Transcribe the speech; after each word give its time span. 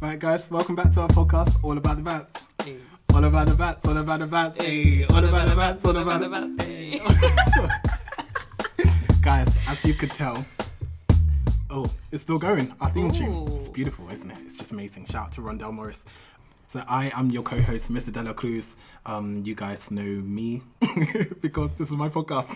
Right, 0.00 0.18
guys, 0.18 0.48
welcome 0.48 0.76
back 0.76 0.92
to 0.92 1.00
our 1.00 1.08
podcast, 1.08 1.58
All 1.64 1.76
About 1.76 1.96
the 1.96 2.02
Bantz. 2.04 2.28
Hey. 2.64 2.76
All 3.12 3.24
about 3.24 3.48
the 3.48 3.54
bats, 3.54 3.84
all 3.84 3.96
about 3.96 4.20
the 4.20 4.28
bats, 4.28 4.56
hey. 4.56 5.04
All 5.06 5.24
about 5.24 5.48
the 5.48 5.56
bats, 5.56 5.84
all 5.84 5.96
about 5.96 6.20
the 6.20 6.28
bats, 6.28 6.54
hey. 6.62 7.00
Guys, 9.22 9.48
as 9.66 9.84
you 9.84 9.94
could 9.94 10.10
tell, 10.10 10.46
oh, 11.70 11.90
it's 12.12 12.22
still 12.22 12.38
going. 12.38 12.72
Our 12.80 12.90
theme 12.90 13.10
tune. 13.10 13.48
It's 13.58 13.68
beautiful, 13.68 14.08
isn't 14.10 14.30
it? 14.30 14.38
It's 14.44 14.56
just 14.56 14.70
amazing. 14.70 15.06
Shout 15.06 15.26
out 15.26 15.32
to 15.32 15.40
Rondell 15.40 15.72
Morris. 15.72 16.04
So 16.68 16.84
I 16.86 17.10
am 17.14 17.30
your 17.30 17.42
co-host, 17.42 17.90
Mr. 17.90 18.10
Dellacruz. 18.10 18.74
Um, 19.06 19.40
you 19.42 19.54
guys 19.54 19.90
know 19.90 20.02
me 20.02 20.60
because 21.40 21.72
this 21.76 21.88
is 21.88 21.96
my 21.96 22.10
podcast. 22.10 22.50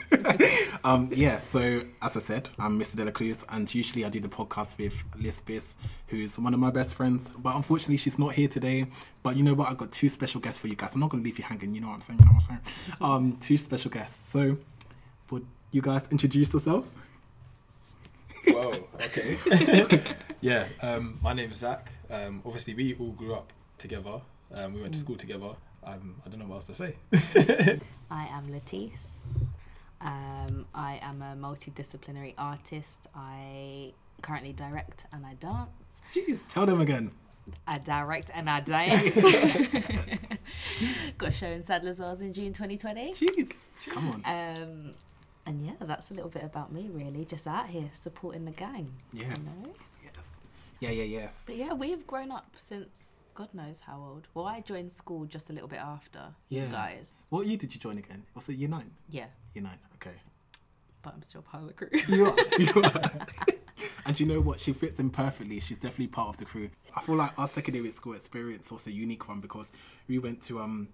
um, 0.84 1.08
yeah. 1.14 1.38
So 1.38 1.84
as 2.02 2.14
I 2.18 2.20
said, 2.20 2.50
I'm 2.58 2.78
Mr. 2.78 2.96
Dellacruz, 2.96 3.42
and 3.48 3.74
usually 3.74 4.04
I 4.04 4.10
do 4.10 4.20
the 4.20 4.28
podcast 4.28 4.76
with 4.76 5.02
Liz 5.18 5.40
Biss, 5.40 5.76
who's 6.08 6.38
one 6.38 6.52
of 6.52 6.60
my 6.60 6.70
best 6.70 6.94
friends. 6.94 7.30
But 7.38 7.56
unfortunately, 7.56 7.96
she's 7.96 8.18
not 8.18 8.34
here 8.34 8.48
today. 8.48 8.84
But 9.22 9.36
you 9.36 9.44
know 9.44 9.54
what? 9.54 9.70
I've 9.70 9.78
got 9.78 9.90
two 9.92 10.10
special 10.10 10.42
guests 10.42 10.60
for 10.60 10.68
you 10.68 10.76
guys. 10.76 10.92
I'm 10.92 11.00
not 11.00 11.08
going 11.08 11.22
to 11.22 11.26
leave 11.26 11.38
you 11.38 11.44
hanging. 11.44 11.74
You 11.74 11.80
know 11.80 11.88
what 11.88 11.94
I'm 11.94 12.00
saying? 12.02 12.18
You 12.18 12.26
know 12.26 12.32
what 12.32 12.50
I'm 12.50 12.60
saying? 12.60 13.00
Um, 13.00 13.38
two 13.40 13.56
special 13.56 13.90
guests. 13.90 14.28
So 14.28 14.58
would 15.30 15.46
you 15.70 15.80
guys 15.80 16.06
introduce 16.10 16.52
yourself? 16.52 16.84
Whoa, 18.46 18.74
okay. 19.06 19.38
yeah, 20.42 20.66
um, 20.82 21.18
my 21.22 21.32
name 21.32 21.50
is 21.50 21.56
Zack. 21.56 21.90
Um, 22.10 22.42
obviously, 22.44 22.74
we 22.74 22.94
all 22.96 23.12
grew 23.12 23.36
up 23.36 23.50
together. 23.82 24.20
Um, 24.54 24.72
we 24.72 24.80
went 24.80 24.94
to 24.94 25.00
school 25.00 25.16
together. 25.16 25.50
Um, 25.84 26.14
I 26.24 26.30
don't 26.30 26.38
know 26.38 26.46
what 26.46 26.56
else 26.56 26.66
to 26.68 26.74
say. 26.74 26.94
I 28.10 28.26
am 28.28 28.50
L'atisse. 28.50 29.50
Um, 30.00 30.66
I 30.74 31.00
am 31.02 31.20
a 31.20 31.36
multidisciplinary 31.36 32.34
artist. 32.38 33.08
I 33.14 33.92
currently 34.22 34.52
direct 34.52 35.06
and 35.12 35.26
I 35.26 35.34
dance. 35.34 36.00
Jeez, 36.14 36.46
tell 36.48 36.64
them 36.64 36.80
again. 36.80 37.10
I 37.66 37.78
direct 37.78 38.30
and 38.32 38.48
I 38.48 38.60
dance. 38.76 39.16
Got 41.18 41.28
a 41.28 41.32
show 41.32 41.48
in 41.48 41.62
Sadler's 41.62 41.98
Wells 41.98 42.20
in 42.20 42.32
June 42.32 42.52
2020. 42.52 43.14
Jeez, 43.14 43.88
come 43.88 44.10
on. 44.10 44.22
Um, 44.24 44.94
and 45.44 45.66
yeah, 45.66 45.72
that's 45.80 46.12
a 46.12 46.14
little 46.14 46.30
bit 46.30 46.44
about 46.44 46.72
me, 46.72 46.88
really. 46.92 47.24
Just 47.24 47.48
out 47.48 47.66
here 47.66 47.88
supporting 47.92 48.44
the 48.44 48.52
gang. 48.52 48.92
Yes. 49.12 49.44
know? 49.44 49.72
Yes. 50.04 50.38
Yeah, 50.78 50.90
yeah, 50.90 51.04
yes. 51.04 51.42
But 51.46 51.56
yeah, 51.56 51.72
we've 51.72 52.06
grown 52.06 52.30
up 52.30 52.52
since 52.56 53.21
God 53.34 53.48
knows 53.54 53.80
how 53.80 53.98
old. 53.98 54.28
Well, 54.34 54.46
I 54.46 54.60
joined 54.60 54.92
school 54.92 55.24
just 55.24 55.48
a 55.50 55.52
little 55.52 55.68
bit 55.68 55.78
after 55.78 56.20
Yeah. 56.48 56.64
you 56.66 56.68
guys. 56.68 57.22
What 57.30 57.46
year 57.46 57.56
did 57.56 57.74
you 57.74 57.80
join 57.80 57.98
again? 57.98 58.24
Was 58.34 58.48
it 58.48 58.56
year 58.56 58.68
nine? 58.68 58.90
Yeah, 59.08 59.26
Year 59.54 59.64
nine, 59.64 59.78
okay. 59.94 60.16
but 61.02 61.14
I'm 61.14 61.22
still 61.22 61.42
part 61.42 61.62
of 61.62 61.68
the 61.68 61.74
crew. 61.74 61.88
You 62.08 62.26
are. 62.26 62.36
You 62.58 62.82
are. 62.82 63.10
and 64.06 64.18
you 64.20 64.26
know 64.26 64.40
what? 64.40 64.60
She 64.60 64.72
fits 64.72 65.00
in 65.00 65.10
perfectly. 65.10 65.60
She's 65.60 65.78
definitely 65.78 66.08
part 66.08 66.28
of 66.28 66.36
the 66.36 66.44
crew. 66.44 66.68
I 66.94 67.00
feel 67.00 67.16
like 67.16 67.38
our 67.38 67.48
secondary 67.48 67.90
school 67.90 68.12
experience 68.14 68.70
was 68.70 68.86
a 68.86 68.92
unique 68.92 69.26
one 69.28 69.40
because 69.40 69.72
we 70.08 70.18
went 70.18 70.42
to 70.42 70.60
um 70.60 70.88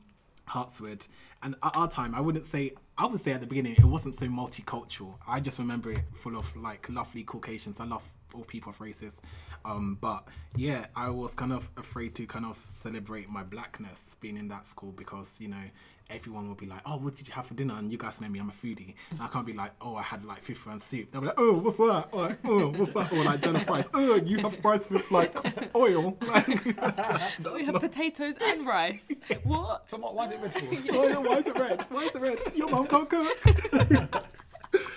Hartswood, 0.48 1.06
and 1.42 1.54
at 1.62 1.76
our 1.76 1.88
time, 1.88 2.14
I 2.14 2.20
wouldn't 2.20 2.46
say. 2.46 2.72
I 2.96 3.06
would 3.06 3.20
say 3.20 3.30
at 3.32 3.40
the 3.40 3.46
beginning 3.46 3.76
it 3.76 3.84
wasn't 3.84 4.16
so 4.16 4.26
multicultural. 4.26 5.14
I 5.26 5.38
just 5.38 5.58
remember 5.60 5.92
it 5.92 6.02
full 6.14 6.36
of 6.36 6.54
like 6.56 6.88
lovely 6.88 7.22
Caucasians. 7.22 7.78
I 7.78 7.84
love 7.84 8.02
all 8.34 8.42
people 8.42 8.70
of 8.70 8.80
races, 8.80 9.22
um, 9.64 9.98
but 10.00 10.26
yeah, 10.56 10.86
I 10.96 11.10
was 11.10 11.32
kind 11.34 11.52
of 11.52 11.70
afraid 11.76 12.14
to 12.16 12.26
kind 12.26 12.44
of 12.44 12.60
celebrate 12.66 13.28
my 13.30 13.42
blackness 13.42 14.16
being 14.20 14.36
in 14.36 14.48
that 14.48 14.66
school 14.66 14.92
because 14.92 15.40
you 15.40 15.48
know 15.48 15.64
everyone 16.10 16.48
will 16.48 16.54
be 16.54 16.66
like, 16.66 16.80
"Oh, 16.86 16.96
what 16.96 17.16
did 17.16 17.28
you 17.28 17.34
have 17.34 17.46
for 17.46 17.54
dinner?" 17.54 17.74
And 17.76 17.90
you 17.90 17.98
guys 17.98 18.20
know 18.20 18.28
me, 18.28 18.38
I'm 18.38 18.48
a 18.48 18.52
foodie. 18.52 18.94
And 19.10 19.20
I 19.20 19.28
can't 19.28 19.46
be 19.46 19.52
like, 19.52 19.72
"Oh, 19.80 19.96
I 19.96 20.02
had 20.02 20.24
like 20.24 20.42
fish 20.42 20.58
and 20.66 20.80
soup." 20.80 21.10
They'll 21.10 21.20
be 21.20 21.28
like, 21.28 21.38
"Oh, 21.38 21.54
what's 21.54 21.76
that?" 21.78 22.08
Or 22.12 22.22
like, 22.22 22.38
"Oh, 22.44 22.68
what's 22.70 22.92
that?" 22.92 23.12
Or 23.12 23.24
like 23.24 23.40
jollof 23.40 23.66
fries. 23.66 23.88
"Oh, 23.94 24.16
you 24.16 24.38
have 24.38 24.56
fries 24.56 24.90
with 24.90 25.10
like 25.10 25.36
oil." 25.74 26.16
we 27.54 27.64
have 27.64 27.74
potatoes 27.74 28.36
and 28.42 28.66
rice. 28.66 29.10
What? 29.44 29.88
Tomo, 29.88 30.12
why 30.12 30.26
is 30.26 30.32
it 30.32 30.40
red 30.40 30.54
for? 30.54 30.94
oil. 30.94 31.22
Why 31.22 31.36
is 31.38 31.46
it 31.46 31.58
red? 31.58 31.86
Why 31.90 32.02
is 32.04 32.14
it 32.14 32.22
red? 32.22 32.38
Your 32.54 32.70
mom 32.70 32.86
can't 32.86 33.08
cook. 33.08 34.24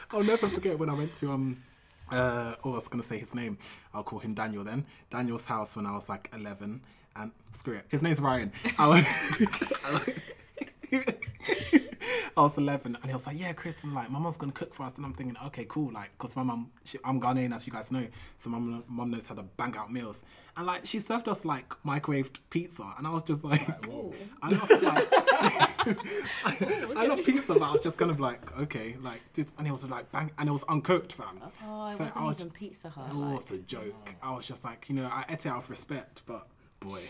I'll 0.11 0.23
never 0.23 0.49
forget 0.49 0.77
when 0.77 0.89
I 0.89 0.93
went 0.93 1.15
to 1.15 1.31
um. 1.31 1.61
Uh, 2.11 2.55
oh, 2.65 2.73
I 2.73 2.75
was 2.75 2.89
gonna 2.89 3.03
say 3.03 3.17
his 3.17 3.33
name. 3.33 3.57
I'll 3.93 4.03
call 4.03 4.19
him 4.19 4.33
Daniel 4.33 4.65
then. 4.65 4.85
Daniel's 5.09 5.45
house 5.45 5.77
when 5.77 5.85
I 5.85 5.93
was 5.93 6.09
like 6.09 6.29
11, 6.33 6.81
and 7.15 7.31
screw 7.51 7.75
it. 7.75 7.85
His 7.87 8.01
name's 8.01 8.19
Ryan. 8.19 8.51
I 8.77 8.87
was, 8.87 9.05
I 9.85 10.13
was 12.37 12.57
11, 12.57 12.95
and 12.95 13.05
he 13.05 13.13
was 13.13 13.27
like, 13.27 13.39
"Yeah, 13.39 13.53
Chris, 13.53 13.83
and 13.83 13.93
like 13.93 14.09
my 14.09 14.19
mum's 14.19 14.37
gonna 14.37 14.51
cook 14.51 14.73
for 14.73 14.83
us." 14.83 14.95
And 14.97 15.05
I'm 15.05 15.13
thinking, 15.13 15.35
"Okay, 15.47 15.65
cool." 15.67 15.91
Like, 15.91 16.17
cause 16.17 16.35
my 16.35 16.43
mom, 16.43 16.71
she, 16.85 16.97
I'm 17.03 17.19
Ghanaian, 17.21 17.53
as 17.53 17.67
you 17.67 17.73
guys 17.73 17.91
know, 17.91 18.05
so 18.37 18.49
my 18.49 18.57
mom, 18.57 18.83
mum 18.87 19.11
knows 19.11 19.27
how 19.27 19.35
to 19.35 19.43
bang 19.43 19.75
out 19.77 19.91
meals. 19.91 20.23
And 20.57 20.65
like, 20.65 20.85
she 20.85 20.99
served 20.99 21.27
us 21.27 21.45
like 21.45 21.69
microwaved 21.85 22.37
pizza, 22.49 22.93
and 22.97 23.05
I 23.07 23.11
was 23.11 23.23
just 23.23 23.43
like, 23.43 23.85
Whoa. 23.85 24.13
I 24.41 24.49
love 24.49 24.69
like 24.69 25.07
I, 25.11 25.85
I 26.97 27.05
love 27.05 27.23
pizza, 27.23 27.53
but 27.53 27.61
I 27.63 27.71
was 27.71 27.81
just 27.81 27.97
kind 27.97 28.11
of 28.11 28.19
like, 28.19 28.57
okay, 28.59 28.95
like 29.01 29.21
this, 29.33 29.51
and 29.57 29.67
it 29.67 29.71
was 29.71 29.87
like 29.89 30.11
bang, 30.11 30.31
and 30.37 30.49
it 30.49 30.51
was 30.51 30.63
uncooked, 30.63 31.13
fam. 31.13 31.39
Oh, 31.65 31.85
it 31.87 31.97
So 31.97 32.03
wasn't 32.05 32.17
I 32.17 32.27
was- 32.27 32.39
even 32.39 32.51
Pizza 32.51 32.89
Hut. 32.89 33.09
It 33.11 33.15
like- 33.15 33.35
was 33.35 33.51
a 33.51 33.57
joke. 33.59 34.15
I 34.21 34.33
was 34.35 34.47
just 34.47 34.63
like, 34.63 34.89
you 34.89 34.95
know, 34.95 35.05
I 35.11 35.25
ate 35.29 35.45
it 35.45 35.47
out 35.47 35.59
of 35.63 35.69
respect, 35.69 36.21
but 36.25 36.47
boy, 36.79 37.01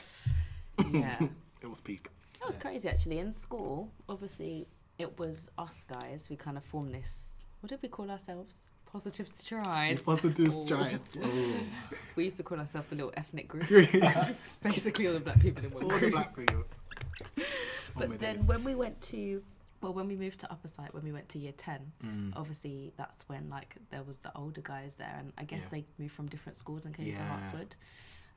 yeah. 0.91 1.19
it 1.61 1.69
was 1.69 1.79
peak. 1.81 2.09
That 2.41 2.47
was 2.47 2.57
crazy 2.57 2.89
actually. 2.89 3.19
In 3.19 3.31
school, 3.31 3.91
obviously, 4.09 4.67
it 4.97 5.17
was 5.19 5.49
us 5.57 5.85
guys. 5.87 6.27
We 6.29 6.35
kind 6.35 6.57
of 6.57 6.63
formed 6.63 6.93
this. 6.93 7.47
What 7.61 7.69
did 7.69 7.79
we 7.81 7.87
call 7.89 8.09
ourselves? 8.11 8.69
Positive 8.91 9.27
strides. 9.27 10.01
Positive 10.01 10.51
strides. 10.53 11.17
Oh. 11.21 11.53
We 12.17 12.25
used 12.25 12.35
to 12.37 12.43
call 12.43 12.59
ourselves 12.59 12.87
the 12.89 12.95
little 12.95 13.13
ethnic 13.15 13.47
group. 13.47 13.65
It's 13.71 14.57
basically 14.57 15.07
all 15.07 15.13
the 15.13 15.21
black 15.21 15.39
people 15.39 15.63
in 15.63 15.71
one 15.71 15.87
the 15.87 15.97
group. 15.97 16.11
black 16.11 16.35
people. 16.35 16.63
My 17.95 18.05
But 18.07 18.19
then 18.19 18.37
days. 18.37 18.47
when 18.47 18.63
we 18.65 18.75
went 18.75 18.99
to, 19.13 19.41
well, 19.81 19.93
when 19.93 20.07
we 20.09 20.17
moved 20.17 20.39
to 20.41 20.51
Upper 20.51 20.67
Site, 20.67 20.93
when 20.93 21.03
we 21.03 21.11
went 21.13 21.29
to 21.29 21.39
year 21.39 21.53
ten, 21.55 21.93
Mm. 22.05 22.33
obviously 22.35 22.91
that's 22.97 23.23
when 23.29 23.49
like 23.49 23.75
there 23.91 24.03
was 24.03 24.19
the 24.19 24.31
older 24.35 24.61
guys 24.61 24.95
there, 24.95 25.15
and 25.19 25.31
I 25.37 25.43
guess 25.45 25.63
Yeah. 25.65 25.69
they 25.79 25.85
moved 25.99 26.13
from 26.13 26.27
different 26.27 26.57
schools 26.57 26.85
and 26.85 26.93
came 26.95 27.05
to 27.05 27.11
Yeah. 27.11 27.29
Hartswood, 27.29 27.71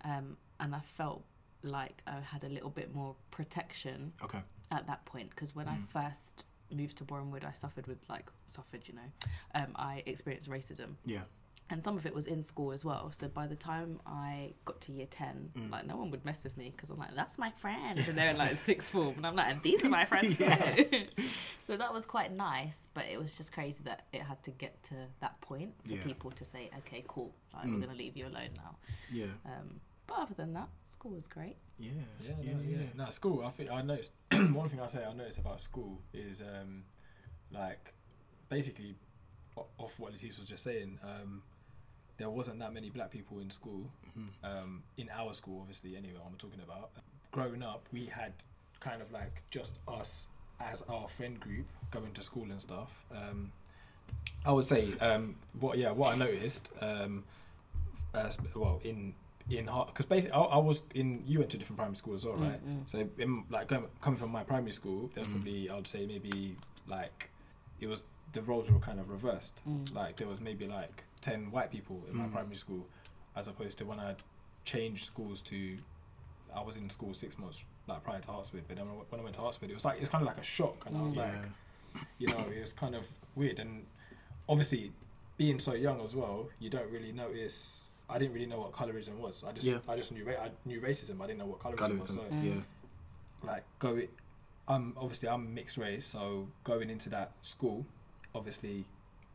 um, 0.04 0.36
and 0.60 0.74
I 0.74 0.80
felt 0.80 1.24
like 1.64 2.02
I 2.06 2.20
had 2.20 2.44
a 2.44 2.48
little 2.48 2.70
bit 2.70 2.94
more 2.94 3.16
protection 3.30 4.12
Okay. 4.22 4.40
at 4.70 4.86
that 4.86 5.04
point 5.06 5.30
because 5.30 5.54
when 5.54 5.68
I 5.68 5.76
Mm. 5.76 5.88
first 5.88 6.44
moved 6.70 6.96
to 6.98 7.04
Bournemouth, 7.04 7.44
I 7.44 7.52
suffered 7.52 7.86
with 7.86 8.08
like 8.08 8.30
suffered, 8.46 8.86
you 8.88 8.94
know, 8.94 9.10
um, 9.54 9.72
I 9.76 10.02
experienced 10.06 10.48
racism, 10.48 10.96
Yeah. 11.04 11.24
and 11.70 11.82
some 11.84 11.96
of 11.96 12.04
it 12.06 12.14
was 12.14 12.26
in 12.26 12.42
school 12.42 12.72
as 12.72 12.84
well. 12.84 13.12
So 13.12 13.28
by 13.28 13.46
the 13.46 13.54
time 13.56 14.00
I 14.06 14.54
got 14.64 14.80
to 14.82 14.92
year 14.92 15.06
ten, 15.06 15.52
Mm. 15.54 15.70
like 15.70 15.86
no 15.86 15.96
one 15.96 16.10
would 16.10 16.24
mess 16.24 16.42
with 16.44 16.56
me 16.56 16.70
because 16.70 16.90
I'm 16.90 16.98
like, 16.98 17.14
that's 17.14 17.38
my 17.38 17.50
friend, 17.52 17.98
and 17.98 18.18
they're 18.18 18.30
in 18.30 18.36
like 18.38 18.54
sixth 18.70 18.90
form, 18.92 19.16
and 19.18 19.26
I'm 19.26 19.36
like, 19.36 19.46
and 19.52 19.62
these 19.62 19.84
are 19.84 19.88
my 19.88 20.04
friends 20.12 20.40
Yeah. 20.40 20.56
too. 20.74 21.06
so 21.60 21.76
that 21.76 21.92
was 21.92 22.04
quite 22.06 22.32
nice, 22.32 22.88
but 22.94 23.04
it 23.06 23.18
was 23.18 23.34
just 23.36 23.52
crazy 23.52 23.82
that 23.84 24.06
it 24.12 24.22
had 24.22 24.42
to 24.44 24.50
get 24.50 24.82
to 24.84 24.94
that 25.20 25.40
point 25.40 25.74
for 25.84 25.92
Yeah. 25.92 26.02
people 26.02 26.30
to 26.32 26.44
say, 26.44 26.70
okay, 26.78 27.04
cool, 27.06 27.34
like 27.52 27.66
Mm. 27.66 27.74
we're 27.74 27.86
gonna 27.86 27.98
leave 27.98 28.16
you 28.16 28.26
alone 28.26 28.50
now. 28.56 28.76
Yeah. 29.12 29.26
Um, 29.44 29.80
but 30.06 30.18
other 30.18 30.34
than 30.34 30.52
that, 30.54 30.68
school 30.82 31.12
was 31.12 31.28
great. 31.28 31.56
Yeah. 31.78 31.90
Yeah, 32.22 32.52
no, 32.54 32.60
yeah. 32.66 32.78
No, 32.96 33.10
school. 33.10 33.44
I 33.44 33.50
think 33.50 33.70
I 33.70 33.82
noticed. 33.82 34.12
one 34.32 34.68
thing 34.68 34.80
I 34.80 34.86
say 34.86 35.04
I 35.04 35.12
noticed 35.12 35.38
about 35.38 35.60
school 35.60 36.00
is 36.12 36.40
um, 36.40 36.84
like 37.50 37.92
basically 38.48 38.94
off 39.78 39.98
what 39.98 40.12
L'atisse 40.12 40.38
was 40.38 40.48
just 40.48 40.64
saying. 40.64 40.98
Um, 41.02 41.42
there 42.16 42.30
wasn't 42.30 42.60
that 42.60 42.72
many 42.72 42.90
black 42.90 43.10
people 43.10 43.38
in 43.40 43.50
school. 43.50 43.90
Mhm. 44.16 44.28
Um, 44.44 44.82
in 44.96 45.08
our 45.10 45.34
school, 45.34 45.58
obviously. 45.60 45.96
Anyway, 45.96 46.20
I'm 46.24 46.36
talking 46.36 46.60
about. 46.60 46.90
Growing 47.30 47.62
up, 47.64 47.88
we 47.92 48.06
had 48.06 48.32
kind 48.78 49.02
of 49.02 49.10
like 49.10 49.42
just 49.50 49.78
us 49.88 50.28
as 50.60 50.82
our 50.82 51.08
friend 51.08 51.40
group 51.40 51.66
going 51.90 52.12
to 52.12 52.22
school 52.22 52.44
and 52.44 52.60
stuff. 52.60 53.04
Um, 53.12 53.50
I 54.46 54.52
would 54.52 54.66
say 54.66 54.92
um, 55.00 55.36
what 55.58 55.78
yeah 55.78 55.90
what 55.90 56.14
I 56.14 56.18
noticed. 56.18 56.70
Um, 56.80 57.24
uh, 58.14 58.30
well 58.54 58.80
in 58.84 59.14
in 59.50 59.66
because 59.66 60.06
basically 60.06 60.32
I, 60.32 60.40
I 60.40 60.58
was 60.58 60.82
in 60.94 61.22
you 61.26 61.38
went 61.38 61.50
to 61.50 61.56
a 61.56 61.60
different 61.60 61.76
primary 61.78 61.96
school 61.96 62.14
as 62.14 62.24
well, 62.24 62.34
right? 62.36 62.64
Mm, 62.66 62.78
mm. 62.84 62.90
So 62.90 63.08
in, 63.18 63.44
like 63.50 63.68
going, 63.68 63.84
coming 64.00 64.18
from 64.18 64.30
my 64.32 64.42
primary 64.42 64.72
school, 64.72 65.10
there's 65.14 65.26
Mm. 65.26 65.32
probably 65.32 65.70
I 65.70 65.74
would 65.76 65.86
say 65.86 66.06
maybe 66.06 66.56
like 66.86 67.30
it 67.80 67.86
was 67.88 68.04
the 68.32 68.42
roles 68.42 68.70
were 68.70 68.78
kind 68.80 68.98
of 68.98 69.10
reversed. 69.10 69.60
Mm. 69.68 69.94
Like 69.94 70.16
there 70.16 70.26
was 70.28 70.40
maybe 70.40 70.66
like 70.66 71.04
ten 71.20 71.50
white 71.50 71.70
people 71.70 72.02
in 72.10 72.16
my 72.16 72.24
Mm. 72.24 72.32
primary 72.32 72.56
school, 72.56 72.86
as 73.36 73.46
opposed 73.48 73.78
to 73.78 73.84
when 73.84 74.00
I 74.00 74.14
changed 74.64 75.04
schools 75.04 75.40
to 75.42 75.76
I 76.56 76.62
was 76.62 76.76
in 76.76 76.88
school 76.88 77.12
six 77.14 77.36
months 77.38 77.62
like 77.86 78.02
prior 78.02 78.20
to 78.20 78.28
Hartswood, 78.28 78.62
but 78.66 78.76
then 78.76 78.86
when 78.88 78.96
I- 78.96 79.04
when 79.10 79.20
I 79.20 79.24
went 79.24 79.34
to 79.36 79.42
Hartswood, 79.42 79.68
it 79.70 79.74
was 79.74 79.84
like 79.84 80.00
it's 80.00 80.08
kind 80.08 80.22
of 80.22 80.28
like 80.28 80.38
a 80.38 80.42
shock, 80.44 80.86
and 80.86 80.96
I 80.96 81.02
was 81.02 81.12
Mm. 81.12 81.16
like, 81.18 82.02
you 82.18 82.28
know, 82.28 82.38
it 82.56 82.60
was 82.60 82.72
kind 82.72 82.94
of 82.94 83.06
weird, 83.34 83.58
and 83.58 83.84
obviously 84.48 84.92
being 85.36 85.58
so 85.58 85.74
young 85.74 86.00
as 86.00 86.14
well, 86.16 86.48
you 86.58 86.70
don't 86.70 86.90
really 86.90 87.12
notice. 87.12 87.90
I 88.08 88.18
didn't 88.18 88.34
really 88.34 88.46
know 88.46 88.60
what 88.60 88.72
colorism 88.72 89.16
was. 89.18 89.44
I 89.44 89.52
just 89.52 89.66
Yeah. 89.66 89.78
I 89.88 89.96
just 89.96 90.12
knew 90.12 90.24
ra- 90.24 90.42
I 90.44 90.50
knew 90.64 90.80
racism. 90.80 91.20
I 91.20 91.26
didn't 91.26 91.38
know 91.38 91.46
what 91.46 91.58
colorism, 91.60 91.98
was. 92.00 92.08
So 92.08 92.20
Mm. 92.20 92.44
Yeah. 92.44 92.62
like 93.42 93.64
go 93.78 94.00
I'm 94.68 94.94
obviously 94.96 95.28
I'm 95.28 95.52
mixed 95.54 95.76
race, 95.76 96.04
so 96.06 96.48
going 96.64 96.88
into 96.90 97.08
that 97.10 97.32
school, 97.42 97.84
obviously 98.34 98.84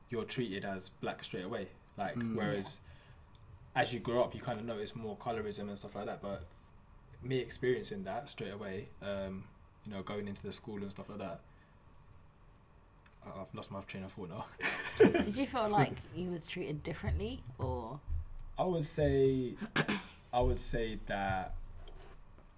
you're 0.09 0.23
treated 0.23 0.65
as 0.65 0.89
black 0.89 1.23
straight 1.23 1.45
away. 1.45 1.69
Like 1.97 2.15
Mm. 2.15 2.35
whereas 2.35 2.79
as 3.75 3.93
you 3.93 3.99
grow 3.99 4.23
up, 4.23 4.33
you 4.33 4.41
kind 4.41 4.59
of 4.59 4.65
notice 4.65 4.95
more 4.95 5.15
colorism 5.17 5.67
and 5.69 5.77
stuff 5.77 5.95
like 5.95 6.05
that. 6.07 6.21
But 6.21 6.43
me 7.21 7.37
experiencing 7.39 8.03
that 8.05 8.27
straight 8.29 8.51
away, 8.53 8.89
um, 9.01 9.43
you 9.85 9.91
know, 9.91 10.01
going 10.03 10.27
into 10.27 10.41
the 10.43 10.53
school 10.53 10.77
and 10.81 10.91
stuff 10.91 11.09
like 11.09 11.19
that. 11.19 11.41
I- 13.25 13.41
I've 13.41 13.53
lost 13.53 13.69
my 13.71 13.81
train 13.81 14.03
of 14.03 14.13
thought 14.13 14.29
now. 14.29 14.45
Did 14.97 15.35
you 15.35 15.45
feel 15.45 15.69
like 15.79 15.93
you 16.15 16.31
was 16.31 16.47
treated 16.47 16.81
differently, 16.83 17.41
or 17.57 17.99
I 18.59 18.63
would 18.63 18.85
say, 18.85 19.53
I 20.33 20.39
would 20.41 20.59
say 20.59 20.99
that 21.07 21.53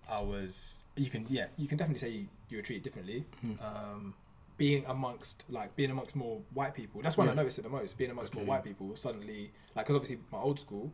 I 0.10 0.20
was. 0.22 0.80
You 0.96 1.10
can, 1.10 1.26
yeah, 1.30 1.46
you 1.58 1.68
can 1.68 1.78
definitely 1.78 2.00
say 2.00 2.26
you 2.50 2.58
were 2.58 2.64
treated 2.64 2.84
differently. 2.84 3.24
Hmm. 3.42 3.52
Um, 3.64 4.14
being 4.58 4.84
amongst, 4.88 5.44
like, 5.50 5.76
being 5.76 5.90
amongst 5.92 6.16
more 6.16 6.42
white 6.54 6.74
people. 6.76 7.02
That's 7.02 7.18
when 7.18 7.30
I 7.30 7.34
noticed 7.34 7.60
it 7.60 7.64
the 7.64 7.70
most. 7.70 7.98
Being 7.98 8.12
amongst 8.12 8.36
more 8.36 8.44
white 8.44 8.64
people, 8.64 8.96
suddenly, 8.96 9.52
like, 9.76 9.86
because 9.86 9.96
obviously 9.96 10.20
my 10.32 10.40
old 10.40 10.60
school, 10.60 10.92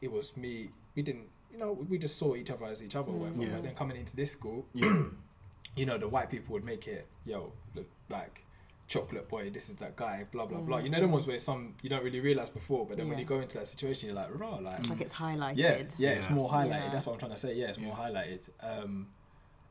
it 0.00 0.10
was 0.10 0.36
me. 0.36 0.70
We 0.94 1.02
didn't, 1.02 1.26
you 1.52 1.58
know, 1.58 1.72
we 1.88 1.96
just 1.98 2.16
saw 2.18 2.34
each 2.34 2.50
other 2.50 2.66
as 2.66 2.82
each 2.82 2.96
other. 2.96 3.10
or 3.10 3.14
Mm. 3.14 3.18
whatever. 3.20 3.42
Yeah. 3.44 3.48
But 3.54 3.62
then 3.62 3.74
coming 3.74 3.96
into 3.96 4.16
this 4.16 4.32
school, 4.32 4.66
Yeah. 4.74 5.04
you 5.76 5.86
know, 5.86 5.96
the 5.98 6.08
white 6.08 6.30
people 6.30 6.52
would 6.54 6.64
make 6.64 6.86
it, 6.88 7.06
yo, 7.24 7.52
look 7.74 7.86
like 8.10 8.44
chocolate 8.88 9.28
boy, 9.28 9.48
this 9.50 9.68
is 9.68 9.76
that 9.76 9.96
guy, 9.96 10.26
blah 10.32 10.46
blah 10.46 10.60
blah. 10.60 10.78
You 10.78 10.90
know, 10.90 11.00
the 11.00 11.08
ones 11.08 11.26
where 11.26 11.38
some 11.38 11.74
you 11.82 11.88
don't 11.90 12.04
really 12.04 12.20
realize 12.20 12.50
before, 12.50 12.86
but 12.86 12.96
then 12.98 13.08
when 13.08 13.18
you 13.18 13.24
go 13.24 13.40
into 13.40 13.58
that 13.58 13.66
situation, 13.66 14.06
you're 14.08 14.16
like, 14.16 14.28
raw, 14.38 14.56
like, 14.56 14.78
it's 14.78 14.90
like 14.90 15.00
it's 15.00 15.14
highlighted? 15.14 15.56
yeah, 15.56 15.82
yeah, 15.98 16.10
it's 16.10 16.30
more 16.30 16.48
highlighted. 16.50 16.84
Yeah. 16.86 16.90
That's 16.92 17.06
what 17.06 17.14
I'm 17.14 17.18
trying 17.18 17.30
to 17.32 17.36
say. 17.36 17.54
Yeah, 17.54 17.68
it's 17.68 17.78
more 17.78 17.94
highlighted. 17.96 18.48
Um, 18.60 19.08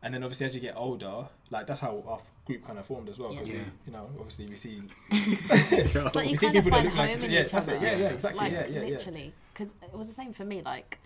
and 0.03 0.15
then 0.15 0.23
obviously 0.23 0.47
as 0.47 0.55
you 0.55 0.61
get 0.61 0.75
older, 0.75 1.27
like 1.51 1.67
that's 1.67 1.79
how 1.79 2.03
our 2.07 2.19
group 2.45 2.65
kind 2.65 2.79
of 2.79 2.85
formed 2.87 3.07
as 3.09 3.19
well. 3.19 3.29
Because 3.29 3.47
Yeah. 3.47 3.55
we, 3.59 3.61
you 3.85 3.91
know, 3.93 4.09
obviously 4.17 4.47
we 4.47 4.55
see 4.55 4.81
It's 5.11 6.15
like 6.15 6.25
you 6.25 6.31
We 6.31 6.35
see 6.35 6.45
kind 6.47 6.57
of 6.57 6.63
people 6.63 6.71
that 6.71 6.71
find 6.71 6.85
look 6.85 6.95
like 6.97 7.09
home 7.09 7.17
each- 7.19 7.23
in 7.25 7.31
yeah, 7.31 7.41
each 7.43 7.51
that's 7.51 7.67
other. 7.67 7.77
it. 7.77 7.81
Yeah, 7.83 7.95
yeah, 7.97 8.07
exactly. 8.09 8.39
Like 8.41 8.51
Yeah, 8.53 8.65
yeah, 8.67 8.81
yeah. 8.81 8.89
literally, 8.97 9.33
because 9.53 9.75
it 9.83 9.93
was 9.95 10.07
the 10.07 10.13
same 10.15 10.33
for 10.33 10.43
me. 10.45 10.63
Like, 10.63 10.99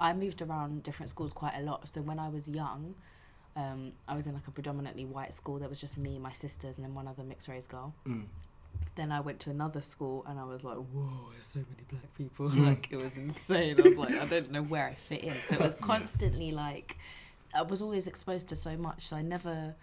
I 0.00 0.12
moved 0.14 0.42
around 0.42 0.82
different 0.82 1.10
schools 1.10 1.32
quite 1.32 1.54
a 1.56 1.62
lot. 1.62 1.86
So 1.86 2.00
when 2.00 2.18
I 2.18 2.28
was 2.28 2.48
young, 2.48 2.96
um, 3.56 3.92
I 4.08 4.14
was 4.14 4.26
in 4.26 4.34
like 4.34 4.46
a 4.46 4.50
predominantly 4.50 5.04
white 5.04 5.32
school. 5.34 5.58
There 5.58 5.68
was 5.68 5.80
just 5.80 5.98
me, 5.98 6.18
my 6.18 6.32
sisters, 6.32 6.76
and 6.76 6.84
then 6.84 6.94
one 6.94 7.08
other 7.08 7.22
mixed 7.22 7.48
race 7.48 7.66
girl. 7.66 7.94
Mm. 8.06 8.24
Then 8.94 9.12
I 9.12 9.20
went 9.20 9.40
to 9.40 9.50
another 9.50 9.80
school, 9.80 10.24
and 10.28 10.38
I 10.38 10.44
was 10.44 10.64
like, 10.64 10.76
"Whoa, 10.76 11.30
there's 11.32 11.46
so 11.46 11.58
many 11.60 11.82
black 11.90 12.14
people!" 12.16 12.48
Mm. 12.50 12.66
like 12.68 12.88
it 12.90 12.96
was 12.96 13.16
insane. 13.18 13.78
I 13.78 13.82
was 13.82 13.98
like, 13.98 14.14
I 14.14 14.24
don't 14.26 14.50
know 14.50 14.62
where 14.62 14.86
I 14.86 14.94
fit 14.94 15.22
in. 15.24 15.34
So 15.34 15.56
it 15.56 15.60
was 15.60 15.74
constantly 15.80 16.52
like, 16.52 16.96
I 17.54 17.62
was 17.62 17.82
always 17.82 18.06
exposed 18.06 18.48
to 18.48 18.56
so 18.56 18.76
much. 18.76 19.06
So 19.08 19.16
I 19.16 19.22
never. 19.22 19.74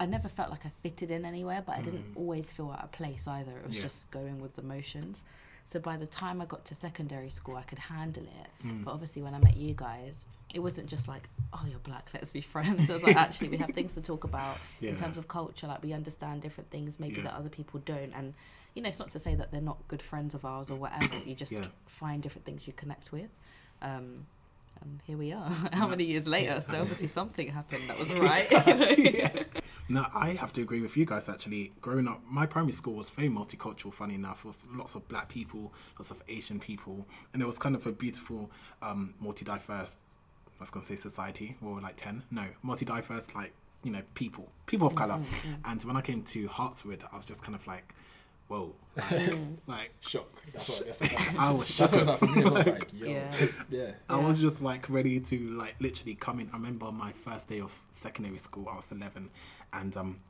I 0.00 0.06
never 0.06 0.28
felt 0.28 0.50
like 0.50 0.66
I 0.66 0.70
fitted 0.82 1.12
in 1.12 1.24
anywhere, 1.24 1.62
but 1.64 1.76
I 1.76 1.80
didn't 1.80 2.14
Mm. 2.14 2.16
always 2.16 2.50
feel 2.50 2.68
out 2.72 2.82
of 2.82 2.90
place 2.90 3.28
either. 3.28 3.52
It 3.58 3.66
was 3.68 3.76
Yeah. 3.76 3.82
just 3.82 4.10
going 4.10 4.40
with 4.40 4.56
the 4.56 4.62
motions. 4.62 5.24
So 5.66 5.78
by 5.78 5.96
the 5.96 6.04
time 6.04 6.42
I 6.42 6.46
got 6.46 6.64
to 6.66 6.74
secondary 6.74 7.30
school, 7.30 7.54
I 7.56 7.62
could 7.62 7.78
handle 7.78 8.24
it. 8.24 8.66
Mm. 8.66 8.84
But 8.84 8.90
obviously, 8.92 9.22
when 9.22 9.34
I 9.34 9.38
met 9.38 9.56
you 9.56 9.72
guys, 9.72 10.26
it 10.54 10.60
wasn't 10.60 10.86
just 10.88 11.08
like, 11.08 11.28
oh, 11.52 11.64
you're 11.68 11.78
black, 11.80 12.08
let's 12.14 12.30
be 12.30 12.40
friends. 12.40 12.88
It 12.88 12.92
was 12.92 13.02
like, 13.02 13.16
actually, 13.16 13.48
we 13.48 13.56
have 13.58 13.70
things 13.70 13.94
to 13.94 14.00
talk 14.00 14.24
about 14.24 14.56
Yeah. 14.80 14.90
in 14.90 14.96
terms 14.96 15.18
of 15.18 15.28
culture. 15.28 15.66
Like, 15.66 15.82
we 15.82 15.92
understand 15.92 16.42
different 16.42 16.70
things 16.70 16.98
maybe 17.00 17.16
Yeah. 17.16 17.24
that 17.24 17.34
other 17.34 17.48
people 17.48 17.80
don't. 17.84 18.12
And, 18.14 18.34
you 18.74 18.82
know, 18.82 18.88
it's 18.88 18.98
not 19.00 19.08
to 19.10 19.18
say 19.18 19.34
that 19.34 19.50
they're 19.50 19.60
not 19.60 19.78
good 19.88 20.00
friends 20.00 20.34
of 20.34 20.44
ours 20.44 20.70
or 20.70 20.76
whatever. 20.78 21.18
You 21.26 21.34
just 21.34 21.52
Yeah. 21.52 21.66
find 21.86 22.22
different 22.22 22.44
things 22.46 22.66
you 22.66 22.72
connect 22.72 23.12
with. 23.12 23.30
Um, 23.82 24.26
and 24.80 25.00
here 25.06 25.16
we 25.18 25.32
are, 25.32 25.50
how 25.72 25.88
many 25.88 26.04
years 26.04 26.26
later? 26.28 26.60
So 26.60 26.80
obviously, 26.80 27.08
something 27.08 27.48
happened 27.48 27.82
that 27.88 27.98
was 27.98 28.12
right. 28.30 28.50
you 28.98 29.22
know? 29.22 29.30
No, 29.86 30.06
I 30.14 30.30
have 30.30 30.50
to 30.54 30.62
agree 30.62 30.80
with 30.80 30.96
you 30.96 31.04
guys 31.04 31.28
actually. 31.28 31.72
Growing 31.82 32.08
up, 32.08 32.22
my 32.26 32.46
primary 32.46 32.72
school 32.72 32.94
was 32.94 33.10
very 33.10 33.28
multicultural, 33.28 33.92
funny 33.92 34.14
enough. 34.14 34.38
It 34.44 34.46
was 34.48 34.64
lots 34.72 34.94
of 34.94 35.06
black 35.08 35.28
people, 35.28 35.74
lots 35.98 36.10
of 36.10 36.22
Asian 36.26 36.58
people, 36.58 37.06
and 37.34 37.42
it 37.42 37.44
was 37.44 37.58
kind 37.58 37.74
of 37.76 37.86
a 37.86 37.92
beautiful, 37.92 38.50
um, 38.80 39.12
multi 39.20 39.44
diverse, 39.44 39.96
I 40.58 40.60
was 40.60 40.70
going 40.70 40.84
to 40.84 40.88
say 40.88 40.96
society, 40.96 41.56
or 41.64 41.80
like 41.80 41.96
10. 41.96 42.22
No, 42.30 42.44
multi 42.62 42.84
diverse, 42.84 43.34
like, 43.34 43.52
you 43.82 43.90
know, 43.90 44.02
people, 44.14 44.48
people 44.66 44.86
of 44.86 44.94
color. 44.94 45.14
Mm-hmm, 45.14 45.48
mm-hmm. 45.48 45.70
And 45.70 45.82
when 45.84 45.96
I 45.96 46.00
came 46.00 46.22
to 46.22 46.48
Hartswood, 46.48 47.04
I 47.12 47.16
was 47.16 47.26
just 47.26 47.42
kind 47.42 47.54
of 47.54 47.66
like, 47.66 47.94
whoa. 48.48 48.74
Like, 48.96 49.08
mm. 49.10 49.56
like 49.66 49.92
shock. 50.00 50.28
That's 50.52 50.68
what. 50.68 50.86
That's, 50.86 51.00
what, 51.00 51.38
I 51.38 51.50
was 51.50 51.76
that's 51.76 51.92
what 51.92 51.98
it's 51.98 52.08
shocked. 52.08 52.22
like 52.22 52.30
for 52.32 52.38
me. 52.38 52.44
I 52.44 52.50
was 52.50 52.66
like, 52.66 52.88
yo, 52.94 53.06
Yeah. 53.08 53.46
yeah. 53.70 53.90
I 54.08 54.16
was 54.16 54.40
just 54.40 54.62
like 54.62 54.88
ready 54.88 55.18
to 55.18 55.50
like 55.56 55.74
literally 55.80 56.14
come 56.14 56.38
in. 56.40 56.48
I 56.52 56.56
remember 56.56 56.92
my 56.92 57.10
first 57.12 57.48
day 57.48 57.60
of 57.60 57.76
secondary 57.90 58.38
school. 58.38 58.68
I 58.70 58.76
was 58.76 58.90
eleven, 58.92 59.30
and 59.72 59.96
um, 59.96 60.20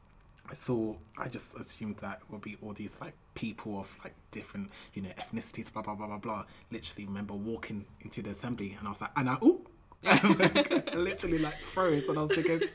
I 0.48 0.54
saw. 0.54 0.94
I 1.18 1.28
just 1.28 1.58
assumed 1.58 1.98
that 1.98 2.20
it 2.22 2.32
would 2.32 2.40
be 2.40 2.56
all 2.62 2.72
these 2.72 2.98
like 3.02 3.12
people 3.34 3.80
of 3.80 3.94
like 4.02 4.14
different, 4.30 4.70
you 4.94 5.02
know, 5.02 5.10
ethnicities. 5.10 5.70
Blah 5.70 5.82
blah 5.82 5.94
blah 5.94 6.06
blah 6.06 6.18
blah. 6.18 6.44
Literally, 6.70 7.04
remember 7.06 7.34
walking 7.34 7.84
into 8.00 8.22
the 8.22 8.30
assembly, 8.30 8.76
and 8.78 8.88
I 8.88 8.90
was 8.90 9.02
like, 9.02 9.10
and 9.16 9.28
I 9.28 9.36
ooh, 9.42 9.60
I 9.66 9.68
literally 10.94 11.38
like 11.38 11.58
froze, 11.58 12.08
and 12.08 12.18
I 12.18 12.22
was 12.22 12.34
thinking. 12.34 12.68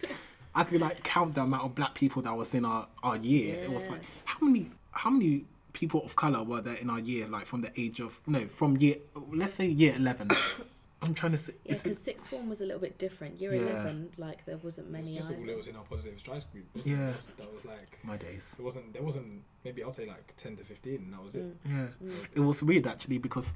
I 0.55 0.63
could 0.63 0.81
like 0.81 1.03
count 1.03 1.35
the 1.35 1.41
amount 1.41 1.63
of 1.63 1.75
black 1.75 1.93
people 1.93 2.23
that 2.23 2.35
was 2.35 2.53
in 2.55 2.65
our, 2.65 2.87
our 3.03 3.17
year. 3.17 3.55
It 3.63 3.71
was 3.71 3.87
like 3.89 4.01
how 4.25 4.45
many 4.45 4.71
how 4.91 5.11
many 5.11 5.45
people 5.73 6.03
of 6.03 6.15
color 6.15 6.43
were 6.43 6.59
there 6.59 6.73
in 6.75 6.89
our 6.89 6.99
year? 6.99 7.27
Like 7.27 7.45
from 7.45 7.61
the 7.61 7.71
age 7.79 7.99
of 8.01 8.19
no, 8.25 8.47
from 8.47 8.75
year 8.77 8.95
let's 9.31 9.53
say 9.53 9.67
year 9.67 9.93
eleven. 9.95 10.29
I'm 11.01 11.13
trying 11.13 11.31
to 11.33 11.37
say. 11.37 11.53
Yeah, 11.63 11.73
is 11.73 11.77
it- 11.77 11.83
because 11.83 11.99
sixth 11.99 12.29
form 12.29 12.49
was 12.49 12.59
a 12.61 12.65
little 12.65 12.81
bit 12.81 12.97
different. 12.97 13.39
Year 13.39 13.53
Yeah. 13.53 13.61
eleven, 13.61 14.09
like 14.17 14.43
there 14.45 14.57
wasn't 14.57 14.87
It's 14.87 14.91
many. 14.91 15.15
just 15.15 15.29
all 15.29 15.35
either. 15.39 15.51
it 15.51 15.55
was 15.57 15.67
in 15.67 15.75
our 15.77 15.83
positive 15.83 16.19
strides 16.19 16.45
group. 16.51 16.65
wasn't 16.75 16.97
Yeah. 16.97 17.07
It? 17.09 17.27
That 17.37 17.53
was 17.53 17.65
like. 17.65 17.99
my 18.03 18.17
days. 18.17 18.53
It 18.57 18.61
wasn't. 18.63 18.91
There 18.91 19.03
wasn't. 19.03 19.43
Maybe 19.63 19.83
I'll 19.83 19.93
say 19.93 20.07
like 20.07 20.33
ten 20.35 20.55
to 20.57 20.63
fifteen, 20.63 20.95
and 21.05 21.13
that 21.13 21.23
was 21.23 21.35
it. 21.35 21.63
Mm. 21.65 21.89
Yeah, 22.01 22.11
it 22.35 22.39
was 22.41 22.63
weird 22.63 22.87
actually 22.87 23.19
because 23.19 23.55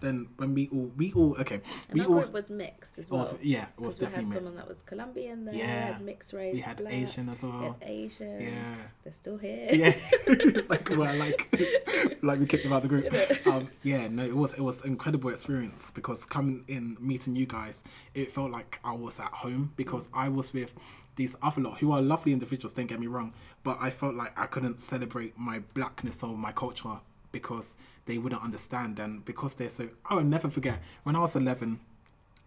then 0.00 0.28
when 0.36 0.54
we 0.54 0.68
all 0.68 0.90
we 0.96 1.12
all 1.12 1.36
okay 1.40 1.60
And 1.88 1.94
we 1.98 2.00
our 2.00 2.06
all 2.06 2.20
group 2.20 2.32
was 2.32 2.50
mixed 2.50 2.98
as 2.98 3.10
was- 3.10 3.32
well. 3.32 3.38
yeah 3.42 3.66
it 3.78 3.80
was 3.80 3.98
Because 3.98 4.00
we 4.00 4.04
had 4.04 4.10
definitely 4.12 4.32
someone 4.34 4.52
mixed. 4.54 4.56
that 4.64 4.68
was 4.68 4.82
Colombian 4.82 5.44
there, 5.44 5.54
Yeah. 5.54 5.98
mixed 6.02 6.32
race, 6.32 6.54
We 6.54 6.60
had 6.60 6.76
black, 6.78 6.92
Asian 6.92 7.28
as 7.28 7.42
well. 7.42 7.76
Asian. 7.82 8.40
Yeah. 8.40 8.74
They're 9.04 9.12
still 9.12 9.38
here. 9.38 9.68
yeah, 9.72 9.96
like 10.68 10.88
well, 10.90 11.14
like 11.16 11.48
like 12.22 12.38
we 12.40 12.46
kicked 12.46 12.64
them 12.64 12.72
out 12.72 12.84
of 12.84 12.88
the 12.90 13.00
group. 13.00 13.46
Um, 13.46 13.68
yeah, 13.82 14.08
no, 14.08 14.24
it 14.24 14.36
was 14.36 14.52
it 14.54 14.60
was 14.60 14.82
an 14.82 14.88
incredible 14.92 15.30
experience 15.30 15.90
because 15.92 16.24
coming 16.24 16.64
in 16.68 16.96
meeting 17.00 17.36
you 17.36 17.46
guys, 17.46 17.84
it 18.14 18.32
felt 18.32 18.50
like 18.50 18.80
I 18.84 18.92
was 18.92 19.18
at 19.20 19.32
home 19.32 19.72
because 19.76 20.08
I 20.12 20.28
was 20.28 20.52
with 20.52 20.74
these 21.16 21.36
other 21.42 21.60
lot 21.62 21.78
who 21.78 21.92
are 21.92 22.02
lovely 22.02 22.32
individuals. 22.32 22.72
Don't 22.72 22.86
get 22.86 23.00
me 23.00 23.06
wrong, 23.06 23.32
but 23.62 23.78
I 23.80 23.90
felt 23.90 24.14
like 24.14 24.38
I 24.38 24.46
couldn't 24.46 24.80
celebrate 24.80 25.38
my 25.38 25.60
blackness 25.74 26.22
or 26.22 26.36
my 26.36 26.52
culture 26.52 26.98
because 27.32 27.76
they 28.06 28.18
wouldn't 28.18 28.42
understand 28.42 28.98
and 28.98 29.24
because 29.24 29.54
they're 29.54 29.68
so. 29.68 29.88
I 30.04 30.14
will 30.14 30.24
never 30.24 30.48
forget 30.48 30.80
when 31.02 31.16
I 31.16 31.20
was 31.20 31.36
eleven. 31.36 31.80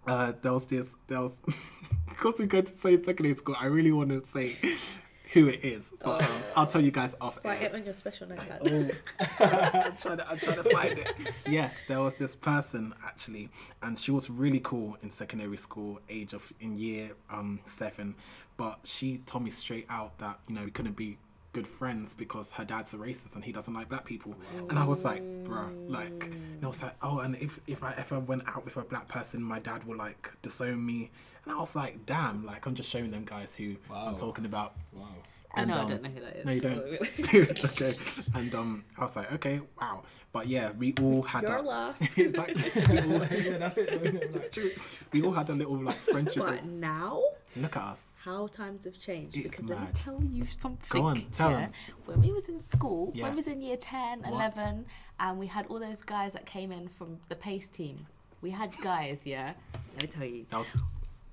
Uh, 0.07 0.33
there 0.41 0.53
was 0.53 0.65
this. 0.65 0.95
There 1.07 1.21
was 1.21 1.37
because 2.09 2.39
we 2.39 2.47
go 2.47 2.61
to 2.61 2.73
say 2.73 3.01
secondary 3.01 3.35
school. 3.35 3.55
I 3.59 3.65
really 3.65 3.91
want 3.91 4.09
to 4.09 4.25
say 4.25 4.55
who 5.33 5.47
it 5.47 5.63
is, 5.63 5.93
but 6.01 6.23
um, 6.23 6.41
I'll 6.55 6.65
tell 6.65 6.81
you 6.81 6.91
guys 6.91 7.15
off 7.21 7.37
Write 7.45 7.61
it 7.61 7.75
on 7.75 7.83
your 7.83 7.93
special 7.93 8.27
notepad. 8.27 8.61
Oh, 8.65 8.89
I'm, 9.39 9.97
trying 9.97 10.17
to, 10.17 10.29
I'm 10.29 10.37
trying 10.39 10.63
to 10.63 10.69
find 10.71 10.99
it. 10.99 11.13
Yes, 11.47 11.77
there 11.87 11.99
was 11.99 12.15
this 12.15 12.35
person 12.35 12.93
actually, 13.05 13.49
and 13.83 13.99
she 13.99 14.11
was 14.11 14.29
really 14.29 14.59
cool 14.61 14.97
in 15.01 15.09
secondary 15.11 15.57
school, 15.57 15.99
age 16.09 16.33
of 16.33 16.51
in 16.59 16.79
year 16.79 17.11
um 17.29 17.59
seven, 17.65 18.15
but 18.57 18.79
she 18.83 19.17
told 19.25 19.43
me 19.43 19.51
straight 19.51 19.85
out 19.89 20.17
that 20.19 20.39
you 20.47 20.55
know 20.55 20.63
we 20.63 20.71
couldn't 20.71 20.95
be 20.95 21.17
good 21.59 21.67
friends 21.67 22.15
because 22.15 22.53
her 22.53 22.63
dad's 22.63 22.93
a 22.93 22.97
racist 22.97 23.35
and 23.35 23.43
he 23.43 23.51
doesn't 23.51 23.73
like 23.73 23.89
black 23.89 24.05
people. 24.05 24.33
And 24.69 24.79
I 24.79 24.85
was 24.85 25.03
like, 25.03 25.21
bruh, 25.43 25.69
like, 25.89 26.23
and 26.23 26.63
I 26.63 26.67
was 26.67 26.81
like, 26.81 26.95
oh, 27.01 27.19
and 27.19 27.35
if 27.35 27.59
if 27.67 27.83
I 27.83 27.93
ever 27.97 28.17
went 28.17 28.43
out 28.47 28.63
with 28.63 28.77
a 28.77 28.81
black 28.81 29.09
person, 29.09 29.43
my 29.43 29.59
dad 29.59 29.85
will 29.85 29.97
like 29.97 30.31
disown 30.41 30.85
me. 30.85 31.11
And 31.43 31.53
I 31.53 31.59
was 31.59 31.75
like, 31.75 32.05
damn, 32.05 32.45
like 32.45 32.65
I'm 32.65 32.75
just 32.75 32.89
showing 32.89 33.11
them 33.11 33.25
guys 33.25 33.55
who 33.57 33.75
I'm 33.93 34.15
talking 34.15 34.45
about. 34.45 34.75
Wow. 34.93 35.07
I 35.53 35.65
know, 35.65 35.73
I 35.73 35.79
um, 35.79 35.87
don't 35.87 36.03
know 36.03 36.09
who 36.09 36.21
that 36.21 36.35
is. 36.37 36.45
No, 36.45 36.51
you 36.53 36.61
don't. 36.61 37.65
okay. 37.71 37.95
And 38.35 38.55
um, 38.55 38.85
I 38.97 39.01
was 39.01 39.15
like, 39.17 39.33
okay, 39.33 39.59
wow. 39.81 40.03
But 40.31 40.47
yeah, 40.47 40.71
we 40.77 40.93
all 41.01 41.23
had 41.23 41.43
Your 41.43 41.57
a, 41.57 41.61
loss. 41.61 41.99
Exactly. 42.17 42.71
we, 42.87 42.99
all, 42.99 43.25
yeah, 43.25 43.57
that's 43.57 43.77
it. 43.79 44.33
Like, 44.33 44.51
true. 44.51 44.71
we 45.11 45.23
all 45.23 45.33
had 45.33 45.49
a 45.49 45.53
little 45.53 45.75
like 45.83 45.95
friendship. 45.95 46.45
But 46.45 46.65
now, 46.65 47.21
Look 47.55 47.75
at 47.77 47.83
us. 47.83 48.08
How 48.23 48.47
times 48.47 48.85
have 48.85 48.99
changed. 48.99 49.35
It's 49.37 49.49
because 49.49 49.69
let 49.69 49.79
me 49.81 49.87
tell 49.93 50.21
you 50.23 50.43
something. 50.45 50.99
Go 51.01 51.05
on, 51.07 51.15
tell 51.31 51.51
yeah? 51.51 51.69
When 52.05 52.21
we 52.21 52.31
was 52.31 52.49
in 52.49 52.59
school, 52.59 53.11
Yeah. 53.15 53.23
when 53.23 53.31
we 53.33 53.35
was 53.37 53.47
in 53.47 53.61
year 53.61 53.77
10, 53.77 54.21
What? 54.21 54.31
11, 54.33 54.85
and 55.19 55.39
we 55.39 55.47
had 55.47 55.65
all 55.67 55.79
those 55.79 56.03
guys 56.03 56.33
that 56.33 56.45
came 56.45 56.71
in 56.71 56.87
from 56.89 57.19
the 57.29 57.35
pace 57.35 57.69
team. 57.69 58.07
We 58.41 58.51
had 58.51 58.75
guys, 58.81 59.25
yeah. 59.25 59.53
Let 59.93 60.01
me 60.01 60.07
tell 60.07 60.25
you. 60.25 60.45
That 60.49 60.57
was 60.59 60.73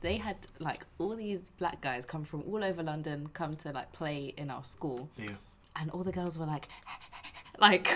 They 0.01 0.17
had 0.19 0.37
like 0.61 0.85
all 0.99 1.17
these 1.17 1.49
black 1.59 1.81
guys 1.81 2.05
come 2.05 2.25
from 2.25 2.43
all 2.47 2.63
over 2.63 2.83
London, 2.83 3.29
come 3.33 3.57
to 3.57 3.73
like 3.73 3.93
play 3.93 4.35
in 4.37 4.51
our 4.51 4.63
school, 4.65 5.09
yeah. 5.17 5.31
and 5.75 5.91
all 5.91 6.03
the 6.05 6.13
girls 6.13 6.39
were 6.39 6.47
like, 6.47 6.69
like 7.59 7.89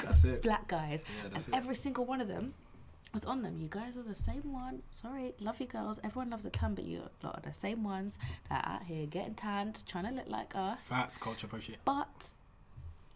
black 0.42 0.66
guys, 0.68 1.04
Yeah, 1.22 1.30
and 1.34 1.36
it. 1.48 1.54
every 1.54 1.74
single 1.76 2.04
one 2.06 2.20
of 2.20 2.28
them 2.28 2.54
was 3.12 3.24
on 3.24 3.42
them. 3.42 3.58
You 3.60 3.66
guys 3.68 3.96
are 3.96 4.02
the 4.02 4.14
same 4.14 4.52
one. 4.52 4.82
Sorry, 4.90 5.34
love 5.40 5.60
you 5.60 5.66
girls. 5.66 5.98
Everyone 6.04 6.30
loves 6.30 6.44
a 6.44 6.50
tan, 6.50 6.74
but 6.74 6.84
you 6.84 7.02
lot 7.22 7.36
are 7.36 7.42
the 7.42 7.52
same 7.52 7.82
ones 7.82 8.18
that 8.48 8.64
are 8.64 8.74
out 8.74 8.82
here 8.84 9.06
getting 9.06 9.34
tanned, 9.34 9.82
trying 9.86 10.06
to 10.06 10.12
look 10.12 10.28
like 10.28 10.54
us. 10.54 10.88
That's 10.88 11.16
culture 11.18 11.46
appropriate. 11.46 11.80
But 11.84 12.30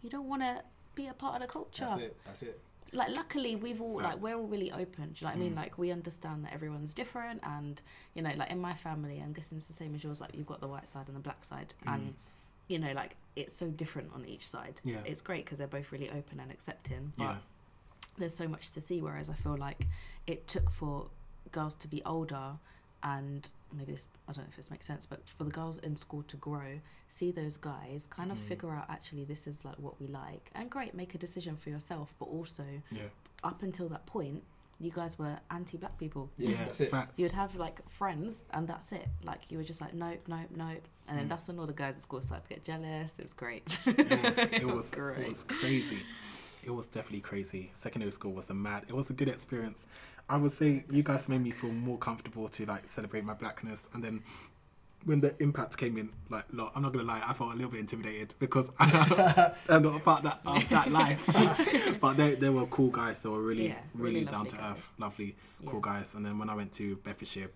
you 0.01 0.09
don't 0.09 0.27
want 0.27 0.41
to 0.41 0.61
be 0.95 1.07
a 1.07 1.13
part 1.13 1.35
of 1.35 1.41
the 1.41 1.47
culture. 1.47 1.85
That's 1.87 1.97
it. 2.01 2.17
That's 2.25 2.43
it. 2.43 2.59
like 2.93 3.09
luckily 3.15 3.55
we've 3.55 3.81
all 3.81 4.01
like 4.01 4.21
we're 4.21 4.35
all 4.35 4.47
really 4.47 4.71
open. 4.71 5.11
Do 5.13 5.25
you 5.25 5.27
know 5.27 5.27
what 5.29 5.35
I 5.35 5.39
mean? 5.39 5.53
Mm. 5.53 5.57
Like 5.57 5.77
we 5.77 5.91
understand 5.91 6.45
that 6.45 6.53
everyone's 6.53 6.93
different, 6.93 7.41
and 7.43 7.81
you 8.13 8.21
know, 8.21 8.31
like 8.35 8.51
in 8.51 8.59
my 8.59 8.73
family, 8.73 9.21
I'm 9.23 9.33
guessing 9.33 9.57
it's 9.57 9.67
the 9.67 9.73
same 9.73 9.95
as 9.95 10.03
yours. 10.03 10.21
Like 10.21 10.31
you've 10.35 10.45
got 10.47 10.61
the 10.61 10.67
white 10.67 10.87
side 10.89 11.07
and 11.07 11.15
the 11.15 11.21
black 11.21 11.43
side, 11.43 11.73
and 11.87 12.13
you 12.67 12.79
know, 12.79 12.91
like 12.93 13.15
it's 13.35 13.53
so 13.53 13.67
different 13.67 14.11
on 14.13 14.25
each 14.25 14.47
side. 14.47 14.81
Mm. 14.85 14.91
Yeah. 14.93 14.97
It's 15.05 15.21
great 15.21 15.45
because 15.45 15.57
they're 15.57 15.67
both 15.67 15.91
really 15.91 16.09
open 16.09 16.39
and 16.39 16.51
accepting, 16.51 17.13
but 17.17 17.23
Yeah. 17.23 17.35
There's 18.17 18.35
so 18.35 18.47
much 18.47 18.71
to 18.73 18.81
see. 18.81 19.01
Whereas 19.01 19.29
I 19.29 19.33
feel 19.33 19.57
like 19.57 19.87
it 20.27 20.47
took 20.47 20.69
for 20.69 21.07
girls 21.51 21.75
to 21.75 21.87
be 21.87 22.01
older 22.05 22.53
and 23.03 23.49
maybe 23.77 23.91
this 23.91 24.07
I 24.27 24.31
don't 24.31 24.45
know 24.45 24.49
if 24.49 24.55
this 24.55 24.71
makes 24.71 24.85
sense, 24.87 25.05
but 25.05 25.19
for 25.27 25.43
the 25.43 25.51
girls 25.51 25.77
in 25.79 25.95
school 25.95 26.23
to 26.23 26.37
grow, 26.37 26.79
see 27.09 27.31
those 27.31 27.57
guys, 27.57 28.07
kind 28.09 28.31
of 28.31 28.37
Mm. 28.37 28.47
figure 28.47 28.71
out 28.71 28.85
actually 28.89 29.25
this 29.25 29.47
is 29.47 29.63
like 29.65 29.75
what 29.77 29.99
we 29.99 30.07
like, 30.07 30.49
and 30.55 30.69
great, 30.71 30.95
make 30.95 31.13
a 31.13 31.17
decision 31.17 31.55
for 31.55 31.69
yourself. 31.69 32.13
But 32.19 32.25
also, 32.25 32.63
Yeah. 32.91 33.03
up 33.43 33.61
until 33.63 33.89
that 33.89 34.05
point, 34.07 34.43
you 34.79 34.91
guys 34.91 35.17
were 35.19 35.37
anti-black 35.51 35.97
people. 35.97 36.29
Yeah, 36.37 36.51
that's 36.65 36.81
it. 36.81 36.89
Facts. 36.89 37.19
You'd 37.19 37.31
have 37.33 37.55
like 37.57 37.87
friends, 37.89 38.47
and 38.51 38.67
that's 38.67 38.91
it. 38.91 39.07
Like 39.23 39.51
you 39.51 39.57
were 39.59 39.63
just 39.63 39.81
like 39.81 39.93
nope, 39.93 40.21
nope, 40.27 40.49
nope, 40.55 40.83
and 41.07 41.17
then 41.19 41.25
Mm. 41.27 41.29
that's 41.29 41.47
when 41.47 41.59
all 41.59 41.67
the 41.67 41.73
guys 41.73 41.95
at 41.95 42.01
school 42.01 42.21
start 42.21 42.43
to 42.43 42.49
get 42.49 42.63
jealous. 42.63 43.19
It's 43.19 43.33
great. 43.33 43.63
it 43.85 44.09
was, 44.25 44.37
it 44.37 44.65
was, 44.65 44.89
Great. 44.91 45.19
it 45.27 45.29
was 45.29 45.43
crazy. 45.43 46.01
It 46.65 46.71
was 46.71 46.87
definitely 46.87 47.21
crazy. 47.21 47.71
Secondary 47.73 48.11
school 48.11 48.33
was 48.33 48.49
a 48.49 48.53
mad. 48.53 48.83
It 48.87 48.95
was 48.95 49.09
a 49.09 49.13
good 49.13 49.27
experience. 49.29 49.85
I 50.27 50.37
would 50.37 50.51
say 50.51 50.83
you 50.89 51.03
guys 51.03 51.29
made 51.29 51.41
me 51.41 51.51
feel 51.51 51.71
more 51.71 51.97
comfortable 51.99 52.47
to 52.49 52.65
like 52.65 52.87
celebrate 52.87 53.23
my 53.23 53.33
blackness, 53.35 53.87
and 53.93 54.03
then 54.03 54.23
when 55.03 55.21
the 55.21 55.35
impact 55.39 55.77
came 55.77 55.97
in, 55.99 56.09
like, 56.31 56.45
look, 56.51 56.71
I'm 56.75 56.81
not 56.81 56.91
gonna 56.91 57.05
lie, 57.05 57.21
I 57.23 57.33
felt 57.33 57.53
a 57.53 57.55
little 57.55 57.69
bit 57.69 57.79
intimidated 57.79 58.33
because 58.39 58.71
I'm 58.79 59.83
not 59.83 59.95
a 59.97 59.99
part 59.99 60.23
that 60.23 60.39
of 60.45 60.67
that 60.69 60.91
life. 60.91 61.97
but 62.01 62.17
they 62.17 62.33
they 62.33 62.49
were 62.49 62.65
cool 62.65 62.89
guys. 62.89 63.21
They 63.21 63.29
were 63.29 63.41
really 63.43 63.67
Yeah, 63.67 63.75
really, 63.93 64.15
really 64.15 64.25
down 64.25 64.47
to 64.47 64.65
earth, 64.65 64.95
lovely, 64.97 65.35
cool 65.67 65.75
Yeah. 65.85 65.93
guys. 65.99 66.15
And 66.15 66.25
then 66.25 66.39
when 66.39 66.49
I 66.49 66.55
went 66.55 66.73
to 66.73 66.95
Bedfordshire, 66.97 67.51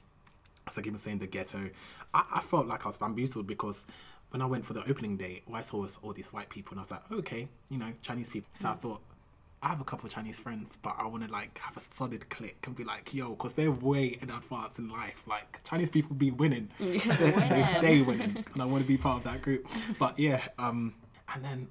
as 0.68 0.78
I 0.78 0.84
keep 0.84 0.96
saying, 0.98 1.18
the 1.20 1.26
ghetto, 1.26 1.72
I, 2.14 2.24
I 2.36 2.40
felt 2.42 2.68
like 2.68 2.86
I 2.86 2.90
was 2.90 2.98
bamboozled 3.00 3.48
because 3.48 3.88
when 4.32 4.42
I 4.42 4.46
went 4.46 4.66
for 4.66 4.74
the 4.74 4.84
opening 4.88 5.18
day, 5.18 5.42
all 5.48 5.56
I 5.56 5.62
saw 5.62 5.78
was 5.82 5.98
all 6.04 6.14
these 6.14 6.32
white 6.32 6.50
people, 6.50 6.72
and 6.74 6.80
I 6.80 6.84
was 6.84 6.92
like, 6.92 7.12
okay, 7.12 7.48
you 7.70 7.78
know, 7.78 7.92
Chinese 8.02 8.30
people. 8.30 8.50
So 8.54 8.70
I 8.70 8.72
Mm. 8.74 8.80
thought, 8.80 9.02
I 9.62 9.68
have 9.68 9.82
a 9.82 9.84
couple 9.84 10.08
of 10.08 10.14
Chinese 10.14 10.40
friends, 10.40 10.78
but 10.82 10.96
I 10.98 11.06
want 11.08 11.26
to 11.26 11.32
like 11.32 11.58
have 11.60 11.76
a 11.76 11.82
solid 11.82 12.30
clique 12.30 12.64
and 12.66 12.76
be 12.76 12.86
like, 12.86 13.14
yo, 13.14 13.32
because 13.32 13.54
they're 13.54 13.72
way 13.72 14.06
in 14.22 14.30
advance 14.30 14.80
in 14.80 14.88
life. 14.88 15.24
Like 15.28 15.62
Chinese 15.66 15.90
people 15.90 16.16
be 16.16 16.32
winning, 16.32 16.70
they 16.80 17.64
stay 17.78 18.02
winning, 18.02 18.46
and 18.54 18.62
I 18.62 18.66
want 18.66 18.84
to 18.84 18.88
be 18.88 18.98
part 18.98 19.18
of 19.18 19.24
that 19.26 19.42
group. 19.42 19.68
But 19.98 20.18
yeah, 20.18 20.42
um, 20.58 20.94
and 21.34 21.44
then 21.44 21.68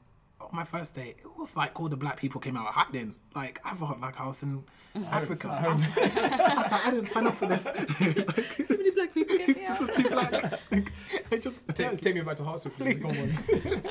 on 0.50 0.56
my 0.56 0.64
first 0.64 0.94
day, 0.94 1.14
it 1.18 1.38
was 1.38 1.56
like 1.56 1.78
all 1.80 1.88
the 1.88 1.96
black 1.96 2.18
people 2.18 2.40
came 2.40 2.56
out 2.56 2.66
hiding. 2.66 3.14
Like 3.34 3.60
I 3.64 3.74
felt 3.74 4.00
like 4.00 4.20
I 4.20 4.26
was 4.26 4.42
in 4.42 4.64
mm. 4.96 5.12
Africa. 5.12 5.48
I 5.50 6.54
was 6.54 6.70
like, 6.70 6.86
I 6.86 6.90
didn't 6.90 7.08
sign 7.08 7.26
up 7.26 7.34
for 7.36 7.46
this. 7.46 7.64
Too 8.68 8.76
many 8.76 8.90
black 8.90 9.12
people 9.14 9.36
get 9.36 9.56
me 9.56 9.64
out. 9.64 9.78
this 9.78 9.88
is 9.90 9.96
too 9.96 10.10
black. 10.10 10.32
Like, 10.32 10.92
I 11.30 11.36
just 11.36 11.56
Take, 11.74 12.00
take 12.00 12.14
me 12.14 12.22
back 12.22 12.36
to 12.36 12.42
Hartsfield, 12.42 12.72
please. 12.76 12.98
Come 12.98 13.10
on. 13.10 13.32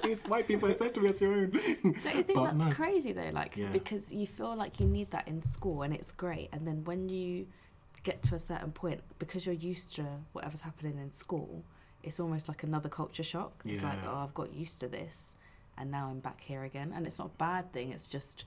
it's 0.04 0.26
white 0.26 0.48
people. 0.48 0.70
It's 0.70 0.80
said 0.80 0.94
to 0.96 1.02
me 1.02 1.10
as 1.10 1.22
your 1.22 1.34
own. 1.34 1.52
Don't 1.52 1.84
you 1.84 2.02
think 2.02 2.34
But 2.34 2.46
that's 2.46 2.60
no. 2.60 2.72
crazy 2.72 3.12
though? 3.14 3.30
Like 3.32 3.56
Yeah. 3.56 3.68
because 3.72 4.12
you 4.12 4.28
feel 4.28 4.56
like 4.56 4.80
you 4.80 4.88
need 4.88 5.12
that 5.12 5.28
in 5.28 5.42
school 5.42 5.84
and 5.84 5.94
it's 5.94 6.12
great, 6.12 6.50
and 6.52 6.68
then 6.68 6.84
when 6.84 7.10
you 7.10 7.48
get 8.04 8.24
to 8.24 8.36
a 8.36 8.40
certain 8.40 8.72
point, 8.72 9.02
because 9.20 9.46
you're 9.46 9.56
used 9.56 9.96
to 9.96 10.06
whatever's 10.32 10.62
happening 10.62 10.98
in 10.98 11.12
school, 11.12 11.64
it's 12.04 12.20
almost 12.20 12.48
like 12.48 12.64
another 12.64 12.90
culture 12.90 13.24
shock. 13.24 13.62
It's 13.66 13.84
like, 13.84 13.98
oh, 14.08 14.18
I've 14.18 14.34
got 14.34 14.54
used 14.54 14.80
to 14.80 14.88
this, 14.88 15.36
and 15.77 15.91
now 15.91 16.10
I'm 16.10 16.19
back 16.19 16.41
here 16.41 16.63
again, 16.63 16.93
and 16.96 17.05
it's 17.07 17.19
not 17.19 17.27
a 17.27 17.38
bad 17.38 17.72
thing. 17.74 17.91
It's 17.91 18.07
just 18.07 18.46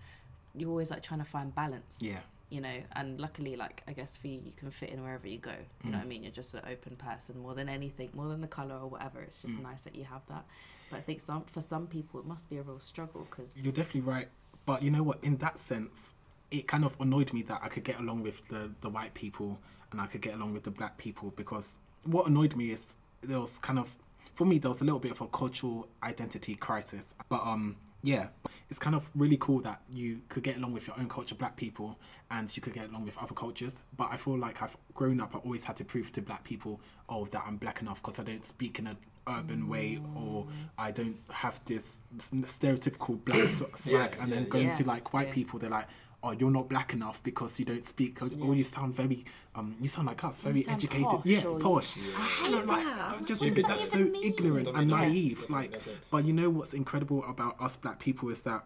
you're 0.54 0.68
always 0.70 0.90
like 0.90 1.02
trying 1.02 1.20
to 1.20 1.26
find 1.26 1.54
balance. 1.54 1.98
Yeah. 2.00 2.20
You 2.50 2.60
know, 2.60 2.82
and 2.96 3.20
luckily, 3.20 3.54
like 3.54 3.82
I 3.86 3.92
guess 3.92 4.16
for 4.16 4.26
you, 4.26 4.40
you 4.44 4.52
can 4.56 4.70
fit 4.72 4.90
in 4.90 5.02
wherever 5.04 5.28
you 5.28 5.38
go. 5.38 5.54
You 5.84 5.90
know 5.90 5.98
Mm. 5.98 6.00
what 6.00 6.04
I 6.06 6.08
mean? 6.08 6.22
You're 6.24 6.32
just 6.32 6.52
an 6.54 6.62
open 6.68 6.96
person 6.96 7.38
more 7.38 7.54
than 7.54 7.68
anything, 7.68 8.10
more 8.12 8.28
than 8.28 8.40
the 8.40 8.48
color 8.48 8.74
or 8.74 8.88
whatever. 8.88 9.20
It's 9.20 9.40
just 9.40 9.56
Mm. 9.56 9.62
nice 9.62 9.84
that 9.84 9.94
you 9.94 10.04
have 10.04 10.22
that. 10.28 10.44
But 10.90 10.96
I 10.98 11.00
think 11.02 11.20
some 11.20 11.44
for 11.44 11.60
some 11.60 11.86
people, 11.86 12.18
it 12.18 12.26
must 12.26 12.50
be 12.50 12.56
a 12.56 12.62
real 12.62 12.80
struggle 12.80 13.26
because 13.30 13.62
You're 13.62 13.72
definitely 13.72 14.00
right. 14.10 14.28
But 14.66 14.82
you 14.82 14.90
know 14.90 15.04
what? 15.04 15.22
In 15.22 15.36
that 15.36 15.58
sense, 15.58 16.14
it 16.50 16.66
kind 16.66 16.84
of 16.84 16.96
annoyed 17.00 17.32
me 17.32 17.42
that 17.42 17.60
I 17.62 17.68
could 17.68 17.84
get 17.84 18.00
along 18.00 18.24
with 18.24 18.48
the, 18.48 18.72
the 18.80 18.88
white 18.90 19.14
people 19.14 19.60
and 19.92 20.00
I 20.00 20.06
could 20.06 20.20
get 20.20 20.34
along 20.34 20.52
with 20.52 20.64
the 20.64 20.72
black 20.72 20.98
people 20.98 21.30
because 21.36 21.76
what 22.02 22.26
annoyed 22.26 22.56
me 22.56 22.70
is 22.72 22.96
there 23.20 23.38
was 23.40 23.58
kind 23.60 23.78
of, 23.78 23.94
for 24.40 24.46
me, 24.46 24.56
there 24.56 24.70
was 24.70 24.80
a 24.80 24.84
little 24.84 24.98
bit 24.98 25.10
of 25.12 25.20
a 25.20 25.26
cultural 25.26 25.86
identity 26.02 26.54
crisis. 26.54 27.14
But 27.28 27.42
um, 27.44 27.76
yeah, 28.02 28.28
it's 28.70 28.78
kind 28.78 28.96
of 28.96 29.10
really 29.14 29.36
cool 29.36 29.60
that 29.60 29.82
you 29.92 30.22
could 30.30 30.42
get 30.42 30.56
along 30.56 30.72
with 30.72 30.86
your 30.86 30.98
own 30.98 31.10
culture, 31.10 31.34
black 31.34 31.56
people, 31.56 31.98
and 32.30 32.50
you 32.56 32.62
could 32.62 32.72
get 32.72 32.88
along 32.88 33.04
with 33.04 33.18
other 33.18 33.34
cultures. 33.34 33.82
But 33.98 34.08
I 34.10 34.16
feel 34.16 34.38
like 34.38 34.62
I've 34.62 34.78
grown 34.94 35.20
up, 35.20 35.34
I 35.34 35.38
always 35.40 35.64
had 35.64 35.76
to 35.76 35.84
prove 35.84 36.10
to 36.12 36.22
black 36.22 36.42
people, 36.42 36.80
oh, 37.10 37.26
that 37.26 37.42
I'm 37.46 37.58
black 37.58 37.82
enough 37.82 38.00
because 38.00 38.18
I 38.18 38.22
don't 38.22 38.46
speak 38.46 38.78
in 38.78 38.86
an 38.86 38.96
urban 39.28 39.68
way 39.68 40.00
or 40.16 40.46
I 40.78 40.90
don't 40.90 41.18
have 41.30 41.62
this 41.66 41.98
stereotypical 42.16 43.22
black 43.22 43.40
s- 43.42 43.62
swag. 43.76 44.12
Yes. 44.12 44.22
And 44.22 44.32
then 44.32 44.48
going 44.48 44.68
Yeah. 44.68 44.72
to 44.72 44.84
like 44.84 45.12
white 45.12 45.28
Yeah. 45.28 45.34
people, 45.34 45.58
they're 45.58 45.68
like, 45.68 45.86
oh, 46.22 46.32
you're 46.32 46.50
not 46.50 46.68
black 46.68 46.92
enough 46.92 47.22
because 47.22 47.58
you 47.58 47.64
don't 47.64 47.84
speak, 47.86 48.20
or, 48.22 48.30
or 48.42 48.54
you 48.54 48.62
sound 48.62 48.94
very, 48.94 49.24
um, 49.54 49.74
you 49.80 49.88
sound 49.88 50.06
like 50.06 50.22
us, 50.24 50.40
very 50.42 50.64
educated. 50.68 51.08
posh, 51.08 51.22
yeah, 51.24 51.42
posh. 51.60 51.96
Yeah. 51.96 52.02
I 52.16 52.50
don't 52.50 52.66
like, 52.66 52.84
that. 52.84 53.16
I 53.16 53.22
just 53.24 53.40
think 53.40 53.54
does 53.54 53.64
that's 53.64 53.90
so 53.90 53.98
mean? 53.98 54.24
ignorant 54.24 54.68
and 54.68 54.88
naive. 54.88 55.48
Like, 55.50 55.80
but 56.10 56.24
you 56.24 56.32
know 56.32 56.50
what's 56.50 56.74
incredible 56.74 57.24
about 57.24 57.60
us 57.60 57.76
black 57.76 57.98
people 57.98 58.28
is 58.28 58.42
that 58.42 58.64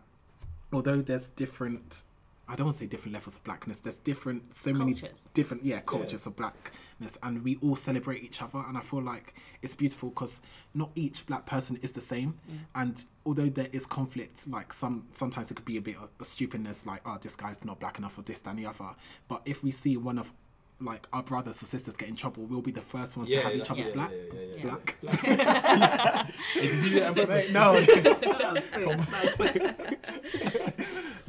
although 0.72 1.00
there's 1.00 1.28
different 1.28 2.02
I 2.46 2.56
don't 2.56 2.66
want 2.66 2.76
to 2.76 2.84
say 2.84 2.86
different 2.86 3.14
levels 3.14 3.36
of 3.36 3.44
blackness, 3.44 3.80
there's 3.80 3.96
different 3.96 4.52
so 4.52 4.72
many 4.72 4.94
different 5.32 5.64
yeah, 5.64 5.80
cultures 5.80 6.26
of 6.26 6.36
blackness 6.36 6.74
and 7.22 7.44
we 7.44 7.56
all 7.56 7.76
celebrate 7.76 8.22
each 8.22 8.40
other 8.40 8.62
and 8.66 8.78
I 8.78 8.80
feel 8.80 9.02
like 9.02 9.34
it's 9.62 9.74
beautiful 9.74 10.10
because 10.10 10.40
not 10.74 10.90
each 10.94 11.26
black 11.26 11.44
person 11.44 11.78
is 11.82 11.92
the 11.92 12.00
same 12.00 12.38
and 12.74 13.04
although 13.26 13.48
there 13.48 13.68
is 13.72 13.86
conflict 13.86 14.48
like 14.48 14.72
some 14.72 15.06
sometimes 15.12 15.50
it 15.50 15.54
could 15.54 15.64
be 15.64 15.76
a 15.76 15.80
bit 15.80 15.96
of 15.96 16.08
a 16.20 16.24
stupidness 16.24 16.86
like 16.86 17.00
oh 17.06 17.18
this 17.20 17.36
guy's 17.36 17.64
not 17.64 17.80
black 17.80 17.98
enough 17.98 18.18
or 18.18 18.22
this 18.22 18.40
that, 18.40 18.50
and 18.50 18.58
the 18.58 18.66
other. 18.66 18.94
But 19.28 19.42
if 19.44 19.62
we 19.62 19.70
see 19.70 19.96
one 19.96 20.18
of 20.18 20.32
like 20.80 21.06
our 21.12 21.22
brothers 21.22 21.62
or 21.62 21.66
sisters 21.66 21.94
get 21.94 22.08
in 22.08 22.16
trouble 22.16 22.44
we'll 22.44 22.60
be 22.60 22.72
the 22.72 22.80
first 22.80 23.16
ones 23.16 23.30
to 23.30 23.40
have 23.40 23.54
each 23.54 23.70
other's 23.70 23.88
yeah, 23.88 23.94
black. 23.94 24.10
yeah, 24.12 24.40
yeah, 24.40 24.52
yeah, 24.56 24.62
black. 24.62 24.96
Did 26.54 26.84
you 26.84 26.90
do 26.90 27.00
that 27.00 27.54
on 28.76 28.94
no. 29.58 29.72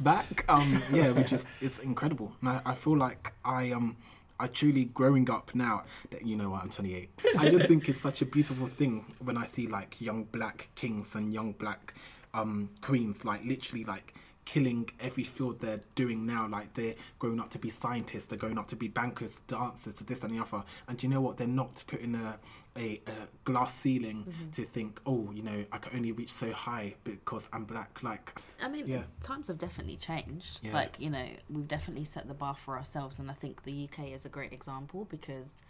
Back 0.00 0.44
um 0.48 0.82
yeah 0.92 1.10
which 1.12 1.32
is 1.32 1.44
it's 1.60 1.78
incredible. 1.78 2.32
And 2.40 2.50
I, 2.50 2.60
I 2.66 2.74
feel 2.74 2.96
like 2.96 3.32
i 3.44 3.70
um 3.70 3.96
I 4.38 4.48
truly 4.48 4.84
growing 4.86 5.30
up 5.30 5.54
now 5.54 5.84
that 6.10 6.26
you 6.26 6.36
know 6.36 6.50
what 6.50 6.62
I'm 6.62 6.68
28 6.68 7.10
I 7.38 7.48
just 7.50 7.66
think 7.66 7.88
it's 7.88 8.00
such 8.00 8.22
a 8.22 8.26
beautiful 8.26 8.66
thing 8.66 9.04
when 9.18 9.36
I 9.36 9.44
see 9.44 9.66
like 9.66 10.00
young 10.00 10.24
black 10.24 10.68
kings 10.74 11.14
and 11.14 11.32
young 11.32 11.52
black 11.52 11.94
um 12.34 12.70
queens 12.82 13.24
like 13.24 13.44
literally 13.44 13.84
like 13.84 14.14
killing 14.46 14.88
every 15.00 15.24
field 15.24 15.60
they're 15.60 15.82
doing 15.94 16.24
now 16.24 16.48
like 16.48 16.72
they're 16.74 16.94
growing 17.18 17.38
up 17.38 17.50
to 17.50 17.58
be 17.58 17.68
scientists 17.68 18.26
they're 18.26 18.38
growing 18.38 18.56
up 18.56 18.66
to 18.66 18.76
be 18.76 18.88
bankers 18.88 19.40
dancers 19.40 19.94
to 19.94 20.04
this 20.04 20.22
and 20.22 20.32
the 20.32 20.40
other 20.40 20.62
and 20.88 21.02
you 21.02 21.08
know 21.08 21.20
what 21.20 21.36
they're 21.36 21.46
not 21.46 21.84
putting 21.86 22.14
a 22.14 22.38
a, 22.76 23.02
a 23.06 23.12
glass 23.44 23.74
ceiling 23.74 24.24
mm-hmm. 24.24 24.50
to 24.50 24.62
think 24.62 25.00
oh 25.04 25.30
you 25.34 25.42
know 25.42 25.64
I 25.72 25.78
can 25.78 25.96
only 25.96 26.12
reach 26.12 26.32
so 26.32 26.52
high 26.52 26.94
because 27.04 27.48
I'm 27.52 27.64
black 27.64 28.02
like 28.02 28.40
I 28.62 28.68
mean, 28.68 28.86
Yeah. 28.88 29.02
times 29.20 29.48
have 29.48 29.58
definitely 29.58 29.96
changed. 29.96 30.60
Yeah. 30.62 30.72
Like, 30.72 30.98
you 30.98 31.10
know, 31.10 31.26
we've 31.50 31.68
definitely 31.68 32.04
set 32.04 32.26
the 32.26 32.34
bar 32.34 32.56
for 32.56 32.76
ourselves. 32.76 33.18
And 33.18 33.30
I 33.30 33.34
think 33.34 33.64
the 33.64 33.84
UK 33.84 34.12
is 34.12 34.24
a 34.24 34.28
great 34.28 34.52
example 34.52 35.06
because 35.10 35.62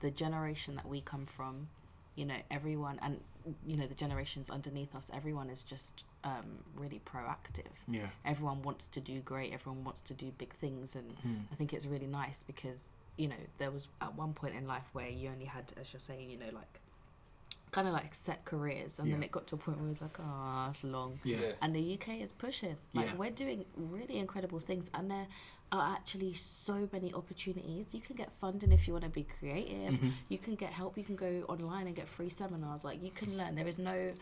the 0.00 0.10
generation 0.10 0.74
that 0.76 0.88
we 0.88 1.00
come 1.00 1.26
from, 1.26 1.68
you 2.16 2.24
know, 2.24 2.36
everyone, 2.50 2.98
and, 3.02 3.20
you 3.66 3.76
know, 3.76 3.86
the 3.86 3.94
generations 3.94 4.50
underneath 4.50 4.94
us, 4.94 5.10
everyone 5.14 5.50
is 5.50 5.62
just 5.62 6.04
um, 6.24 6.58
really 6.76 7.00
proactive. 7.04 7.74
yeah 7.88 8.08
Everyone 8.24 8.62
wants 8.62 8.86
to 8.88 9.00
do 9.00 9.20
great, 9.20 9.52
everyone 9.52 9.84
wants 9.84 10.00
to 10.02 10.14
do 10.14 10.32
big 10.38 10.52
things. 10.54 10.94
And 10.96 11.12
Hmm. 11.22 11.40
I 11.52 11.54
think 11.56 11.72
it's 11.72 11.86
really 11.86 12.06
nice 12.06 12.42
because, 12.44 12.92
you 13.16 13.28
know, 13.28 13.42
there 13.58 13.70
was 13.70 13.88
at 14.00 14.14
one 14.14 14.32
point 14.32 14.54
in 14.54 14.66
life 14.66 14.84
where 14.92 15.08
you 15.08 15.28
only 15.30 15.46
had, 15.46 15.72
as 15.80 15.92
you're 15.92 16.00
saying, 16.00 16.30
you 16.30 16.38
know, 16.38 16.50
like, 16.52 16.80
kind 17.72 17.88
of 17.88 17.94
like 17.94 18.14
set 18.14 18.44
careers. 18.44 18.98
And 18.98 19.10
then 19.12 19.22
it 19.22 19.30
got 19.32 19.46
to 19.48 19.54
a 19.54 19.58
point 19.58 19.78
where 19.78 19.86
it 19.86 19.88
was 19.88 20.02
like, 20.02 20.18
oh, 20.20 20.66
it's 20.70 20.84
long 20.84 21.18
yeah 21.24 21.38
Yeah. 21.40 21.52
and 21.62 21.74
the 21.74 21.94
UK 21.94 22.20
is 22.20 22.30
pushing. 22.32 22.76
Like 22.94 23.06
Yeah. 23.06 23.14
we're 23.16 23.30
doing 23.30 23.64
really 23.76 24.18
incredible 24.18 24.58
things, 24.60 24.90
and 24.94 25.10
there 25.10 25.26
are 25.72 25.94
actually 25.96 26.34
so 26.34 26.86
many 26.92 27.14
opportunities. 27.14 27.94
You 27.94 28.02
can 28.02 28.14
get 28.14 28.30
funding 28.42 28.72
if 28.72 28.86
you 28.86 28.92
want 28.92 29.04
to 29.04 29.10
be 29.10 29.24
creative. 29.24 29.94
Mhm. 29.94 30.12
You 30.28 30.36
can 30.36 30.54
get 30.54 30.70
help. 30.74 30.98
You 30.98 31.04
can 31.04 31.16
go 31.16 31.44
online 31.48 31.86
and 31.86 31.96
get 31.96 32.08
free 32.08 32.28
seminars. 32.28 32.84
Like 32.84 33.02
you 33.02 33.10
can 33.10 33.38
learn. 33.38 33.54
There 33.54 33.66
is 33.66 33.78
no, 33.78 34.12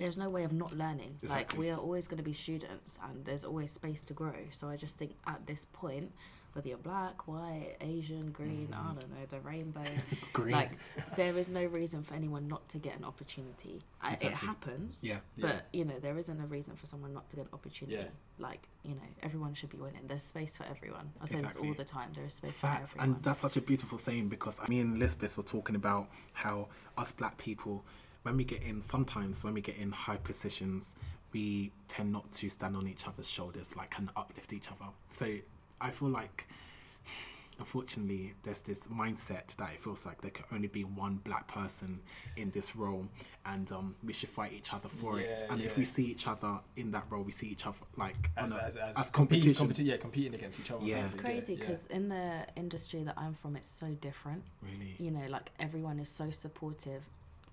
there's 0.00 0.18
no 0.18 0.28
way 0.28 0.42
of 0.44 0.52
not 0.52 0.72
learning. 0.76 1.14
Like 1.28 1.56
we 1.56 1.70
are 1.70 1.76
always 1.78 2.08
going 2.08 2.18
to 2.18 2.24
be 2.24 2.32
students, 2.32 2.98
and 3.08 3.24
there's 3.24 3.44
always 3.44 3.70
space 3.70 4.02
to 4.04 4.12
grow. 4.14 4.34
So 4.50 4.68
I 4.68 4.76
just 4.76 4.98
think 4.98 5.12
at 5.26 5.46
this 5.46 5.66
point, 5.72 6.10
whether 6.52 6.66
you're 6.68 6.78
black, 6.78 7.28
white, 7.28 7.76
Asian, 7.80 8.32
green, 8.32 8.74
I 8.74 8.78
Mhm. 8.78 8.94
don't 9.00 9.10
know, 9.10 9.26
the 9.30 9.38
rainbow. 9.40 9.84
Green. 10.32 10.50
Like, 10.56 10.72
there 11.14 11.38
is 11.38 11.48
no 11.48 11.64
reason 11.64 12.02
for 12.02 12.14
anyone 12.14 12.48
not 12.48 12.68
to 12.70 12.78
get 12.78 12.98
an 12.98 13.04
opportunity. 13.04 13.82
I, 14.02 14.14
it 14.14 14.32
happens. 14.32 15.04
yeah. 15.04 15.20
But 15.38 15.66
you 15.72 15.84
know, 15.84 16.00
there 16.00 16.18
isn't 16.18 16.40
a 16.40 16.46
reason 16.46 16.74
for 16.74 16.86
someone 16.86 17.12
not 17.14 17.30
to 17.30 17.36
get 17.36 17.44
an 17.44 17.52
opportunity. 17.52 17.98
Yeah. 17.98 18.08
Like 18.40 18.66
you 18.82 18.94
know, 18.96 19.10
everyone 19.22 19.54
should 19.54 19.70
be 19.70 19.76
winning. 19.76 20.00
There's 20.08 20.24
space 20.24 20.56
for 20.56 20.64
everyone. 20.64 21.12
I 21.22 21.26
say 21.26 21.40
this 21.40 21.54
all 21.54 21.72
the 21.74 21.84
time. 21.84 22.10
There 22.16 22.24
is 22.24 22.34
space 22.34 22.58
Facts, 22.58 22.94
for 22.94 22.98
everyone. 22.98 23.14
and 23.16 23.24
that's 23.24 23.38
such 23.40 23.56
a 23.56 23.60
beautiful 23.60 23.98
saying 23.98 24.28
because 24.28 24.58
me 24.68 24.80
and 24.80 24.98
Lisbeth 24.98 25.36
were 25.36 25.44
talking 25.44 25.76
about 25.76 26.08
how 26.32 26.66
us 26.98 27.12
black 27.12 27.38
people, 27.38 27.84
when 28.22 28.36
we 28.36 28.44
get 28.44 28.62
in, 28.62 28.80
sometimes 28.80 29.42
when 29.44 29.54
we 29.54 29.60
get 29.60 29.76
in 29.76 29.92
high 29.92 30.16
positions, 30.18 30.94
we 31.32 31.72
tend 31.88 32.12
not 32.12 32.30
to 32.32 32.48
stand 32.48 32.76
on 32.76 32.86
each 32.86 33.06
other's 33.06 33.28
shoulders, 33.28 33.76
like 33.76 33.96
and 33.98 34.10
uplift 34.16 34.52
each 34.52 34.68
other. 34.70 34.90
So 35.10 35.36
I 35.80 35.90
feel 35.90 36.08
like, 36.08 36.46
unfortunately, 37.58 38.34
there's 38.42 38.62
this 38.62 38.86
mindset 38.88 39.54
that 39.56 39.70
it 39.74 39.80
feels 39.80 40.04
like 40.04 40.20
there 40.22 40.30
can 40.32 40.44
only 40.52 40.68
be 40.68 40.82
one 40.82 41.16
black 41.24 41.46
person 41.46 42.00
in 42.36 42.50
this 42.50 42.74
role, 42.74 43.06
and 43.46 43.70
um, 43.72 43.94
we 44.04 44.12
should 44.12 44.28
fight 44.28 44.52
each 44.52 44.74
other 44.74 44.88
for 44.88 45.20
it. 45.20 45.28
Yeah, 45.40 45.52
And 45.52 45.62
if 45.62 45.78
we 45.78 45.84
see 45.84 46.04
each 46.04 46.26
other 46.26 46.58
in 46.76 46.90
that 46.90 47.04
role, 47.10 47.22
we 47.22 47.32
see 47.32 47.46
each 47.48 47.66
other 47.66 47.78
like 47.96 48.30
as, 48.36 48.52
on 48.52 48.58
a, 48.58 48.62
as, 48.62 48.76
as, 48.76 48.98
as 48.98 49.10
compete- 49.10 49.42
competition. 49.44 49.68
competi- 49.68 49.86
yeah, 49.86 49.96
competing 49.96 50.34
against 50.34 50.60
each 50.60 50.70
other. 50.70 50.84
Yeah. 50.84 51.04
it's 51.04 51.14
of, 51.14 51.20
crazy 51.20 51.54
yeah, 51.54 51.60
because 51.60 51.86
in 51.86 52.08
the 52.08 52.44
industry 52.56 53.02
that 53.04 53.14
I'm 53.16 53.34
from, 53.34 53.56
it's 53.56 53.68
so 53.70 53.86
different. 54.00 54.42
really. 54.62 54.96
You 54.98 55.10
know, 55.10 55.26
like 55.28 55.50
everyone 55.60 56.00
is 56.00 56.08
so 56.08 56.30
supportive. 56.30 57.02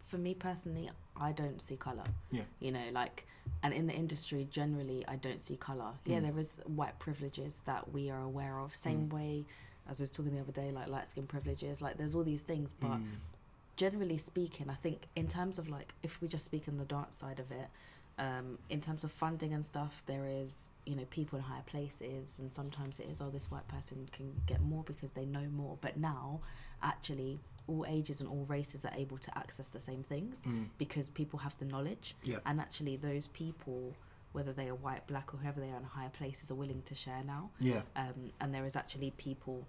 For 0.08 0.18
me 0.18 0.34
personally, 0.34 0.90
I 1.20 1.32
don't 1.34 1.62
see 1.62 1.76
color. 1.76 2.06
Yeah. 2.32 2.44
You 2.60 2.72
know, 2.72 2.84
like, 2.94 3.28
and 3.62 3.74
in 3.74 3.88
the 3.88 3.94
industry 3.94 4.48
generally, 4.50 5.04
I 5.08 5.16
don't 5.18 5.42
see 5.42 5.58
color. 5.58 5.92
Yeah, 6.06 6.20
Mm. 6.20 6.22
there 6.24 6.40
is 6.40 6.62
white 6.66 6.98
privileges 7.00 7.62
that 7.66 7.92
we 7.92 8.10
are 8.10 8.22
aware 8.22 8.60
of. 8.60 8.74
Same 8.74 9.10
way 9.10 9.46
as 9.90 10.00
we 10.00 10.04
was 10.04 10.12
talking 10.12 10.34
the 10.34 10.40
other 10.42 10.52
day, 10.52 10.72
like 10.72 10.88
light 10.88 11.08
skin 11.08 11.28
privileges. 11.28 11.82
Like, 11.82 11.98
there's 11.98 12.16
all 12.16 12.24
these 12.24 12.44
things, 12.44 12.74
but 12.74 12.92
Mm. 13.00 13.06
generally 13.76 14.18
speaking, 14.18 14.70
I 14.70 14.76
think 14.76 15.08
in 15.16 15.28
terms 15.28 15.60
of 15.60 15.68
like 15.70 15.94
if 16.04 16.22
we 16.22 16.28
just 16.28 16.46
speak 16.46 16.68
in 16.68 16.78
the 16.78 16.86
dance 16.86 17.16
side 17.18 17.40
of 17.40 17.52
it, 17.52 17.70
um, 18.20 18.58
in 18.70 18.82
terms 18.82 19.04
of 19.04 19.12
funding 19.12 19.54
and 19.54 19.64
stuff, 19.64 20.04
there 20.08 20.26
is 20.26 20.72
you 20.86 20.96
know 20.96 21.06
people 21.10 21.38
in 21.38 21.44
higher 21.44 21.62
places, 21.68 22.40
and 22.40 22.52
sometimes 22.52 23.00
it 23.00 23.08
is 23.10 23.22
oh 23.22 23.30
this 23.30 23.52
white 23.52 23.68
person 23.68 24.08
can 24.12 24.42
get 24.46 24.62
more 24.62 24.84
because 24.84 25.12
they 25.12 25.26
know 25.26 25.48
more. 25.50 25.78
But 25.82 25.98
now, 25.98 26.40
actually, 26.82 27.40
all 27.68 27.86
ages 27.88 28.22
and 28.22 28.30
all 28.30 28.46
races 28.48 28.86
are 28.86 28.94
able 28.96 29.18
to 29.18 29.38
access 29.38 29.70
the 29.70 29.80
same 29.80 30.04
things 30.04 30.44
Mm. 30.46 30.70
because 30.78 31.10
people 31.10 31.40
have 31.40 31.58
the 31.58 31.66
knowledge, 31.66 32.16
Yeah. 32.24 32.40
and 32.46 32.60
actually 32.62 32.96
those 32.98 33.28
people. 33.28 33.96
Whether 34.34 34.54
they 34.54 34.68
are 34.68 34.76
white, 34.76 35.08
black, 35.08 35.34
or 35.34 35.38
whoever 35.38 35.60
they 35.60 35.72
are 35.72 35.78
in 35.78 35.84
higher 35.84 36.10
places, 36.12 36.52
are 36.52 36.56
willing 36.56 36.84
to 36.84 36.94
share 36.94 37.24
now 37.24 37.50
Yeah. 37.60 37.82
um, 37.96 38.32
and 38.40 38.54
there 38.54 38.66
is 38.66 38.76
actually 38.76 39.12
people 39.12 39.66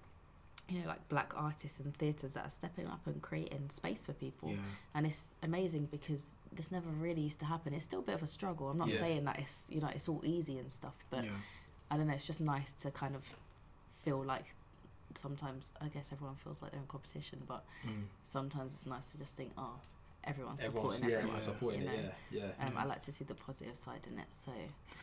you 0.69 0.81
know 0.81 0.89
like 0.89 1.09
black 1.09 1.33
artists 1.35 1.81
and 1.81 1.97
theatres 1.97 2.35
that 2.35 2.45
are 2.45 2.51
stepping 2.51 2.87
up 2.87 3.07
and 3.07 3.23
creating 3.23 3.71
space 3.71 4.05
for 4.05 4.13
people 4.13 4.51
Yeah. 4.51 4.57
and 4.95 5.07
it's 5.07 5.35
amazing 5.43 5.87
because 5.87 6.35
this 6.53 6.71
never 6.71 6.91
really 6.91 7.23
used 7.23 7.39
to 7.41 7.47
happen 7.47 7.73
it's 7.73 7.85
still 7.85 8.01
a 8.01 8.03
bit 8.03 8.17
of 8.17 8.23
a 8.23 8.27
struggle 8.27 8.69
i'm 8.69 8.77
not 8.77 8.89
Yeah. 8.89 8.99
saying 8.99 9.25
that 9.25 9.39
it's 9.39 9.71
you 9.71 9.81
know 9.81 9.89
it's 9.89 10.09
all 10.11 10.21
easy 10.27 10.59
and 10.59 10.71
stuff 10.71 10.97
but 11.09 11.25
yeah. 11.25 11.31
i 11.91 11.97
don't 11.97 12.07
know 12.09 12.13
it's 12.13 12.27
just 12.27 12.43
nice 12.43 12.75
to 12.75 12.91
kind 12.91 13.15
of 13.17 13.25
feel 14.05 14.23
like 14.23 14.55
sometimes 15.15 15.73
i 15.81 15.87
guess 15.89 16.13
everyone 16.13 16.37
feels 16.37 16.61
like 16.63 16.71
they're 16.73 16.81
in 16.81 16.87
competition 16.87 17.39
but 17.47 17.65
Mm. 17.87 18.05
sometimes 18.23 18.73
it's 18.73 18.87
nice 18.87 19.13
to 19.13 19.19
just 19.19 19.37
think 19.37 19.53
oh 19.59 19.75
everyone's 20.25 20.61
Everyone's, 20.61 20.97
supporting 20.97 21.09
yeah, 21.11 21.17
everyone 21.17 21.37
everyone's 21.37 21.45
supporting 21.45 21.83
you 21.83 21.89
it. 21.89 22.15
Yeah, 22.31 22.41
yeah. 22.59 22.67
um, 22.67 22.73
Yeah. 22.75 22.81
I 22.83 22.85
like 22.85 23.01
to 23.03 23.13
see 23.13 23.25
the 23.25 23.35
positive 23.35 23.77
side 23.77 24.07
in 24.13 24.19
it. 24.19 24.27
So, 24.31 24.53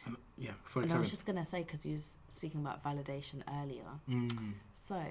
And, 0.05 0.17
yeah. 0.37 0.51
Sorry, 0.65 0.83
and 0.83 0.93
I 0.93 0.97
was 0.99 1.09
just 1.09 1.25
gonna 1.25 1.45
say 1.45 1.63
because 1.63 1.83
you 1.85 1.93
was 1.93 2.17
speaking 2.27 2.61
about 2.61 2.83
validation 2.83 3.41
earlier. 3.61 3.85
Mm. 4.07 4.53
So, 4.73 5.01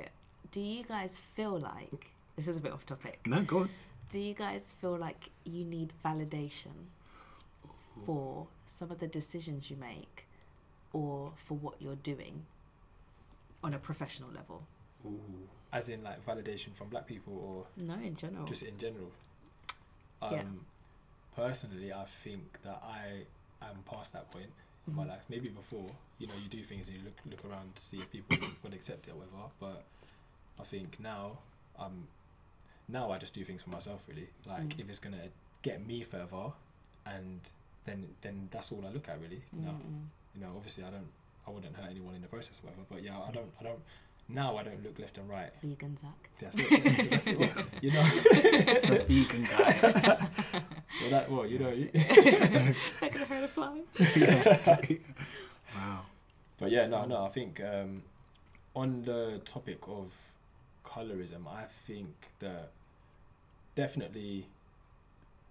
do 0.53 0.61
you 0.61 0.85
guys 0.85 1.21
feel 1.21 1.59
like 1.59 2.13
this 2.37 2.47
is 2.47 2.57
a 2.57 2.61
bit 2.61 2.71
off 2.73 2.87
topic? 2.87 3.27
No, 3.27 3.43
go 3.43 3.61
on. 3.61 3.71
Do 4.11 4.21
you 4.21 4.35
guys 4.35 4.75
feel 4.81 4.97
like 4.97 5.31
you 5.45 5.65
need 5.65 5.93
validation 6.05 6.87
for 8.05 8.47
some 8.67 8.91
of 8.91 8.99
the 9.01 9.07
decisions 9.07 9.71
you 9.71 9.77
make 9.77 10.27
or 10.93 11.33
for 11.37 11.55
what 11.57 11.81
you're 11.81 11.97
doing 11.97 12.45
on 13.65 13.75
a 13.75 13.79
professional 13.79 14.29
level? 14.31 14.63
Ooh. 15.07 15.49
As 15.73 15.89
in, 15.89 16.03
like 16.05 16.25
validation 16.25 16.73
from 16.75 16.89
black 16.89 17.07
people, 17.07 17.35
or 17.37 17.67
No, 17.83 17.95
in 17.95 18.15
general. 18.17 18.47
just 18.47 18.63
in 18.63 18.79
general. 18.79 19.11
Um, 20.23 20.33
Yeah. 20.33 20.43
Personally, 21.37 21.93
I 21.93 22.05
think 22.05 22.63
that 22.63 22.81
I 22.85 23.27
am 23.61 23.83
past 23.91 24.13
that 24.13 24.31
point 24.31 24.53
in 24.87 24.95
my 24.95 25.05
Mhm. 25.05 25.09
life. 25.09 25.25
Maybe 25.29 25.49
before, 25.49 25.91
you 26.19 26.29
know, 26.29 26.35
you 26.37 26.49
do 26.49 26.63
things 26.63 26.87
and 26.89 26.97
you 26.99 27.03
look 27.03 27.19
look 27.27 27.45
around 27.45 27.75
to 27.75 27.83
see 27.83 27.99
if 27.99 28.09
people 28.11 28.39
would 28.63 28.73
accept 28.73 29.09
it 29.09 29.11
or 29.11 29.17
whatever. 29.17 29.51
But 29.59 29.85
I 30.61 30.63
think 30.65 31.01
now, 31.01 31.39
um, 31.77 32.07
now 32.87 33.11
I 33.11 33.19
just 33.19 33.35
do 33.35 33.45
things 33.45 33.63
for 33.63 33.71
myself. 33.71 34.05
Really, 34.07 34.29
like 34.47 34.63
Mm. 34.77 34.81
if 34.81 34.89
it's 34.89 35.01
gonna 35.01 35.29
get 35.63 35.85
me 35.85 36.05
further, 36.05 36.53
and 37.05 37.41
then 37.85 38.15
then 38.21 38.49
that's 38.53 38.71
all 38.71 38.87
I 38.87 38.91
look 38.91 39.09
at. 39.09 39.21
Really, 39.21 39.43
you 39.53 39.61
know. 39.63 39.77
You 40.37 40.41
know, 40.41 40.57
obviously, 40.57 40.85
I 40.85 40.91
don't, 40.91 41.11
I 41.47 41.51
wouldn't 41.51 41.75
hurt 41.77 41.91
anyone 41.91 42.15
in 42.15 42.23
the 42.23 42.29
process 42.29 42.61
or 42.61 42.67
whatever. 42.67 42.85
But 42.89 43.03
yeah, 43.03 43.21
I 43.21 43.31
don't, 43.33 43.53
I 43.59 43.63
don't. 43.65 43.83
Now 44.29 44.57
I 44.57 44.63
don't 44.63 44.83
look 44.83 44.99
left 44.99 45.19
and 45.19 45.29
right. 45.29 45.51
Vegan 45.63 45.97
Zack. 45.97 46.31
That's 46.41 46.57
it. 46.59 47.11
That's 47.11 47.27
it. 47.27 47.39
Well, 47.39 47.51
you 47.83 47.93
know. 47.93 48.03
It's 48.07 48.89
a 48.89 48.99
vegan 49.05 49.45
guy. 49.45 50.29
Well, 51.01 51.11
that 51.11 51.29
well, 51.31 51.45
you 51.45 51.59
know. 51.59 51.71
Not 53.03 53.13
gonna 53.13 53.25
hurt 53.27 53.45
a 53.45 53.49
fly. 53.49 53.81
wow. 55.77 56.01
But 56.59 56.71
yeah, 56.71 56.87
no, 56.87 57.05
no. 57.05 57.25
I 57.25 57.29
think 57.31 57.61
um, 57.61 58.03
on 58.77 59.03
the 59.03 59.41
topic 59.45 59.79
of 59.89 60.13
colorism, 60.85 61.47
I 61.49 61.65
think 61.87 62.09
that 62.39 62.71
definitely 63.75 64.47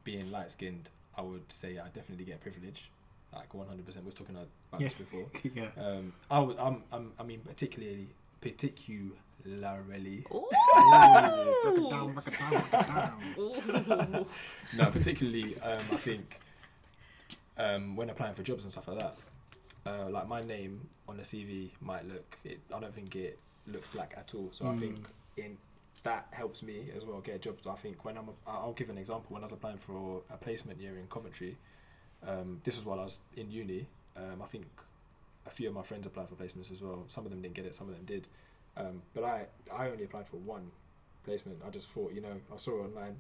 being 0.05 0.31
light 0.31 0.51
skinned, 0.51 0.89
I 1.17 1.21
would 1.23 1.51
say 1.51 1.77
I 1.77 1.89
definitely 1.89 2.23
get 2.25 2.39
privilege, 2.41 2.89
like 3.33 3.53
one 3.53 3.67
hundred 3.67 3.85
percent. 3.85 4.05
We 4.05 4.07
was 4.07 4.15
talking 4.15 4.35
about 4.35 4.47
Yeah. 4.79 4.87
this 4.87 4.93
before. 4.93 5.25
Yeah. 5.53 5.69
Um, 5.77 6.13
I 6.31 6.39
would, 6.39 6.57
I'm, 6.57 6.83
I'm, 6.91 7.11
I 7.19 7.23
mean, 7.23 7.41
particularly, 7.41 8.07
particularly. 8.43 10.23
Ooh. 10.33 10.47
Break 11.63 11.89
down, 11.89 11.89
down, 11.89 12.13
break 12.13 12.27
it 12.27 12.71
down. 12.71 13.21
Ooh. 13.37 14.25
no, 14.77 14.85
particularly, 14.91 15.59
um, 15.61 15.79
I 15.91 15.97
think 15.97 16.39
um, 17.57 17.95
when 17.95 18.09
applying 18.09 18.33
for 18.35 18.43
jobs 18.43 18.63
and 18.63 18.71
stuff 18.71 18.87
like 18.87 18.99
that, 18.99 19.15
uh, 19.85 20.09
like 20.09 20.27
my 20.27 20.41
name 20.41 20.87
on 21.07 21.17
the 21.17 21.23
CV 21.23 21.69
might 21.81 22.07
look. 22.07 22.37
It, 22.43 22.59
I 22.73 22.79
don't 22.79 22.93
think 22.93 23.15
it 23.15 23.37
looks 23.67 23.87
black 23.89 24.13
at 24.17 24.33
all. 24.35 24.49
So 24.51 24.65
I 24.65 24.69
Mm. 24.69 24.79
think 24.79 25.07
in 25.37 25.57
that 26.03 26.27
helps 26.31 26.63
me 26.63 26.89
as 26.97 27.05
well 27.05 27.21
get 27.21 27.41
jobs. 27.41 27.65
I 27.65 27.75
think 27.75 28.03
when 28.03 28.17
I'm, 28.17 28.27
a, 28.29 28.33
I'll 28.49 28.73
give 28.73 28.89
an 28.89 28.97
example. 28.97 29.27
When 29.29 29.41
I 29.41 29.45
was 29.45 29.53
applying 29.53 29.77
for 29.77 30.21
a 30.29 30.37
placement 30.37 30.79
year 30.81 30.97
in 30.97 31.07
Coventry, 31.07 31.55
um, 32.27 32.59
this 32.63 32.75
was 32.77 32.85
while 32.85 32.99
I 32.99 33.03
was 33.03 33.19
in 33.37 33.49
uni. 33.51 33.87
Um, 34.17 34.41
I 34.41 34.45
think 34.47 34.65
a 35.45 35.49
few 35.49 35.67
of 35.69 35.75
my 35.75 35.83
friends 35.83 36.05
applied 36.05 36.29
for 36.29 36.35
placements 36.35 36.71
as 36.71 36.81
well. 36.81 37.05
Some 37.07 37.25
of 37.25 37.31
them 37.31 37.41
didn't 37.41 37.55
get 37.55 37.65
it. 37.65 37.75
Some 37.75 37.89
of 37.89 37.95
them 37.95 38.05
did. 38.05 38.27
Um, 38.75 39.01
but 39.13 39.23
I, 39.23 39.47
I 39.71 39.89
only 39.89 40.05
applied 40.05 40.27
for 40.27 40.37
one 40.37 40.71
placement. 41.25 41.59
I 41.65 41.69
just 41.69 41.89
thought, 41.89 42.13
you 42.13 42.21
know, 42.21 42.35
I 42.53 42.57
saw 42.57 42.79
it 42.83 42.87
online, 42.87 43.17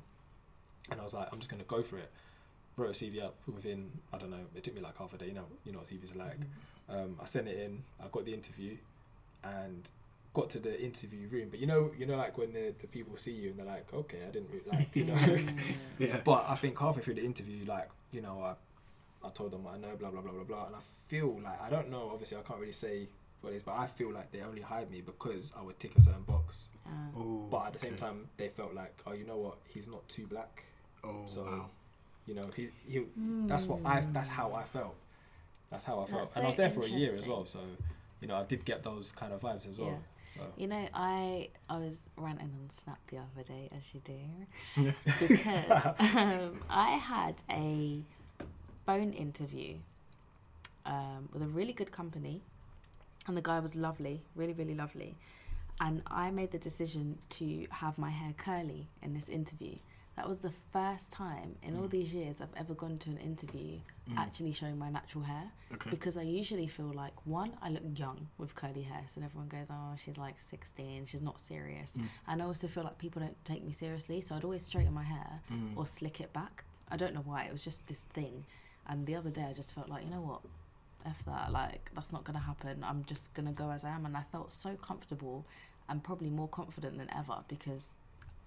and 0.89 0.99
I 0.99 1.03
was 1.03 1.13
like, 1.13 1.27
I'm 1.31 1.39
just 1.39 1.49
gonna 1.49 1.63
go 1.63 1.81
for 1.83 1.97
it. 1.97 2.11
Wrote 2.75 2.89
a 2.89 2.93
CV 2.93 3.23
up 3.23 3.35
within, 3.45 3.91
I 4.11 4.17
don't 4.17 4.31
know, 4.31 4.45
it 4.55 4.63
took 4.63 4.73
me 4.73 4.81
like 4.81 4.97
half 4.97 5.13
a 5.13 5.17
day. 5.17 5.27
You 5.27 5.35
know, 5.35 5.45
you 5.63 5.71
know 5.71 5.79
what 5.79 5.87
CVs 5.87 6.15
are 6.15 6.19
like. 6.19 6.39
Um, 6.89 7.17
I 7.21 7.25
sent 7.25 7.47
it 7.47 7.59
in. 7.59 7.83
I 8.03 8.07
got 8.11 8.25
the 8.25 8.33
interview, 8.33 8.77
and 9.43 9.89
got 10.33 10.49
to 10.51 10.59
the 10.59 10.81
interview 10.81 11.27
room. 11.27 11.49
But 11.51 11.59
you 11.59 11.67
know, 11.67 11.91
you 11.97 12.05
know, 12.05 12.17
like 12.17 12.37
when 12.37 12.53
the, 12.53 12.73
the 12.81 12.87
people 12.87 13.15
see 13.17 13.31
you 13.31 13.49
and 13.51 13.59
they're 13.59 13.65
like, 13.65 13.93
okay, 13.93 14.19
I 14.27 14.31
didn't 14.31 14.49
really, 14.49 14.77
like, 14.77 14.95
you 14.95 15.05
know. 15.05 15.37
Yeah. 15.99 16.19
but 16.23 16.45
I 16.49 16.55
think 16.55 16.79
halfway 16.79 17.03
through 17.03 17.15
the 17.15 17.25
interview, 17.25 17.65
like, 17.65 17.89
you 18.11 18.21
know, 18.21 18.41
I, 18.41 18.55
I 19.25 19.29
told 19.29 19.51
them 19.51 19.63
what 19.63 19.75
I 19.75 19.77
know, 19.77 19.95
blah 19.95 20.09
blah 20.09 20.21
blah 20.21 20.31
blah 20.31 20.43
blah, 20.43 20.65
and 20.67 20.75
I 20.75 20.79
feel 21.07 21.39
like 21.43 21.61
I 21.61 21.69
don't 21.69 21.89
know. 21.89 22.09
Obviously, 22.11 22.37
I 22.37 22.41
can't 22.41 22.59
really 22.59 22.73
say 22.73 23.07
what 23.41 23.53
it 23.53 23.57
is, 23.57 23.63
but 23.63 23.75
I 23.75 23.87
feel 23.87 24.11
like 24.11 24.31
they 24.31 24.41
only 24.41 24.61
hired 24.61 24.89
me 24.89 25.01
because 25.01 25.53
I 25.57 25.61
would 25.61 25.77
tick 25.79 25.91
a 25.97 26.01
certain 26.01 26.23
box. 26.23 26.69
Uh, 26.85 27.19
Ooh, 27.19 27.47
But 27.51 27.67
at 27.67 27.73
the 27.73 27.79
same 27.79 27.93
okay. 27.93 27.97
time, 28.05 28.27
they 28.37 28.47
felt 28.47 28.73
like, 28.73 28.93
oh, 29.05 29.11
you 29.13 29.25
know 29.25 29.37
what? 29.37 29.57
He's 29.67 29.87
not 29.87 30.07
too 30.07 30.25
black. 30.27 30.63
Oh, 31.03 31.23
so- 31.25 31.43
wow. 31.43 31.69
You 32.25 32.35
know, 32.35 32.45
he, 32.55 32.69
he 32.87 33.03
that's 33.47 33.65
what 33.67 33.79
I 33.85 33.99
that's 34.13 34.29
how 34.29 34.53
I 34.53 34.63
felt. 34.63 34.95
That's 35.69 35.83
how 35.83 35.99
I 35.99 36.05
felt, 36.05 36.21
That's 36.21 36.35
and 36.37 36.43
I 36.45 36.47
was 36.47 36.55
there 36.55 36.69
for 36.69 36.83
a 36.83 36.87
year 36.87 37.11
as 37.11 37.27
well. 37.27 37.45
So, 37.45 37.59
you 38.21 38.29
know, 38.29 38.37
I 38.37 38.43
did 38.43 38.63
get 38.63 38.81
those 38.83 39.11
kind 39.11 39.33
of 39.33 39.41
vibes 39.41 39.67
as 39.67 39.77
well. 39.77 39.89
Yeah. 39.89 39.95
So 40.33 40.39
You 40.55 40.67
know, 40.67 40.87
I 40.93 41.49
I 41.69 41.77
was 41.79 42.09
ranting 42.15 42.49
on 42.61 42.69
Snap 42.69 42.97
the 43.09 43.17
other 43.17 43.43
day, 43.45 43.69
as 43.75 43.93
you 43.93 44.01
do, 44.05 44.93
because 45.19 45.85
um, 46.15 46.61
I 46.69 46.91
had 46.91 47.43
a 47.51 47.99
phone 48.85 49.13
interview 49.13 49.75
um, 50.85 51.29
with 51.31 51.41
a 51.41 51.47
really 51.47 51.73
good 51.73 51.91
company, 51.91 52.41
and 53.27 53.37
the 53.37 53.41
guy 53.41 53.59
was 53.59 53.75
lovely, 53.75 54.21
really, 54.35 54.53
really 54.53 54.75
lovely. 54.75 55.15
And 55.79 56.03
I 56.07 56.31
made 56.31 56.51
the 56.51 56.59
decision 56.59 57.17
to 57.29 57.67
have 57.71 57.97
my 57.97 58.09
hair 58.09 58.33
curly 58.37 58.87
in 59.01 59.13
this 59.13 59.27
interview, 59.29 59.75
that 60.15 60.27
was 60.27 60.39
the 60.39 60.51
first 60.71 61.11
time 61.11 61.55
in 61.63 61.75
all 61.75 61.87
mm. 61.87 61.89
these 61.89 62.13
years 62.13 62.39
I've 62.39 62.53
ever 62.55 62.75
gone 62.75 62.99
to 62.99 63.09
an 63.09 63.17
interview 63.17 63.79
mm. 64.09 64.17
actually 64.17 64.51
showing 64.51 64.77
my 64.77 64.89
natural 64.89 65.23
hair. 65.23 65.51
Okay. 65.73 65.89
Because 65.89 66.17
I 66.17 66.21
usually 66.21 66.67
feel 66.67 66.91
like 66.93 67.13
one, 67.25 67.53
I 67.63 67.69
look 67.69 67.81
young 67.95 68.27
with 68.37 68.53
curly 68.53 68.83
hair, 68.83 69.01
so 69.07 69.21
everyone 69.23 69.47
goes, 69.47 69.67
"Oh, 69.71 69.95
she's 69.97 70.19
like 70.19 70.39
16, 70.39 71.05
she's 71.05 71.23
not 71.23 71.41
serious." 71.41 71.97
Mm. 71.97 72.03
And 72.27 72.41
I 72.43 72.45
also 72.45 72.67
feel 72.67 72.83
like 72.83 72.99
people 72.99 73.21
don't 73.21 73.43
take 73.43 73.63
me 73.63 73.71
seriously, 73.71 74.21
so 74.21 74.35
I'd 74.35 74.43
always 74.43 74.63
straighten 74.63 74.93
my 74.93 75.03
hair 75.03 75.41
or 75.75 75.87
slick 75.87 76.21
it 76.21 76.31
back. 76.31 76.63
I 76.91 76.97
don't 76.97 77.15
know 77.15 77.23
why. 77.25 77.45
It 77.45 77.51
was 77.51 77.63
just 77.63 77.87
this 77.87 78.01
thing. 78.01 78.45
And 78.87 79.05
the 79.05 79.15
other 79.15 79.29
day, 79.29 79.45
I 79.49 79.53
just 79.53 79.73
felt 79.73 79.89
like, 79.89 80.03
you 80.03 80.09
know 80.09 80.21
what, 80.21 80.41
f 81.05 81.25
that. 81.25 81.51
Like 81.51 81.91
that's 81.93 82.11
not 82.11 82.23
gonna 82.23 82.39
happen. 82.39 82.83
I'm 82.83 83.03
just 83.05 83.33
gonna 83.33 83.51
go 83.51 83.69
as 83.71 83.83
I 83.83 83.89
am, 83.89 84.05
and 84.05 84.15
I 84.15 84.23
felt 84.31 84.53
so 84.53 84.75
comfortable 84.75 85.45
and 85.89 86.03
probably 86.03 86.29
more 86.29 86.47
confident 86.47 86.97
than 86.97 87.09
ever 87.15 87.39
because 87.47 87.95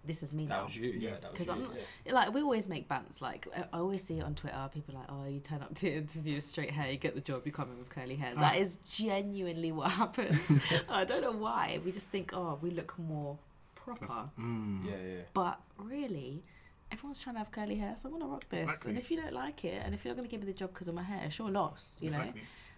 this 0.05 0.23
is 0.23 0.35
me 0.35 0.45
now. 0.45 0.49
That 0.49 0.57
now. 0.57 0.65
was 0.65 0.77
you. 0.77 0.95
Yeah. 0.99 1.15
Because 1.31 1.49
I'm 1.49 1.69
yeah. 2.05 2.13
like 2.13 2.33
we 2.33 2.43
always 2.43 2.69
make 2.69 2.89
bants. 2.89 3.21
Like 3.21 3.47
I 3.73 3.79
always 3.79 4.03
see 4.03 4.19
it 4.19 4.25
on 4.25 4.35
Twitter. 4.35 4.71
People 4.73 4.95
are 4.95 5.01
like, 5.01 5.09
oh, 5.11 5.29
you 5.29 5.41
turn 5.41 5.63
up 5.63 5.75
to 5.75 5.91
interview 5.93 6.41
straight 6.41 6.71
hair, 6.71 6.91
you 6.91 6.97
get 6.97 7.15
the 7.15 7.21
job, 7.21 7.43
you 7.45 7.53
come 7.53 7.71
in 7.71 7.79
with 7.79 7.89
curly 7.89 8.17
hair. 8.17 8.33
Ah. 8.37 8.41
That 8.41 8.57
is 8.57 8.77
genuinely 8.89 9.73
what 9.73 9.91
happens. 10.03 10.41
I 10.89 11.05
don't 11.05 11.23
know 11.23 11.33
why. 11.33 11.81
We 11.85 11.93
just 11.93 12.09
think, 12.09 12.33
oh, 12.35 12.59
we 12.61 12.71
look 12.71 12.99
more 12.99 13.39
proper. 13.75 14.31
Mm. 14.39 14.87
Yeah, 14.87 14.93
yeah. 14.93 15.23
But 15.35 15.61
really, 15.79 16.43
everyone's 16.91 17.19
trying 17.19 17.35
to 17.35 17.39
have 17.41 17.51
curly 17.51 17.77
hair, 17.77 17.95
so 17.99 18.09
I'm 18.09 18.13
gonna 18.19 18.31
rock 18.31 18.49
this. 18.49 18.65
Exactly. 18.65 18.91
And 18.91 18.99
if 18.99 19.11
you 19.11 19.17
don't 19.21 19.33
like 19.33 19.65
it, 19.65 19.83
and 19.85 19.95
if 19.95 20.05
you're 20.05 20.13
not 20.15 20.19
gonna 20.19 20.29
give 20.29 20.41
me 20.41 20.47
the 20.47 20.53
job 20.59 20.73
because 20.73 20.89
of 20.89 20.95
my 20.95 21.03
hair, 21.03 21.23
it's 21.25 21.39
your 21.39 21.51
loss. 21.51 21.97
You 22.01 22.11
know. 22.11 22.33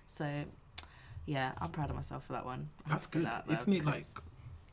So, 0.07 0.45
yeah, 1.27 1.53
I'm 1.59 1.71
proud 1.71 1.91
of 1.91 1.97
myself 1.97 2.25
for 2.27 2.33
that 2.33 2.45
one. 2.45 2.71
I 2.87 2.91
That's 2.91 3.05
have 3.05 3.11
to 3.13 3.19
put 3.19 3.19
good. 3.19 3.27
that 3.27 3.35
out 3.35 3.47
there 3.47 3.57
Isn't 3.57 3.73
it 3.75 3.85
like 3.85 4.05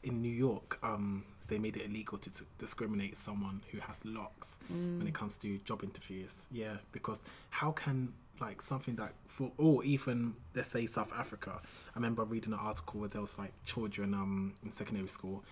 in 0.03 0.21
New 0.21 0.31
York, 0.31 0.79
um, 0.83 1.25
they 1.47 1.59
made 1.59 1.75
it 1.75 1.85
illegal 1.85 2.17
to 2.19 2.29
t- 2.29 2.45
discriminate 2.57 3.17
someone 3.17 3.61
who 3.71 3.79
has 3.79 4.03
locks 4.05 4.57
when 4.69 5.01
Mm. 5.01 5.07
it 5.07 5.13
comes 5.13 5.37
to 5.39 5.57
job 5.59 5.83
interviews? 5.83 6.47
Yeah, 6.51 6.77
because 6.91 7.21
how 7.49 7.71
can 7.71 8.13
like 8.41 8.61
something 8.61 8.95
that 8.97 9.13
for 9.27 9.51
or 9.57 9.81
even 9.85 10.35
let's 10.53 10.67
say 10.69 10.85
South 10.85 11.13
Africa. 11.13 11.61
I 11.63 11.95
remember 11.95 12.25
reading 12.25 12.51
an 12.51 12.59
article 12.59 12.99
where 12.99 13.07
there 13.09 13.21
was 13.21 13.37
like 13.37 13.53
children 13.65 14.13
um 14.13 14.53
in 14.63 14.71
secondary 14.71 15.07
school. 15.07 15.43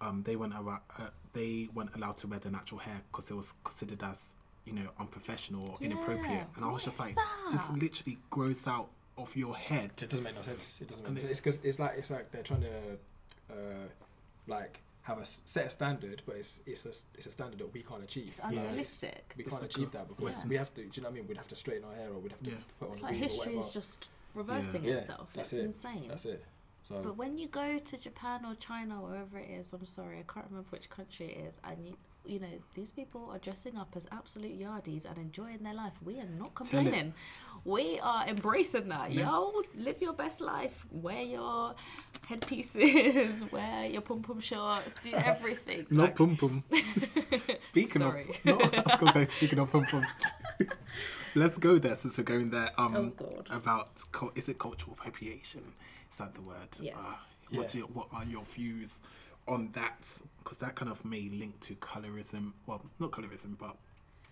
Um, 0.00 0.22
they 0.24 0.36
weren't 0.36 0.54
around, 0.54 0.80
uh, 0.98 1.08
they 1.32 1.68
weren't 1.74 1.94
allowed 1.94 2.18
to 2.18 2.26
wear 2.26 2.38
their 2.38 2.52
natural 2.52 2.80
hair 2.80 3.00
because 3.10 3.30
it 3.30 3.34
was 3.34 3.54
considered 3.64 4.02
as 4.02 4.34
you 4.64 4.72
know 4.72 4.88
unprofessional 4.98 5.68
or 5.70 5.76
Yeah, 5.80 5.86
inappropriate. 5.88 6.46
And 6.56 6.64
I 6.64 6.68
was 6.68 6.84
what 6.86 6.96
just 6.96 6.96
is 6.96 7.00
like, 7.00 7.16
this 7.50 7.70
literally 7.70 8.18
grows 8.30 8.66
out 8.66 8.88
of 9.16 9.34
your 9.34 9.56
head. 9.56 9.92
It 10.02 10.10
doesn't 10.10 10.22
make 10.24 10.34
no 10.34 10.42
sense. 10.42 10.80
It 10.82 10.88
doesn't 10.88 11.02
make 11.04 11.08
And 11.08 11.18
sense. 11.20 11.30
It's 11.30 11.40
because 11.40 11.58
it's 11.64 11.78
like 11.78 11.94
it's 11.98 12.10
like 12.10 12.30
they're 12.32 12.42
trying 12.42 12.62
to, 12.62 12.98
uh, 13.50 13.54
like 14.46 14.80
have 15.02 15.18
a 15.18 15.24
set 15.24 15.66
a 15.66 15.70
standard, 15.70 16.20
but 16.26 16.36
it's 16.36 16.60
it's 16.66 16.84
a 16.84 16.90
it's 17.16 17.26
a 17.26 17.30
standard 17.30 17.58
that 17.60 17.72
we 17.72 17.82
can't 17.82 18.02
achieve. 18.04 18.28
It's 18.28 18.40
Like, 18.40 18.52
it's- 18.52 18.66
unrealistic. 18.66 19.34
we 19.36 19.44
It's 19.44 19.50
can't 19.50 19.62
like 19.62 19.70
achieve 19.70 19.90
that 19.92 20.08
because 20.08 20.38
Yeah. 20.42 20.48
we 20.48 20.56
have 20.56 20.74
to. 20.74 20.82
Do 20.82 20.90
you 20.92 21.02
know 21.02 21.08
what 21.08 21.14
I 21.14 21.18
mean? 21.20 21.28
We'd 21.28 21.36
have 21.38 21.48
to 21.48 21.56
straighten 21.56 21.84
our 21.84 21.94
hair, 21.94 22.10
or 22.10 22.18
we'd 22.18 22.32
have 22.32 22.42
to 22.42 22.50
Yeah. 22.50 22.56
put 22.78 22.86
on 22.86 22.90
It's 22.92 23.00
a 23.00 23.04
like 23.04 23.12
wig 23.12 23.20
or 23.20 23.24
history 23.24 23.56
is 23.56 23.70
just 23.70 24.08
reversing 24.34 24.84
Yeah, 24.84 24.94
itself. 24.94 25.30
that's 25.34 25.52
It's 25.52 25.60
it. 25.60 25.64
insane. 25.64 26.08
That's 26.08 26.26
it. 26.26 26.44
So 26.86 27.00
But 27.02 27.16
when 27.16 27.36
you 27.36 27.48
go 27.48 27.78
to 27.80 27.96
Japan 27.96 28.44
or 28.46 28.54
China 28.54 29.02
or 29.02 29.08
wherever 29.10 29.38
it 29.38 29.50
is, 29.50 29.72
I'm 29.72 29.84
sorry, 29.84 30.18
I 30.20 30.32
can't 30.32 30.46
remember 30.48 30.68
which 30.70 30.88
country 30.88 31.26
it 31.26 31.48
is, 31.48 31.58
and 31.64 31.84
you, 31.84 31.96
you 32.24 32.38
know, 32.38 32.46
these 32.76 32.92
people 32.92 33.28
are 33.32 33.38
dressing 33.38 33.76
up 33.76 33.94
as 33.96 34.06
absolute 34.12 34.56
yardies 34.56 35.04
and 35.04 35.18
enjoying 35.18 35.64
their 35.64 35.74
life. 35.74 35.94
We 36.04 36.20
are 36.20 36.28
not 36.38 36.54
complaining. 36.54 37.12
We 37.64 37.98
are 38.00 38.28
embracing 38.28 38.88
that. 38.90 39.10
Yeah. 39.10 39.28
Yo, 39.28 39.62
live 39.74 40.00
your 40.00 40.12
best 40.12 40.40
life. 40.40 40.86
Wear 40.92 41.22
your 41.22 41.74
headpieces. 42.28 43.44
wear 43.50 43.86
your 43.86 44.02
pom 44.02 44.22
pom 44.22 44.38
shorts. 44.38 44.94
Do 45.02 45.12
everything. 45.14 45.88
Not 45.90 46.02
Like, 46.04 46.16
pum 46.16 46.36
pum. 46.36 46.62
Speaking 47.58 48.02
of, 48.02 48.14
no, 48.44 48.60
I 48.60 48.82
was 48.86 48.98
gonna 49.00 49.12
say 49.12 49.26
speaking 49.34 49.58
of 49.58 49.72
pum 49.72 49.86
pum. 49.86 50.06
Let's 51.34 51.58
go 51.58 51.78
there 51.78 51.96
since 51.96 52.16
we're 52.16 52.24
going 52.24 52.50
there. 52.50 52.70
Um, 52.78 52.96
Oh, 52.96 53.24
God. 53.24 53.48
about 53.50 53.90
is 54.36 54.48
it 54.48 54.58
cultural 54.60 54.92
appropriation? 54.96 55.72
Is 56.10 56.18
that 56.18 56.34
the 56.34 56.42
word? 56.42 56.68
Yes. 56.80 56.94
Uh, 56.98 57.12
what, 57.50 57.68
do 57.68 57.78
you, 57.78 57.84
what 57.84 58.08
are 58.12 58.24
your 58.24 58.44
views 58.44 59.00
on 59.46 59.70
that? 59.72 59.96
Because 60.42 60.58
that 60.58 60.74
kind 60.74 60.90
of 60.90 61.04
may 61.04 61.28
link 61.28 61.60
to 61.60 61.74
colorism. 61.76 62.52
Well, 62.66 62.82
not 62.98 63.10
colorism, 63.12 63.56
but 63.58 63.76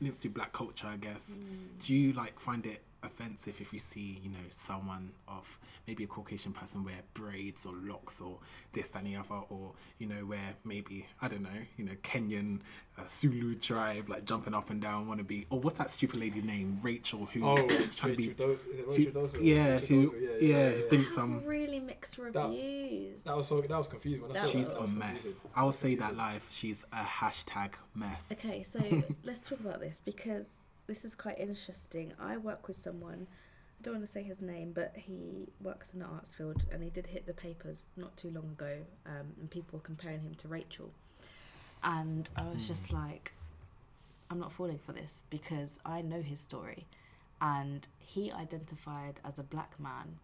links 0.00 0.18
to 0.18 0.28
black 0.28 0.52
culture, 0.52 0.88
I 0.88 0.96
guess. 0.96 1.38
Do 1.78 1.94
you 1.94 2.12
like 2.12 2.38
find 2.40 2.66
it 2.66 2.82
offensive 3.04 3.60
if 3.60 3.72
you 3.72 3.78
see, 3.78 4.20
you 4.22 4.30
know, 4.30 4.38
someone 4.50 5.10
of 5.28 5.58
maybe 5.86 6.04
a 6.04 6.06
Caucasian 6.06 6.52
person 6.52 6.84
wear 6.84 7.02
braids 7.12 7.66
or 7.66 7.74
locks 7.74 8.20
or 8.20 8.38
this, 8.72 8.88
that, 8.90 9.04
and 9.04 9.08
the 9.12 9.16
other, 9.16 9.42
or 9.48 9.72
you 9.98 10.06
know, 10.06 10.24
where 10.26 10.54
maybe 10.64 11.06
I 11.20 11.28
don't 11.28 11.42
know, 11.42 11.50
you 11.76 11.84
know, 11.84 11.94
Kenyan 12.02 12.60
uh, 12.98 13.02
Zulu 13.08 13.56
tribe 13.56 14.08
like 14.08 14.24
jumping 14.24 14.54
up 14.54 14.70
and 14.70 14.80
down, 14.80 15.08
want 15.08 15.18
to 15.18 15.24
be, 15.24 15.46
or 15.50 15.60
what's 15.60 15.78
that 15.78 15.90
stupid 15.90 16.20
lady 16.20 16.42
name, 16.42 16.78
Rachel, 16.82 17.26
who 17.26 17.46
oh, 17.46 17.56
is 17.56 17.94
trying 17.94 18.12
to 18.12 18.16
be, 18.16 18.28
Rachel 18.28 18.46
Do- 18.46 18.58
is 18.72 18.78
it 18.78 18.84
who- 18.84 18.92
Rachel 18.92 19.12
Dawson? 19.12 19.44
yeah, 19.44 19.72
Rachel 19.74 19.86
who, 19.86 20.04
Dawson, 20.06 20.38
yeah, 20.40 20.70
thinks 20.90 21.18
um, 21.18 21.42
really 21.46 21.80
mixed 21.80 22.18
reviews. 22.18 23.24
That 23.24 23.36
was 23.36 23.48
so 23.48 23.60
that 23.60 23.70
was 23.70 23.88
confusing. 23.88 24.22
When 24.22 24.30
I 24.30 24.34
That 24.40 24.48
she's 24.48 24.68
that, 24.68 24.78
that 24.78 24.88
a 24.88 24.92
mess. 24.92 25.12
confusing. 25.12 25.50
I 25.54 25.64
will 25.64 25.72
say 25.72 25.94
that 25.96 26.16
live. 26.16 26.46
She's 26.50 26.84
a 26.92 27.02
hashtag 27.02 27.72
mess. 27.94 28.32
Okay, 28.32 28.62
so 28.62 28.80
let's 29.24 29.48
talk 29.48 29.60
about 29.60 29.80
this 29.80 30.00
because 30.00 30.56
this 30.86 31.04
is 31.04 31.14
quite 31.14 31.38
interesting. 31.38 32.12
I 32.18 32.36
work 32.36 32.68
with 32.68 32.76
someone, 32.76 33.26
I 33.78 33.82
don't 33.82 33.94
want 33.94 34.06
to 34.06 34.10
say 34.10 34.22
his 34.22 34.40
name, 34.40 34.72
but 34.72 34.92
he 34.96 35.48
works 35.60 35.92
in 35.92 36.00
the 36.00 36.06
arts 36.06 36.34
field 36.34 36.64
and 36.72 36.82
he 36.82 36.90
did 36.90 37.06
hit 37.06 37.26
the 37.26 37.34
papers 37.34 37.94
not 37.96 38.16
too 38.16 38.30
long 38.30 38.50
ago, 38.50 38.78
um, 39.06 39.32
and 39.40 39.50
people 39.50 39.78
were 39.78 39.82
comparing 39.82 40.20
him 40.20 40.34
to 40.36 40.48
Rachel. 40.48 40.90
And 41.82 42.28
I 42.36 42.44
was 42.48 42.66
just 42.66 42.92
like, 42.92 43.32
I'm 44.30 44.38
not 44.38 44.52
falling 44.52 44.78
for 44.78 44.92
this 44.92 45.22
because 45.30 45.80
I 45.84 46.00
know 46.00 46.22
his 46.22 46.40
story. 46.40 46.86
And 47.40 47.86
he 47.98 48.32
identified 48.32 49.20
as 49.24 49.38
a 49.38 49.42
black 49.42 49.78
man 49.78 50.18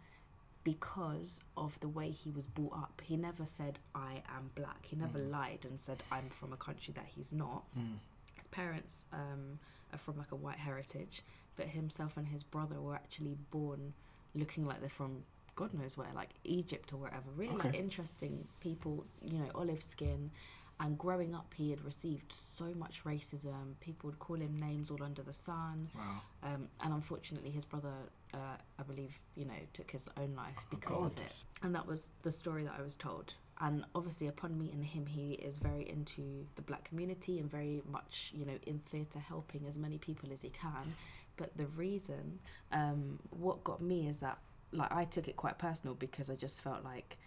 because 0.64 1.42
of 1.56 1.78
the 1.80 1.88
way 1.88 2.10
he 2.10 2.30
was 2.30 2.46
brought 2.46 2.74
up. 2.74 3.02
He 3.04 3.16
never 3.16 3.46
said, 3.46 3.78
I 3.94 4.22
am 4.36 4.50
black. 4.54 4.86
He 4.86 4.96
never 4.96 5.18
lied 5.18 5.66
and 5.68 5.80
said, 5.80 6.02
I'm 6.10 6.28
from 6.30 6.52
a 6.52 6.56
country 6.56 6.92
that 6.94 7.06
he's 7.14 7.32
not. 7.32 7.64
Mm. 7.78 7.96
His 8.36 8.46
parents 8.46 9.06
um, 9.12 9.58
are 9.92 9.98
from 9.98 10.18
like 10.18 10.32
a 10.32 10.36
white 10.36 10.58
heritage, 10.58 11.22
but 11.56 11.66
himself 11.66 12.16
and 12.16 12.28
his 12.28 12.42
brother 12.42 12.80
were 12.80 12.94
actually 12.94 13.36
born 13.50 13.94
looking 14.34 14.66
like 14.66 14.80
they're 14.80 14.88
from 14.88 15.24
God 15.56 15.74
knows 15.74 15.96
where, 15.98 16.08
like 16.14 16.30
Egypt 16.44 16.92
or 16.92 16.96
wherever. 16.96 17.30
Really 17.36 17.54
like 17.54 17.74
interesting 17.74 18.46
people, 18.60 19.04
you 19.22 19.38
know, 19.38 19.50
olive 19.54 19.82
skin. 19.82 20.30
And 20.78 20.96
growing 20.96 21.34
up, 21.34 21.52
he 21.54 21.68
had 21.68 21.84
received 21.84 22.32
so 22.32 22.72
much 22.74 23.04
racism. 23.04 23.74
People 23.80 24.08
would 24.08 24.18
call 24.18 24.36
him 24.36 24.58
names 24.58 24.90
all 24.90 25.02
under 25.02 25.22
the 25.22 25.34
sun. 25.34 25.90
Wow. 25.94 26.22
Um, 26.42 26.68
and 26.82 26.94
unfortunately, 26.94 27.50
his 27.50 27.66
brother, 27.66 27.92
uh, 28.32 28.56
I 28.78 28.82
believe, 28.84 29.18
you 29.34 29.44
know, 29.44 29.52
took 29.74 29.90
his 29.90 30.08
own 30.16 30.34
life 30.34 30.56
because 30.70 31.02
of 31.02 31.12
it. 31.18 31.34
And 31.62 31.74
that 31.74 31.86
was 31.86 32.10
the 32.22 32.32
story 32.32 32.64
that 32.64 32.74
I 32.78 32.82
was 32.82 32.94
told. 32.94 33.34
And 33.62 33.84
obviously, 33.94 34.26
upon 34.26 34.58
meeting 34.58 34.82
him, 34.82 35.06
he 35.06 35.32
is 35.32 35.58
very 35.58 35.88
into 35.88 36.46
the 36.56 36.62
black 36.62 36.84
community 36.84 37.38
and 37.38 37.50
very 37.50 37.82
much, 37.90 38.32
you 38.34 38.46
know, 38.46 38.58
in 38.66 38.78
theatre 38.78 39.18
helping 39.18 39.66
as 39.68 39.78
many 39.78 39.98
people 39.98 40.32
as 40.32 40.40
he 40.42 40.48
can. 40.48 40.94
But 41.36 41.56
the 41.56 41.66
reason, 41.66 42.38
um, 42.72 43.18
what 43.30 43.62
got 43.62 43.80
me 43.82 44.08
is 44.08 44.20
that, 44.20 44.38
like, 44.72 44.92
I 44.92 45.04
took 45.04 45.28
it 45.28 45.36
quite 45.36 45.58
personal 45.58 45.94
because 45.94 46.30
I 46.30 46.36
just 46.36 46.62
felt 46.62 46.84
like, 46.84 47.18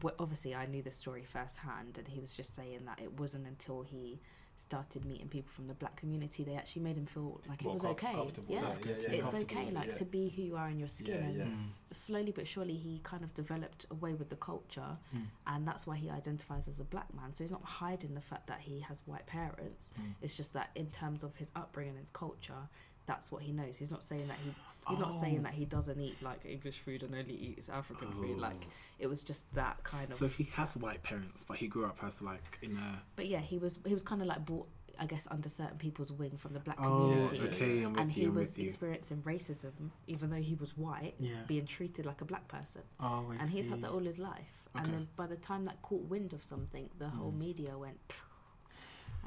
w- 0.00 0.16
obviously, 0.18 0.54
I 0.54 0.66
knew 0.66 0.82
the 0.82 0.92
story 0.92 1.24
firsthand, 1.24 1.96
and 1.96 2.08
he 2.08 2.20
was 2.20 2.34
just 2.34 2.54
saying 2.54 2.84
that 2.84 3.00
it 3.02 3.18
wasn't 3.18 3.46
until 3.46 3.82
he 3.82 4.20
started 4.60 5.04
meeting 5.06 5.26
people 5.28 5.50
from 5.54 5.66
the 5.66 5.72
black 5.74 5.96
community 5.96 6.44
they 6.44 6.54
actually 6.54 6.82
made 6.82 6.96
him 6.96 7.06
feel 7.06 7.40
like 7.48 7.62
More 7.64 7.70
it 7.70 7.74
was 7.74 7.82
com- 7.82 7.90
okay. 7.92 8.12
comfortable, 8.12 8.54
Yeah, 8.54 8.60
That's 8.62 8.78
good, 8.78 9.02
yeah. 9.02 9.10
it's 9.18 9.32
okay, 9.34 9.70
like 9.70 9.88
yeah. 9.88 9.94
to 9.94 10.04
be 10.04 10.28
who 10.28 10.42
you 10.42 10.56
are 10.56 10.68
in 10.68 10.78
your 10.78 10.88
skin. 10.88 11.34
Yeah, 11.36 11.42
and. 11.44 11.52
Mm. 11.52 11.66
slowly 11.92 12.30
but 12.30 12.46
surely 12.46 12.74
he 12.74 13.00
kind 13.02 13.24
of 13.24 13.32
developed 13.34 13.86
away 13.90 14.12
with 14.14 14.28
the 14.28 14.36
culture 14.36 14.98
Mm. 15.16 15.22
and 15.46 15.66
that's 15.66 15.86
why 15.86 15.96
he 15.96 16.10
identifies 16.10 16.68
as 16.68 16.78
a 16.78 16.84
black 16.84 17.12
man 17.14 17.32
so 17.32 17.42
he's 17.42 17.50
not 17.50 17.64
hiding 17.64 18.14
the 18.14 18.20
fact 18.20 18.46
that 18.48 18.60
he 18.60 18.80
has 18.80 19.02
white 19.06 19.26
parents 19.26 19.94
Mm. 19.98 20.14
it's 20.20 20.36
just 20.36 20.52
that 20.52 20.70
in 20.74 20.88
terms 20.88 21.24
of 21.24 21.34
his 21.36 21.50
upbringing 21.56 21.94
and 21.96 22.00
his 22.00 22.10
culture 22.10 22.68
that's 23.10 23.30
what 23.32 23.42
he 23.46 23.52
knows 23.52 23.74
he's 23.82 23.90
not 23.96 24.02
saying 24.10 24.26
that 24.32 24.38
he 24.44 24.50
he's 24.88 24.98
not 25.06 25.12
saying 25.22 25.38
Oh. 25.40 25.42
that 25.46 25.54
he 25.60 25.64
doesn't 25.76 26.00
eat 26.08 26.18
like 26.22 26.40
english 26.56 26.78
food 26.84 27.00
and 27.04 27.12
only 27.20 27.34
eats 27.48 27.68
african 27.80 28.10
food 28.20 28.38
like 28.46 28.62
Oh. 28.66 29.02
it 29.04 29.08
was 29.12 29.20
just 29.30 29.42
that 29.60 29.76
kind 29.92 30.08
of 30.10 30.16
So 30.20 30.26
he 30.38 30.44
has 30.58 30.70
white 30.84 31.02
parents, 31.10 31.40
but 31.48 31.56
he 31.62 31.66
grew 31.74 31.86
up 31.92 31.98
as 32.08 32.14
like 32.30 32.46
in 32.66 32.72
a. 32.88 32.88
but 33.18 33.26
yeah 33.34 33.40
he 33.52 33.56
was 33.64 33.72
he 33.90 33.94
was 33.98 34.04
kind 34.10 34.20
of 34.22 34.28
like 34.32 34.42
brought 34.50 34.68
i 34.98 35.06
guess 35.12 35.26
under 35.30 35.48
certain 35.60 35.78
people's 35.86 36.12
wing 36.20 36.34
from 36.42 36.52
the 36.56 36.60
black 36.60 36.78
Oh, 36.80 36.84
community 36.84 37.40
okay. 37.48 37.82
I'm 37.84 37.92
with 37.94 38.00
and 38.02 38.08
you. 38.16 38.20
he 38.22 38.24
I'm 38.28 38.34
was 38.40 38.48
you. 38.58 38.64
experiencing 38.68 39.18
racism 39.32 39.74
even 40.14 40.26
though 40.32 40.44
he 40.50 40.54
was 40.64 40.70
white 40.86 41.14
Yeah. 41.18 41.42
being 41.52 41.66
treated 41.76 42.02
like 42.10 42.20
a 42.20 42.28
black 42.32 42.46
person 42.56 42.82
Oh, 43.00 43.26
I 43.32 43.36
and 43.40 43.46
he's 43.54 43.68
had 43.72 43.80
that 43.84 43.90
all 43.96 44.04
his 44.12 44.18
life. 44.32 44.52
Okay. 44.76 44.84
And 44.84 44.94
then 44.94 45.04
by 45.16 45.26
the 45.26 45.40
time 45.50 45.62
that 45.68 45.76
caught 45.88 46.04
wind 46.14 46.30
of 46.32 46.42
something, 46.52 46.86
the 47.02 47.08
whole 47.16 47.32
Mm. 47.32 47.38
media 47.46 47.72
went, 47.84 47.98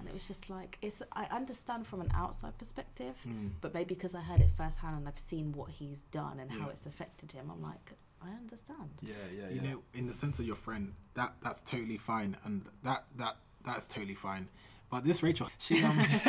and 0.04 0.10
it 0.10 0.14
was 0.14 0.28
just 0.28 0.50
like 0.50 0.78
it's. 0.82 1.02
I 1.14 1.26
understand 1.32 1.88
from 1.88 2.02
an 2.02 2.12
outside 2.14 2.58
perspective, 2.58 3.16
Mm. 3.26 3.52
but 3.62 3.74
maybe 3.74 3.96
because 3.96 4.14
I 4.16 4.20
heard 4.22 4.42
it 4.42 4.50
firsthand 4.58 4.98
and 4.98 5.08
I've 5.08 5.18
seen 5.18 5.54
what 5.54 5.70
he's 5.70 6.02
done 6.12 6.40
and 6.42 6.52
how 6.52 6.68
it's 6.70 6.86
affected 6.86 7.32
him, 7.32 7.50
I'm 7.50 7.62
like, 7.62 7.94
I 8.22 8.30
understand. 8.32 8.90
Yeah, 9.02 9.14
yeah, 9.38 9.50
You 9.50 9.62
yeah. 9.62 9.72
know, 9.72 9.82
in 9.94 10.08
the 10.08 10.14
sense 10.14 10.40
of 10.40 10.46
your 10.46 10.56
friend, 10.58 10.94
that 11.14 11.34
that's 11.42 11.62
totally 11.62 11.98
fine, 11.98 12.36
and 12.44 12.66
that 12.84 13.06
that 13.18 13.38
that's 13.64 13.88
totally 13.88 14.16
fine. 14.16 14.50
But 14.90 15.06
this 15.06 15.24
Rachel, 15.24 15.50
she 15.58 15.82
um, 15.84 15.98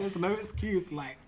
there's 0.00 0.16
no 0.16 0.32
excuse. 0.32 0.90
Like, 0.90 1.18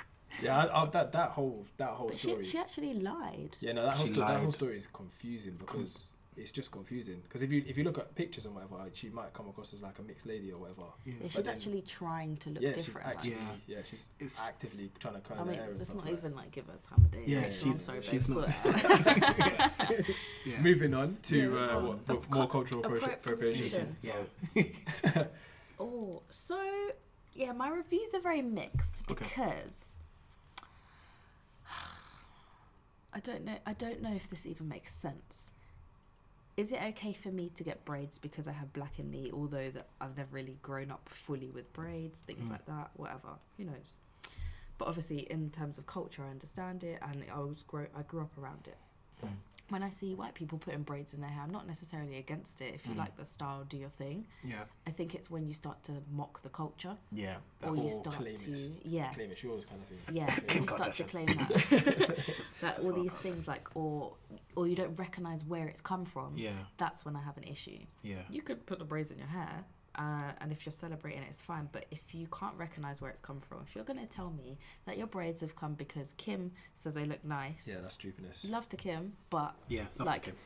Yeah, 0.43 0.57
I, 0.65 0.83
I, 0.83 0.87
that 0.87 1.13
that 1.13 1.31
whole 1.31 1.67
that 1.77 1.91
whole 1.91 2.09
But 2.09 2.17
story. 2.19 2.45
she 2.45 2.57
actually 2.59 2.95
lied. 2.95 3.57
yeah, 3.61 3.73
no, 3.73 3.83
that 3.85 3.97
whole, 3.99 4.07
She 4.07 4.13
sto- 4.15 4.27
that 4.27 4.41
whole 4.41 4.53
story 4.53 4.77
is 4.79 4.87
confusing 4.89 5.53
It's 5.53 5.63
con- 5.63 5.83
because 5.83 6.09
it's 6.37 6.51
just 6.53 6.71
confusing. 6.71 7.21
Because 7.23 7.43
if 7.43 7.53
you 7.53 7.63
if 7.67 7.77
you 7.79 7.85
look 7.85 7.99
at 7.99 8.15
pictures 8.15 8.47
and 8.47 8.55
whatever, 8.55 8.77
she 8.93 9.09
might 9.09 9.33
come 9.33 9.49
across 9.49 9.73
as 9.73 9.83
like 9.83 9.99
a 9.99 10.03
mixed 10.03 10.27
lady 10.27 10.51
or 10.53 10.59
whatever. 10.59 10.83
yeah, 11.05 11.15
Yeah, 11.21 11.29
she's 11.29 11.45
then- 11.47 11.55
actually 11.55 11.83
trying 11.83 12.37
to 12.39 12.51
look 12.51 12.63
yeah, 12.63 12.73
different. 12.73 13.07
like- 13.07 13.17
actually 13.17 13.31
Yeah. 13.33 13.39
yeah, 13.67 13.79
she's 13.89 14.09
It's- 14.19 14.41
actively 14.41 14.91
trying 14.99 15.15
to 15.15 15.21
curl 15.21 15.37
I 15.37 15.41
her 15.41 15.47
mean, 15.47 15.55
hair 15.59 15.69
let's 15.79 15.95
not 15.95 16.05
like 16.05 16.13
even 16.15 16.35
like 16.35 16.51
give 16.51 16.67
her 16.67 16.77
time 16.83 17.05
of 17.05 17.11
day. 17.11 17.25
Yeah, 17.27 17.43
Rachel, 17.43 17.53
she's- 17.53 17.75
I'm 17.75 17.81
sorry, 17.81 18.03
she's 18.03 18.27
babe, 18.27 18.37
not- 18.37 18.49
sort 18.49 20.17
yeah. 20.47 20.61
Moving 20.61 20.95
on 20.95 21.17
to 21.23 21.37
Yeah, 21.39 21.47
uh, 21.57 21.77
um, 21.79 21.87
what, 21.87 22.09
what, 22.09 22.31
more 22.31 22.49
cultural 22.49 22.83
appropri- 22.83 23.15
appropriation. 23.15 23.97
appropriation. 23.97 23.97
So, 24.03 24.63
yeah. 25.23 25.27
Oh, 25.81 26.23
so 26.31 26.57
yeah, 27.35 27.51
my 27.53 27.69
reviews 27.69 28.15
are 28.15 28.21
very 28.21 28.43
mixed 28.43 29.03
Okay. 29.11 29.25
because 29.25 30.03
I 33.13 33.21
don't 33.21 33.45
know. 33.45 33.57
I 33.67 33.73
don't 33.73 34.01
know 34.03 34.13
if 34.15 34.29
this 34.29 34.47
even 34.47 34.69
makes 34.69 34.93
sense. 34.95 35.51
Is 36.57 36.71
it 36.73 36.81
okay 36.91 37.13
for 37.13 37.31
me 37.31 37.49
to 37.57 37.65
get 37.65 37.85
braids 37.85 38.19
because 38.19 38.47
I 38.47 38.53
have 38.53 38.73
black 38.73 38.99
in 39.01 39.11
me, 39.11 39.31
although 39.33 39.71
that 39.71 39.89
I've 40.01 40.17
never 40.17 40.29
really 40.37 40.59
grown 40.63 40.91
up 40.91 41.09
fully 41.09 41.51
with 41.51 41.73
braids, 41.73 42.21
things 42.21 42.49
Mm. 42.49 42.53
like 42.53 42.67
that, 42.67 42.91
whatever. 42.95 43.31
Who 43.57 43.65
knows? 43.65 44.01
But 44.79 44.87
obviously, 44.89 45.21
in 45.31 45.51
terms 45.51 45.79
of 45.79 45.87
culture, 45.87 46.25
I 46.25 46.31
understand 46.31 46.85
it, 46.85 47.01
and 47.03 47.25
I 47.33 47.39
was 47.41 47.63
grow. 47.65 47.87
I 47.97 48.03
grew 48.03 48.23
up 48.23 48.37
around 48.39 48.69
it. 48.69 48.79
Mm. 49.25 49.37
When 49.71 49.83
I 49.83 49.89
see 49.91 50.15
white 50.15 50.35
people 50.35 50.59
putting 50.59 50.83
braids 50.83 51.15
in 51.15 51.21
their 51.23 51.31
hair, 51.31 51.43
I'm 51.43 51.51
not 51.51 51.67
necessarily 51.67 52.19
against 52.19 52.61
it. 52.61 52.75
If 52.75 52.87
you 52.87 52.93
Mm. 52.95 52.99
like 52.99 53.17
the 53.17 53.25
style, 53.25 53.65
do 53.65 53.79
your 53.79 53.89
thing. 53.89 54.27
Yeah, 54.43 54.65
I 54.87 54.91
think 54.91 55.15
it's 55.15 55.31
when 55.31 55.47
you 55.47 55.55
start 55.55 55.83
to 55.85 55.93
mock 56.13 56.43
the 56.43 56.51
culture. 56.51 56.97
Yeah. 57.11 57.37
or 57.63 57.75
you 57.75 57.89
start 57.89 58.17
claim 58.17 58.37
to 58.37 58.53
it's- 58.53 58.81
yeah. 58.85 59.13
claim 59.15 59.31
it's 59.31 59.43
yours 59.43 59.65
kind 59.65 59.81
of 59.81 59.89
thing. 59.89 59.99
yeah 60.15 60.35
when 60.49 60.63
you 60.65 60.69
start 60.69 60.93
to 60.93 61.05
claim 61.05 61.27
that. 61.27 62.19
That 62.61 62.79
all 62.81 62.93
these 62.93 63.15
things 63.15 63.49
like 63.49 63.69
or 63.75 64.15
or 64.57 64.67
you 64.69 64.77
don't 64.77 64.97
recognize 64.99 65.45
where 65.45 65.67
it's 65.67 65.81
come 65.81 66.05
from. 66.05 66.37
Yeah, 66.37 66.53
that's 66.77 67.05
when 67.07 67.17
i 67.17 67.23
have 67.23 67.37
an 67.39 67.45
issue. 67.45 67.81
Yeah, 68.03 68.23
you 68.31 68.43
could 68.43 68.67
put 68.67 68.79
the 68.79 68.85
braids 68.85 69.11
in 69.11 69.19
your 69.19 69.27
hair 69.29 69.65
uh, 69.97 70.33
and 70.41 70.51
if 70.53 70.65
you're 70.67 70.73
celebrating 70.73 71.23
it, 71.23 71.27
it's 71.29 71.43
fine. 71.43 71.69
But 71.73 71.87
if 71.91 72.15
you 72.15 72.27
can't 72.29 72.55
recognize 72.57 73.01
where 73.01 73.11
it's 73.11 73.21
come 73.21 73.41
from, 73.41 73.59
if 73.67 73.75
you're 73.75 73.85
going 73.85 74.01
to 74.01 74.07
tell 74.07 74.31
me 74.31 74.59
that 74.87 74.99
your 74.99 75.07
braids 75.07 75.41
have 75.41 75.55
come 75.57 75.75
because 75.75 76.13
Kim 76.15 76.53
says 76.75 76.95
they 76.95 77.05
look 77.05 77.25
nice, 77.25 77.69
Yeah, 77.69 77.81
that's 77.83 77.95
stupidness. 77.95 78.45
love 78.49 78.69
to 78.71 78.77
Kim, 78.77 79.15
but 79.31 79.55
yeah. 79.69 79.85
Love 79.99 80.07
Like, 80.09 80.23
to 80.25 80.31
Kim. 80.31 80.39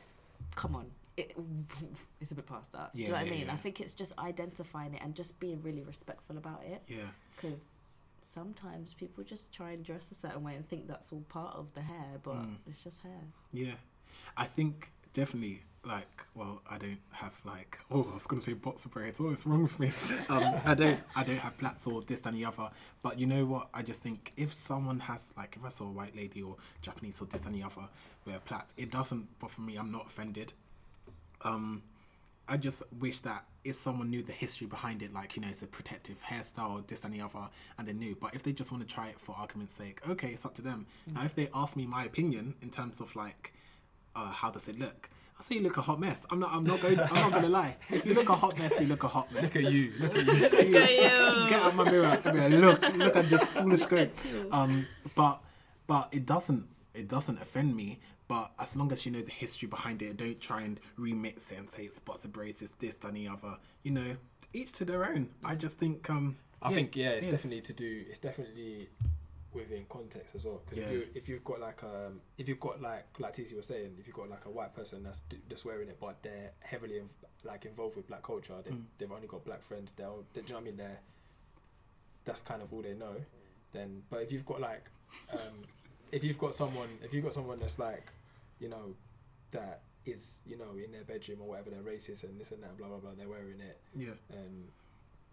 come 0.55 0.75
on, 0.75 0.91
it, 1.17 1.35
it's 2.21 2.31
a 2.31 2.35
bit 2.35 2.45
past 2.45 2.71
that. 2.73 2.93
Do 2.93 2.99
you 2.99 3.05
Yeah, 3.05 3.11
know 3.11 3.17
what 3.17 3.25
yeah, 3.27 3.33
I 3.33 3.37
mean? 3.37 3.45
yeah. 3.47 3.53
I 3.53 3.57
think 3.57 3.81
it's 3.81 3.93
just 3.93 4.17
identifying 4.19 4.93
it 4.93 5.01
and 5.03 5.15
just 5.15 5.39
being 5.39 5.61
really 5.61 5.81
respectful 5.83 6.37
about 6.37 6.63
it 6.65 6.81
Yeah, 6.87 7.03
because 7.35 7.79
sometimes 8.21 8.93
people 8.93 9.23
just 9.23 9.53
try 9.53 9.71
and 9.71 9.83
dress 9.83 10.11
a 10.11 10.15
certain 10.15 10.43
way 10.43 10.55
and 10.55 10.67
think 10.67 10.87
that's 10.87 11.11
all 11.11 11.23
part 11.29 11.55
of 11.55 11.73
the 11.73 11.81
hair, 11.81 12.19
but 12.23 12.35
Mm. 12.35 12.55
it's 12.67 12.83
just 12.83 13.01
hair. 13.01 13.21
yeah. 13.53 13.75
I 14.35 14.45
think 14.45 14.91
definitely 15.19 15.61
like 15.85 16.25
well 16.33 16.61
I 16.69 16.77
don't 16.77 16.99
have 17.11 17.33
like 17.43 17.77
oh 17.91 18.07
I 18.09 18.13
was 18.13 18.25
gonna 18.25 18.41
say 18.41 18.53
boxer 18.53 18.87
braids 18.87 19.19
oh 19.19 19.29
it's 19.31 19.45
wrong 19.45 19.63
with 19.63 19.77
me? 19.79 19.91
Um 20.29 20.55
I 20.65 20.73
don't 20.73 20.99
I 21.13 21.23
don't 21.25 21.37
have 21.37 21.57
plaits 21.57 21.85
or 21.87 22.01
this 22.01 22.21
and 22.25 22.37
the 22.37 22.45
other. 22.45 22.69
But 23.01 23.19
you 23.19 23.27
know 23.27 23.45
what? 23.45 23.67
I 23.73 23.81
just 23.81 24.01
think 24.01 24.31
if 24.37 24.53
someone 24.53 24.99
has 25.01 25.31
like 25.35 25.57
if 25.57 25.65
I 25.65 25.69
saw 25.69 25.85
a 25.85 25.91
white 25.91 26.15
lady 26.15 26.41
or 26.41 26.55
Japanese 26.81 27.21
or 27.21 27.25
this 27.25 27.45
and 27.45 27.53
the 27.53 27.63
other 27.63 27.87
wear 28.25 28.39
plaits 28.39 28.73
it 28.77 28.91
doesn't 28.91 29.39
bother 29.39 29.61
me. 29.61 29.75
I'm 29.75 29.91
not 29.91 30.05
offended. 30.07 30.53
Um 31.41 31.83
I 32.47 32.57
just 32.57 32.81
wish 32.97 33.19
that 33.19 33.45
if 33.63 33.75
someone 33.75 34.09
knew 34.09 34.23
the 34.23 34.31
history 34.31 34.65
behind 34.65 35.03
it, 35.03 35.13
like, 35.13 35.35
you 35.35 35.41
know, 35.43 35.49
it's 35.49 35.61
a 35.61 35.67
protective 35.67 36.19
hairstyle 36.23 36.77
or 36.77 36.81
this 36.87 37.03
and 37.03 37.13
the 37.13 37.21
other, 37.21 37.47
and 37.77 37.87
they 37.87 37.93
knew. 37.93 38.17
But 38.19 38.33
if 38.33 38.41
they 38.41 38.53
just 38.53 38.71
want 38.71 38.87
to 38.87 38.91
try 38.91 39.09
it 39.09 39.19
for 39.19 39.35
argument's 39.37 39.75
sake, 39.75 40.01
okay, 40.09 40.29
it's 40.29 40.45
up 40.45 40.55
to 40.55 40.63
them. 40.63 40.87
Now, 41.13 41.25
if 41.25 41.35
they 41.35 41.47
ask 41.53 41.77
me 41.77 41.85
my 41.85 42.05
opinion 42.05 42.55
in 42.63 42.71
terms 42.71 43.01
of 43.01 43.15
like, 43.15 43.53
uh, 44.15 44.31
how 44.31 44.49
does 44.51 44.67
it 44.67 44.77
look? 44.79 45.09
I 45.39 45.43
say 45.43 45.55
you 45.55 45.61
look 45.61 45.77
a 45.77 45.81
hot 45.81 45.99
mess. 45.99 46.25
I'm 46.29 46.39
not. 46.39 46.51
I'm 46.51 46.65
not 46.65 46.81
going. 46.81 46.99
I'm 46.99 47.13
not 47.13 47.31
gonna 47.31 47.49
lie. 47.49 47.77
If 47.89 48.05
you 48.05 48.13
look 48.13 48.27
a 48.27 48.35
hot 48.35 48.57
mess, 48.57 48.79
you 48.81 48.87
look 48.87 49.03
a 49.03 49.07
hot 49.07 49.31
mess. 49.31 49.43
Look 49.43 49.55
at 49.55 49.71
you. 49.71 49.93
Look 49.97 50.15
at 50.15 50.25
you. 50.25 50.33
Look 50.33 50.53
at 50.53 50.67
you. 50.67 51.49
Get 51.49 51.61
out 51.61 51.75
my 51.75 51.89
mirror. 51.89 52.19
I 52.25 52.31
mean, 52.31 52.59
look. 52.59 52.81
Look 52.95 53.15
at 53.15 53.29
this 53.29 53.47
foolish 53.49 53.85
goat. 53.85 54.21
Um, 54.51 54.85
but 55.15 55.41
but 55.87 56.09
it 56.11 56.25
doesn't. 56.25 56.67
It 56.93 57.07
doesn't 57.07 57.41
offend 57.41 57.75
me. 57.75 57.99
But 58.27 58.51
as 58.59 58.75
long 58.75 58.91
as 58.91 59.05
you 59.05 59.13
know 59.13 59.21
the 59.21 59.31
history 59.31 59.67
behind 59.67 60.01
it, 60.01 60.17
don't 60.17 60.39
try 60.39 60.61
and 60.61 60.79
remix 60.99 61.51
it 61.51 61.57
and 61.57 61.69
say 61.69 61.83
it's 61.83 61.95
spots 61.95 62.25
of 62.25 62.33
braids, 62.33 62.61
it's 62.61 62.73
this, 62.79 62.95
than 62.95 63.13
the 63.13 63.27
other. 63.29 63.57
You 63.81 63.91
know, 63.91 64.17
each 64.53 64.73
to 64.73 64.85
their 64.85 65.09
own. 65.09 65.29
I 65.43 65.55
just 65.55 65.77
think. 65.77 66.09
Um, 66.09 66.35
I 66.61 66.69
yeah, 66.69 66.75
think 66.75 66.95
yeah, 66.97 67.09
it's 67.11 67.25
yes. 67.27 67.35
definitely 67.35 67.61
to 67.61 67.73
do. 67.73 68.03
It's 68.09 68.19
definitely 68.19 68.89
within 69.59 69.85
context 69.89 70.35
as 70.35 70.45
well. 70.45 70.61
Because 70.65 70.79
Yeah. 70.79 70.85
if 70.85 70.91
you 70.93 71.07
if 71.15 71.29
you've 71.29 71.43
got 71.43 71.59
like 71.59 71.83
um 71.83 72.21
if 72.37 72.47
you've 72.47 72.59
got 72.59 72.81
like 72.81 73.05
like 73.19 73.33
TC 73.35 73.55
was 73.55 73.65
saying, 73.67 73.95
if 73.99 74.07
you've 74.07 74.15
got 74.15 74.29
like 74.29 74.45
a 74.45 74.49
white 74.49 74.73
person 74.75 75.03
that's 75.03 75.21
that's 75.47 75.63
wearing 75.65 75.89
it, 75.89 75.97
but 75.99 76.21
they're 76.23 76.51
heavily 76.61 76.97
in, 76.99 77.09
like 77.43 77.65
involved 77.65 77.95
with 77.95 78.07
black 78.07 78.23
culture, 78.23 78.55
they 78.63 78.71
Mm. 78.71 78.83
they've 78.97 79.11
only 79.11 79.27
got 79.27 79.43
black 79.45 79.61
friends. 79.61 79.91
They're 79.95 80.07
all- 80.07 80.25
they, 80.33 80.41
do 80.41 80.47
you 80.47 80.53
know 80.53 80.59
what 80.59 80.61
I 80.61 80.65
mean? 80.65 80.77
They're 80.77 80.99
that's 82.25 82.41
kind 82.41 82.61
of 82.61 82.71
all 82.73 82.81
they 82.81 82.93
know. 82.93 83.15
Then, 83.71 84.03
but 84.09 84.21
if 84.21 84.31
you've 84.31 84.45
got 84.45 84.61
like 84.61 84.89
um 85.33 85.39
if 86.11 86.23
you've 86.23 86.37
got 86.39 86.55
someone 86.55 86.89
if 87.03 87.13
you've 87.13 87.23
got 87.23 87.33
someone 87.33 87.59
that's 87.59 87.77
like 87.79 88.11
you 88.59 88.67
know 88.69 88.95
that 89.51 89.81
is 90.05 90.39
you 90.45 90.57
know 90.57 90.71
in 90.83 90.91
their 90.91 91.03
bedroom 91.03 91.39
or 91.41 91.49
whatever 91.49 91.69
they're 91.69 91.81
racist 91.81 92.23
and 92.23 92.39
this 92.39 92.51
and 92.51 92.63
that 92.63 92.75
blah 92.77 92.87
blah 92.87 92.97
blah 92.97 93.11
they're 93.17 93.27
wearing 93.29 93.59
it 93.59 93.77
Yeah. 93.95 94.13
and 94.31 94.69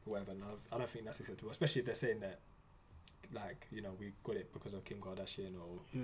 whatever. 0.04 0.32
And 0.32 0.44
I- 0.44 0.74
I 0.74 0.78
don't 0.78 0.88
think 0.88 1.04
that's 1.04 1.18
acceptable, 1.20 1.50
especially 1.50 1.80
if 1.80 1.86
they're 1.86 1.94
saying 1.94 2.20
that, 2.20 2.38
like, 3.32 3.66
you 3.70 3.82
know, 3.82 3.92
we 3.98 4.12
got 4.24 4.36
it 4.36 4.52
because 4.52 4.72
of 4.74 4.84
Kim 4.84 4.98
Kardashian 4.98 5.54
or 5.60 5.78
Yeah. 5.92 6.02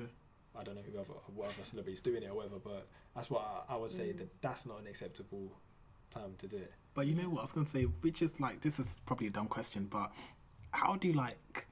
I 0.59 0.63
don't 0.65 0.75
know 0.75 0.83
whoever 0.83 1.13
other 1.13 1.33
what 1.35 1.49
other 1.49 1.65
celebrities 1.65 2.01
doing 2.01 2.23
it 2.23 2.31
or 2.31 2.35
whatever. 2.35 2.59
But 2.63 2.87
that's 3.15 3.31
what 3.31 3.43
I, 3.69 3.75
I 3.75 3.77
would 3.77 3.93
say 3.93 4.13
Mm. 4.13 4.19
that 4.19 4.41
that's 4.43 4.67
not 4.67 4.81
an 4.81 4.87
acceptable 4.87 5.51
time 6.11 6.35
to 6.39 6.47
do 6.47 6.57
it. 6.57 6.73
But 6.95 7.09
you 7.11 7.17
know 7.17 7.29
what 7.31 7.39
I 7.39 7.43
was 7.43 7.53
to 7.53 7.65
say, 7.67 7.85
which 7.85 8.21
is 8.21 8.39
like, 8.39 8.61
this 8.61 8.79
is 8.79 9.01
probably 9.07 9.29
a 9.29 9.31
dumb 9.31 9.47
question, 9.49 9.87
but 9.91 10.13
how 10.73 10.97
do 10.97 11.09
you 11.09 11.15
like, 11.15 11.67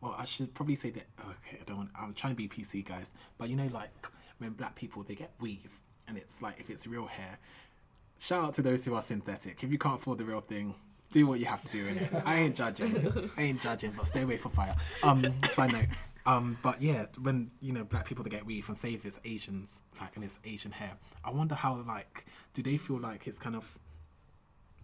well, 0.00 0.14
I 0.18 0.24
should 0.24 0.54
probably 0.54 0.76
say 0.76 0.88
that, 0.90 1.04
okay, 1.20 1.58
I 1.60 1.64
don't 1.66 1.76
want, 1.76 1.90
I'm 1.94 2.14
trying 2.14 2.32
to 2.32 2.36
be 2.36 2.48
PC, 2.48 2.82
guys, 2.86 3.12
but 3.36 3.50
you 3.50 3.56
know, 3.56 3.68
like, 3.72 3.90
when 4.38 4.52
black 4.52 4.74
people, 4.76 5.02
they 5.02 5.14
get 5.14 5.30
weave, 5.40 5.70
and 6.08 6.16
it's 6.16 6.40
like, 6.40 6.58
if 6.58 6.70
it's 6.70 6.86
real 6.86 7.04
hair, 7.04 7.38
shout 8.18 8.44
out 8.44 8.54
to 8.54 8.62
those 8.62 8.82
who 8.86 8.94
are 8.94 9.02
synthetic. 9.02 9.62
If 9.62 9.70
you 9.70 9.76
can't 9.76 9.96
afford 9.96 10.16
the 10.16 10.24
real 10.24 10.40
thing, 10.40 10.74
do 11.10 11.26
what 11.26 11.40
you 11.40 11.46
have 11.46 11.62
to 11.64 11.70
do 11.70 11.86
in 11.86 11.98
it. 11.98 12.10
I 12.24 12.36
ain't 12.40 12.56
judging. 12.56 13.30
I 13.36 13.42
ain't 13.42 13.60
judging, 13.60 13.92
but 13.96 14.06
stay 14.06 14.22
away 14.22 14.36
from 14.36 14.52
fire. 14.52 14.74
Um, 15.02 15.26
side 15.52 15.72
note. 15.72 15.86
Um, 16.26 16.58
but 16.62 16.80
yeah, 16.82 17.06
when 17.22 17.50
you 17.60 17.72
know 17.72 17.82
black 17.84 18.06
people 18.06 18.22
that 18.24 18.30
get 18.30 18.44
weave 18.46 18.68
and 18.68 18.76
say 18.78 18.92
if 18.94 19.04
it's 19.06 19.18
Asians, 19.24 19.80
like 20.00 20.14
and 20.16 20.24
it's 20.24 20.38
Asian 20.44 20.70
hair, 20.70 20.92
I 21.24 21.30
wonder 21.30 21.54
how 21.54 21.82
like 21.86 22.26
do 22.54 22.62
they 22.62 22.76
feel 22.76 22.98
like 23.00 23.26
it's 23.26 23.38
kind 23.38 23.56
of 23.56 23.78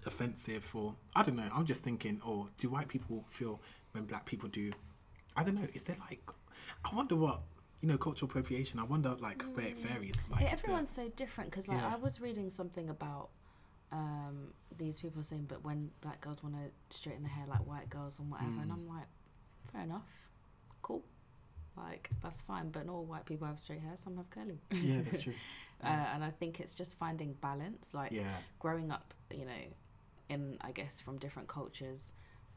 offensive 0.06 0.68
or 0.74 0.94
I 1.14 1.22
don't 1.22 1.36
know. 1.36 1.48
I'm 1.54 1.66
just 1.66 1.82
thinking, 1.82 2.20
or 2.24 2.48
do 2.56 2.68
white 2.70 2.88
people 2.88 3.24
feel 3.30 3.60
when 3.92 4.04
black 4.04 4.24
people 4.24 4.48
do? 4.48 4.72
I 5.36 5.44
don't 5.44 5.54
know. 5.54 5.68
Is 5.74 5.82
there 5.84 5.96
like? 6.08 6.22
I 6.84 6.94
wonder 6.94 7.16
what 7.16 7.40
you 7.80 7.88
know 7.88 7.98
cultural 7.98 8.28
appropriation. 8.30 8.80
I 8.80 8.84
wonder 8.84 9.14
like 9.20 9.44
where 9.54 9.66
it 9.66 9.76
varies. 9.78 10.16
Like 10.30 10.42
yeah, 10.42 10.52
everyone's 10.52 10.90
so 10.90 11.08
different 11.16 11.50
because 11.50 11.68
like 11.68 11.78
Yeah. 11.78 11.92
I 11.94 11.96
was 11.96 12.20
reading 12.20 12.50
something 12.50 12.88
about 12.88 13.28
um, 13.92 14.52
these 14.76 15.00
people 15.00 15.20
are 15.20 15.24
saying, 15.24 15.46
but 15.48 15.64
when 15.64 15.90
black 16.00 16.20
girls 16.20 16.42
want 16.42 16.54
to 16.56 16.96
straighten 16.96 17.22
their 17.22 17.32
hair 17.32 17.46
like 17.48 17.66
white 17.66 17.88
girls 17.90 18.18
and 18.18 18.30
whatever, 18.30 18.60
and 18.60 18.70
Mm. 18.70 18.74
I'm 18.74 18.88
like, 18.88 19.06
fair 19.72 19.82
enough, 19.82 20.02
cool, 20.82 21.02
like 21.76 22.10
that's 22.22 22.42
fine. 22.42 22.70
But 22.70 22.86
not 22.86 22.92
all 22.94 23.04
white 23.04 23.26
people 23.26 23.46
have 23.46 23.58
straight 23.58 23.80
hair; 23.80 23.96
some 23.96 24.16
have 24.16 24.28
curly. 24.30 24.58
yeah, 24.70 25.00
that's 25.02 25.18
true. 25.24 25.34
Uh, 25.84 25.88
and 26.14 26.24
I 26.24 26.30
think 26.30 26.58
it's 26.60 26.74
just 26.74 26.98
finding 26.98 27.34
balance. 27.34 27.94
Like 27.94 28.12
yeah, 28.12 28.36
growing 28.58 28.90
up, 28.90 29.14
you 29.30 29.44
know, 29.44 29.62
in 30.28 30.58
I 30.60 30.72
guess 30.72 31.00
from 31.00 31.18
different 31.18 31.48
cultures, 31.48 32.12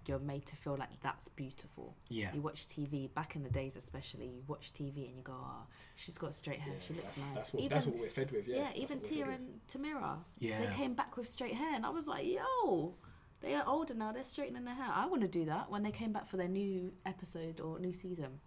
you're 0.07 0.19
made 0.19 0.45
to 0.47 0.55
feel 0.55 0.75
like 0.77 0.89
that's 1.01 1.27
beautiful. 1.29 1.95
yeah, 2.09 2.33
You 2.33 2.41
watch 2.41 2.67
TV 2.67 3.13
back 3.13 3.35
in 3.35 3.43
the 3.43 3.49
days, 3.49 3.75
especially 3.75 4.25
you 4.27 4.43
watch 4.47 4.73
TV 4.73 5.07
and 5.07 5.17
you 5.17 5.23
go, 5.23 5.33
"Oh, 5.35 5.67
she's 5.95 6.17
got 6.17 6.33
straight 6.33 6.59
hair. 6.59 6.73
Yeah, 6.73 6.79
she 6.79 6.93
looks 6.93 7.15
that's, 7.15 7.17
nice." 7.17 7.33
That's 7.35 7.53
what, 7.53 7.63
even 7.63 7.69
that's 7.75 7.85
what 7.85 7.97
we're 7.99 8.09
fed 8.09 8.31
with. 8.31 8.47
Yeah, 8.47 8.55
yeah, 8.57 8.69
even 8.75 9.01
Tia 9.01 9.25
and 9.29 9.59
Tamera, 9.67 10.17
yeah. 10.39 10.59
they 10.65 10.73
came 10.75 10.93
back 10.93 11.17
with 11.17 11.27
straight 11.27 11.53
hair, 11.53 11.73
and 11.75 11.85
I 11.85 11.89
was 11.89 12.07
like, 12.07 12.25
"Yo, 12.25 12.95
they 13.41 13.53
are 13.55 13.63
older 13.67 13.93
now. 13.93 14.11
They're 14.11 14.23
straightening 14.23 14.65
their 14.65 14.75
hair. 14.75 14.91
I 14.91 15.05
want 15.05 15.21
to 15.21 15.27
do 15.27 15.45
that." 15.45 15.69
When 15.69 15.83
they 15.83 15.91
came 15.91 16.11
back 16.13 16.25
for 16.25 16.37
their 16.37 16.47
new 16.47 16.93
episode 17.05 17.59
or 17.59 17.79
new 17.79 17.93
season. 17.93 18.39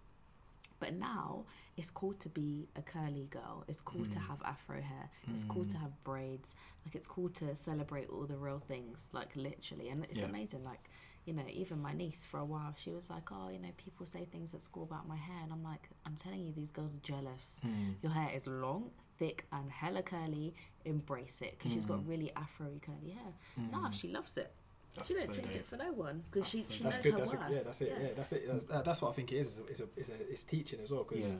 But 0.79 0.95
now 0.95 1.45
it's 1.77 1.89
cool 1.89 2.11
to 2.15 2.27
be 2.27 2.67
a 2.75 2.81
curly 2.81 3.27
girl. 3.29 3.63
It's 3.69 3.79
cool 3.79 4.05
to 4.05 4.19
Mm. 4.19 4.27
have 4.27 4.41
afro 4.43 4.81
hair. 4.81 5.09
It's 5.31 5.45
cool 5.45 5.63
to 5.63 5.77
Mm. 5.77 5.81
have 5.81 6.03
braids. 6.03 6.57
Like 6.85 6.93
it's 6.95 7.07
cool 7.07 7.29
to 7.29 7.55
celebrate 7.55 8.09
all 8.09 8.25
the 8.25 8.35
real 8.35 8.59
things, 8.59 9.09
like 9.13 9.33
literally. 9.37 9.87
And 9.87 10.03
it's 10.03 10.19
Yeah. 10.19 10.25
amazing. 10.25 10.65
Like, 10.65 10.89
you 11.25 11.33
know, 11.33 11.43
even 11.49 11.81
my 11.81 11.93
niece 11.93 12.25
for 12.25 12.39
a 12.39 12.45
while, 12.45 12.73
she 12.77 12.91
was 12.91 13.09
like, 13.09 13.31
"Oh, 13.31 13.49
you 13.49 13.59
know, 13.59 13.69
people 13.77 14.05
say 14.05 14.25
things 14.25 14.53
at 14.53 14.61
school 14.61 14.83
about 14.83 15.07
my 15.07 15.15
hair," 15.15 15.37
and 15.43 15.51
I'm 15.53 15.63
like, 15.63 15.89
"I'm 16.05 16.15
telling 16.15 16.41
you, 16.45 16.51
these 16.51 16.71
girls 16.71 16.97
are 16.97 17.01
jealous. 17.01 17.61
Mm. 17.65 17.95
Your 18.01 18.11
hair 18.11 18.29
is 18.35 18.45
long, 18.47 18.91
thick, 19.17 19.45
and 19.51 19.71
hella 19.71 20.03
curly. 20.03 20.53
Embrace 20.85 21.41
it 21.41 21.55
because 21.57 21.71
she's 21.71 21.85
got 21.85 21.99
Mm. 21.99 22.09
really 22.09 22.31
afro 22.35 22.67
curly 22.81 23.11
hair. 23.11 23.33
Mm. 23.59 23.71
Nah, 23.71 23.89
she 23.91 24.09
loves 24.09 24.37
it. 24.37 24.51
That's 24.95 25.07
she 25.07 25.13
don't 25.15 25.27
so 25.27 25.33
change 25.33 25.47
dope. 25.47 25.55
it 25.55 25.65
for 25.65 25.77
no 25.77 25.91
one 25.93 26.23
because 26.29 26.47
she, 26.49 26.61
she 26.61 26.83
knows 26.83 26.97
good. 26.97 27.13
her 27.13 27.19
That's 27.19 27.33
worth. 27.33 27.49
a, 27.49 27.53
yeah, 27.53 27.63
that's 27.63 27.81
it. 27.81 27.97
Yeah, 27.99 28.07
that's 28.15 28.31
it. 28.33 28.47
That's, 28.47 28.63
that- 28.65 28.85
that's 28.85 29.01
what 29.01 29.09
I 29.09 29.13
think 29.13 29.31
it 29.31 29.37
is. 29.37 29.59
It's 29.69 29.79
a, 29.81 29.85
it's 29.95 30.09
a, 30.09 30.13
it's 30.31 30.43
teaching 30.43 30.79
as 30.83 30.91
well. 30.91 31.03
Because 31.09 31.25
Yeah. 31.25 31.35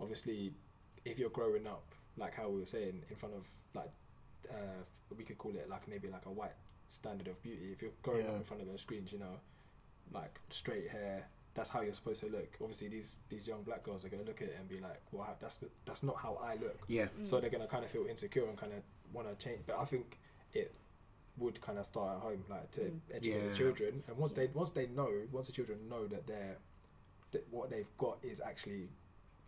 obviously, 0.00 0.52
if 1.04 1.18
you're 1.18 1.30
growing 1.30 1.66
up, 1.66 1.84
like 2.16 2.34
how 2.34 2.48
we 2.48 2.60
were 2.60 2.66
saying, 2.66 3.02
in 3.08 3.16
front 3.16 3.34
of 3.36 3.46
like, 3.74 3.90
uh, 4.50 4.82
we 5.16 5.24
could 5.24 5.38
call 5.38 5.52
it 5.54 5.68
like 5.70 5.86
maybe 5.88 6.08
like 6.08 6.26
a 6.26 6.30
white 6.30 6.52
standard 6.92 7.28
of 7.28 7.42
beauty. 7.42 7.70
If 7.72 7.82
you're 7.82 7.90
growing 8.02 8.26
up 8.26 8.36
in 8.36 8.42
front 8.44 8.62
of 8.62 8.68
those 8.68 8.80
screens, 8.82 9.12
you 9.12 9.18
know, 9.18 9.40
like 10.12 10.38
straight 10.50 10.88
hair. 10.90 11.26
That's 11.54 11.68
how 11.68 11.82
you're 11.82 11.92
supposed 11.92 12.20
to 12.20 12.28
look. 12.30 12.48
Obviously, 12.62 12.88
these 12.88 13.18
these 13.28 13.46
young 13.46 13.62
black 13.62 13.82
girls 13.82 14.04
are 14.04 14.08
gonna 14.08 14.22
look 14.24 14.40
at 14.40 14.48
it 14.48 14.56
and 14.58 14.66
be 14.68 14.78
like, 14.80 15.00
"Well, 15.10 15.36
that's 15.40 15.56
the, 15.56 15.68
that's 15.84 16.02
not 16.02 16.16
how 16.16 16.38
I 16.42 16.54
look." 16.56 16.84
Yeah. 16.88 17.08
Mm. 17.20 17.26
So 17.26 17.40
they're 17.40 17.50
gonna 17.50 17.66
kind 17.66 17.84
of 17.84 17.90
feel 17.90 18.06
insecure 18.06 18.46
and 18.48 18.56
kind 18.56 18.72
of 18.72 18.82
want 19.12 19.28
to 19.28 19.44
change. 19.44 19.60
But 19.66 19.78
I 19.78 19.84
think 19.84 20.18
it 20.54 20.72
would 21.36 21.60
kind 21.60 21.78
of 21.78 21.84
start 21.86 22.16
at 22.16 22.22
home, 22.22 22.44
like 22.48 22.70
to 22.72 22.80
Mm. 22.80 23.00
educate 23.12 23.42
Yeah. 23.42 23.48
the 23.48 23.54
children. 23.54 24.02
And 24.06 24.16
once 24.16 24.32
they 24.32 24.46
once 24.48 24.70
they 24.70 24.86
know, 24.86 25.10
once 25.30 25.46
the 25.48 25.52
children 25.52 25.88
know 25.88 26.06
that 26.06 26.26
they're 26.26 26.56
that 27.32 27.46
what 27.50 27.68
they've 27.70 27.88
got 27.98 28.18
is 28.22 28.40
actually, 28.40 28.88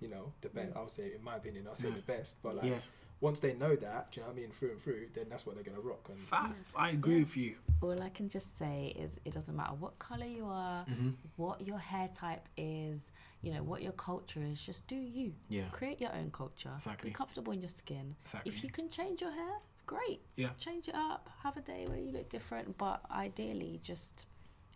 you 0.00 0.08
know, 0.08 0.32
the 0.42 0.48
best. 0.50 0.72
Mm. 0.74 0.76
I 0.76 0.80
would 0.82 0.90
say, 0.92 1.14
in 1.14 1.22
my 1.22 1.36
opinion, 1.36 1.66
I'll 1.68 1.76
say 1.76 1.88
Yeah. 1.88 1.94
the 1.94 2.02
best. 2.02 2.36
But 2.42 2.54
like 2.56 2.66
Yeah. 2.66 2.80
Once 3.24 3.40
they 3.40 3.54
know 3.54 3.74
that, 3.74 4.12
do 4.12 4.20
you 4.20 4.22
know 4.22 4.30
what 4.32 4.36
I 4.38 4.40
mean, 4.42 4.50
through 4.50 4.72
and 4.72 4.80
through, 4.80 5.06
then 5.14 5.24
that's 5.30 5.46
what 5.46 5.54
they're 5.54 5.64
gonna 5.64 5.80
rock. 5.80 6.04
And 6.10 6.18
Facts. 6.20 6.74
I 6.76 6.90
agree 6.90 7.14
Yeah. 7.16 7.20
with 7.24 7.36
you. 7.38 7.56
All 7.80 8.00
I 8.02 8.10
can 8.10 8.28
just 8.28 8.58
say 8.58 8.92
is 9.04 9.18
it 9.24 9.32
doesn't 9.32 9.56
matter 9.56 9.74
what 9.84 9.98
color 9.98 10.26
you 10.26 10.44
are, 10.46 10.84
Mm-hmm. 10.84 11.10
what 11.36 11.66
your 11.66 11.78
hair 11.78 12.08
type 12.08 12.46
is, 12.58 13.12
you 13.40 13.50
know, 13.54 13.62
what 13.62 13.80
your 13.82 13.92
culture 13.92 14.42
is. 14.42 14.60
Just 14.60 14.86
do 14.86 14.96
you. 14.96 15.32
Yeah. 15.48 15.68
Create 15.70 16.00
your 16.02 16.12
own 16.14 16.30
culture. 16.30 16.72
Exactly. 16.76 17.10
Be 17.10 17.14
comfortable 17.14 17.52
in 17.54 17.60
your 17.62 17.70
skin. 17.82 18.14
Exactly. 18.26 18.50
If 18.52 18.62
you 18.62 18.68
can 18.70 18.90
change 18.90 19.22
your 19.22 19.30
hair, 19.32 19.54
great. 19.86 20.20
Yeah. 20.36 20.50
Change 20.58 20.88
it 20.88 20.94
up. 20.94 21.30
Have 21.44 21.56
a 21.56 21.62
day 21.62 21.86
where 21.88 21.98
you 21.98 22.12
look 22.12 22.28
different, 22.28 22.76
but 22.76 23.00
ideally 23.10 23.80
just 23.82 24.26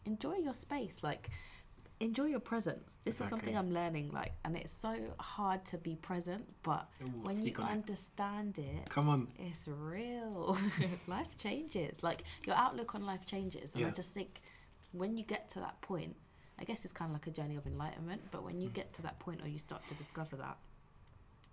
enjoy 0.07 0.37
your 0.37 0.55
space. 0.55 1.03
Like 1.03 1.29
enjoy 2.01 2.27
your 2.27 2.41
presence. 2.41 2.99
This 3.05 3.21
is 3.21 3.29
something 3.29 3.57
I'm 3.57 3.73
learning 3.73 4.11
like 4.13 4.33
and 4.45 4.57
it's 4.57 4.73
so 4.73 4.95
hard 5.19 5.65
to 5.67 5.79
be 5.79 5.97
present, 5.97 6.47
but 6.63 6.89
Ooh, 7.03 7.07
when 7.23 7.45
you 7.45 7.53
on 7.59 7.69
it. 7.69 7.73
understand 7.73 8.59
it, 8.59 8.89
Come 8.89 9.09
on. 9.09 9.29
it's 9.39 9.67
real. 9.69 10.57
life 11.07 11.37
changes. 11.39 12.03
Like 12.03 12.23
your 12.47 12.57
outlook 12.57 12.95
on 12.95 13.05
life 13.05 13.27
changes. 13.27 13.75
And 13.75 13.85
I 13.87 13.91
just 13.91 14.15
think 14.15 14.41
when 14.93 15.17
you 15.17 15.25
get 15.25 15.49
to 15.51 15.61
that 15.61 15.81
point, 15.81 16.15
I 16.61 16.65
guess 16.65 16.85
it's 16.85 16.93
kind 16.95 17.11
of 17.11 17.15
like 17.15 17.27
a 17.27 17.31
journey 17.31 17.57
of 17.57 17.67
enlightenment, 17.67 18.23
but 18.31 18.43
when 18.45 18.61
you 18.61 18.69
Mm. 18.69 18.75
get 18.75 18.93
to 18.95 19.03
that 19.03 19.19
point 19.21 19.43
or 19.43 19.49
you 19.49 19.59
start 19.59 19.87
to 19.89 19.95
discover 19.95 20.37
that, 20.37 20.57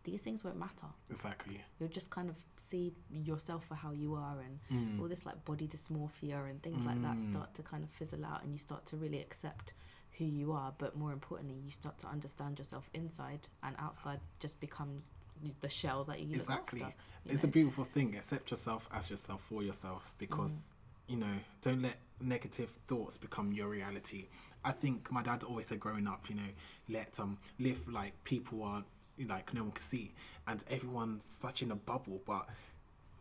these 0.04 0.22
things 0.22 0.44
won't 0.44 0.58
matter. 0.58 0.86
Exactly. 1.10 1.62
You'll 1.80 1.90
just 1.90 2.12
kind 2.12 2.30
of 2.30 2.36
see 2.58 2.94
yourself 3.10 3.66
for 3.66 3.74
how 3.76 3.92
you 3.92 4.14
are 4.14 4.40
and 4.40 4.60
Mm. 4.72 5.00
all 5.02 5.08
this 5.08 5.26
like 5.26 5.44
body 5.46 5.68
dysmorphia 5.68 6.48
and 6.50 6.62
things 6.62 6.86
like 6.86 7.02
that 7.02 7.18
Mm. 7.18 7.22
start 7.32 7.54
to 7.56 7.64
kind 7.64 7.84
of 7.84 7.90
fizzle 7.90 8.24
out 8.24 8.44
and 8.44 8.52
you 8.54 8.60
start 8.60 8.86
to 8.88 8.98
really 8.98 9.20
accept 9.20 9.74
who 10.18 10.26
you 10.26 10.52
are 10.52 10.74
but 10.78 10.96
more 10.98 11.12
importantly 11.12 11.56
you 11.66 11.72
start 11.72 11.98
to 11.98 12.08
understand 12.08 12.58
yourself 12.58 12.90
inside 12.94 13.48
and 13.64 13.76
outside 13.80 14.20
just 14.40 14.60
becomes 14.60 15.16
the 15.62 15.70
shell 15.70 16.04
that 16.06 16.20
you 16.22 16.34
Exactly. 16.36 16.82
after 16.82 16.94
you 17.26 17.34
It's 17.34 17.44
know? 17.44 17.50
a 17.50 17.52
beautiful 17.52 17.84
thing. 17.84 18.16
Accept 18.16 18.50
yourself 18.52 18.88
as 18.94 19.10
yourself 19.10 19.42
for 19.44 19.62
yourself 19.64 20.14
because 20.18 20.52
Mm. 20.52 21.12
you 21.12 21.18
know 21.18 21.36
don't 21.62 21.82
let 21.82 21.98
negative 22.22 22.70
thoughts 22.88 23.18
become 23.18 23.52
your 23.52 23.68
reality. 23.68 24.28
I 24.64 24.72
think 24.72 25.12
my 25.12 25.22
dad 25.22 25.44
always 25.44 25.68
said 25.68 25.80
growing 25.80 26.08
up, 26.08 26.30
you 26.30 26.36
know, 26.36 26.52
let 26.90 27.20
um 27.20 27.38
live 27.60 27.88
like 27.88 28.14
people 28.24 28.64
are 28.64 28.84
like 29.20 29.54
no 29.54 29.64
one 29.64 29.72
can 29.72 29.84
see, 29.84 30.14
and 30.48 30.64
everyone's 30.70 31.24
such 31.26 31.62
in 31.62 31.72
a 31.72 31.76
bubble, 31.76 32.22
but. 32.26 32.48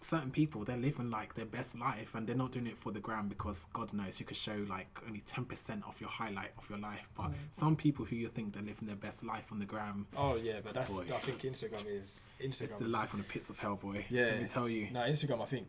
Certain 0.04 0.30
people 0.30 0.64
they're 0.64 0.76
living 0.76 1.10
like 1.10 1.32
their 1.34 1.46
best 1.46 1.74
life 1.78 2.14
and 2.14 2.26
they're 2.26 2.36
not 2.36 2.52
doing 2.52 2.66
it 2.66 2.76
for 2.76 2.92
the 2.92 3.00
gram 3.00 3.26
because 3.26 3.66
God 3.72 3.92
knows 3.94 4.20
you 4.20 4.26
could 4.26 4.36
show 4.36 4.56
like 4.68 5.00
only 5.06 5.20
ten 5.20 5.46
percent 5.46 5.82
of 5.88 5.98
your 5.98 6.10
highlight 6.10 6.50
of 6.58 6.68
your 6.68 6.78
life. 6.78 7.08
But 7.16 7.28
Mm. 7.30 7.34
some 7.52 7.74
people 7.74 8.04
who 8.04 8.16
you 8.16 8.28
think 8.28 8.52
they're 8.52 8.62
living 8.62 8.86
their 8.86 8.96
best 8.96 9.24
life 9.24 9.50
on 9.50 9.58
the 9.60 9.64
gram, 9.64 10.06
oh 10.16 10.36
yeah, 10.36 10.60
but 10.62 10.74
that's 10.74 10.90
Boy. 10.92 11.06
I 11.14 11.18
think 11.20 11.40
Instagram 11.42 11.86
is 11.86 12.20
Instagram. 12.38 12.60
it's 12.62 12.72
the 12.72 12.84
life 12.88 13.14
on 13.14 13.20
the 13.20 13.24
pits 13.26 13.48
of 13.48 13.58
hell, 13.58 13.76
boy. 13.76 14.04
Yeah. 14.10 14.24
Let 14.26 14.42
me 14.42 14.48
tell 14.48 14.68
you. 14.68 14.90
No, 14.92 15.00
Instagram. 15.00 15.40
I 15.40 15.46
think 15.46 15.68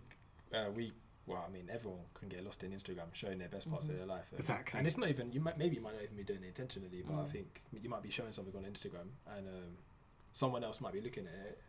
uh, 0.53 0.65
we. 0.75 0.91
Well, 1.27 1.43
I 1.47 1.51
mean, 1.51 1.69
everyone 1.73 2.01
can 2.13 2.27
get 2.29 2.43
lost 2.43 2.61
in 2.63 2.71
Instagram, 2.71 3.07
showing 3.13 3.39
their 3.39 3.47
best 3.49 3.67
parts 3.69 3.87
Mhm. 3.87 3.91
of 3.91 3.97
their 3.97 4.05
life. 4.05 4.25
And, 4.31 4.39
Exactly. 4.39 4.77
And 4.77 4.85
it's 4.85 4.97
not 4.97 5.09
even 5.09 5.31
you 5.31 5.39
might 5.39 5.57
maybe 5.57 5.75
you 5.77 5.81
might 5.81 5.93
not 5.93 6.03
even 6.03 6.17
be 6.17 6.23
doing 6.23 6.43
it 6.43 6.47
intentionally, 6.47 7.01
but 7.07 7.13
I 7.15 7.23
Mm. 7.23 7.29
think 7.29 7.61
you 7.81 7.89
might 7.89 8.03
be 8.03 8.11
showing 8.11 8.33
something 8.33 8.55
on 8.55 8.63
Instagram, 8.63 9.07
and 9.35 9.47
um, 9.47 9.77
someone 10.33 10.63
else 10.63 10.81
might 10.81 10.93
be 10.93 10.99
looking 11.01 11.25
at 11.25 11.33
it 11.33 11.61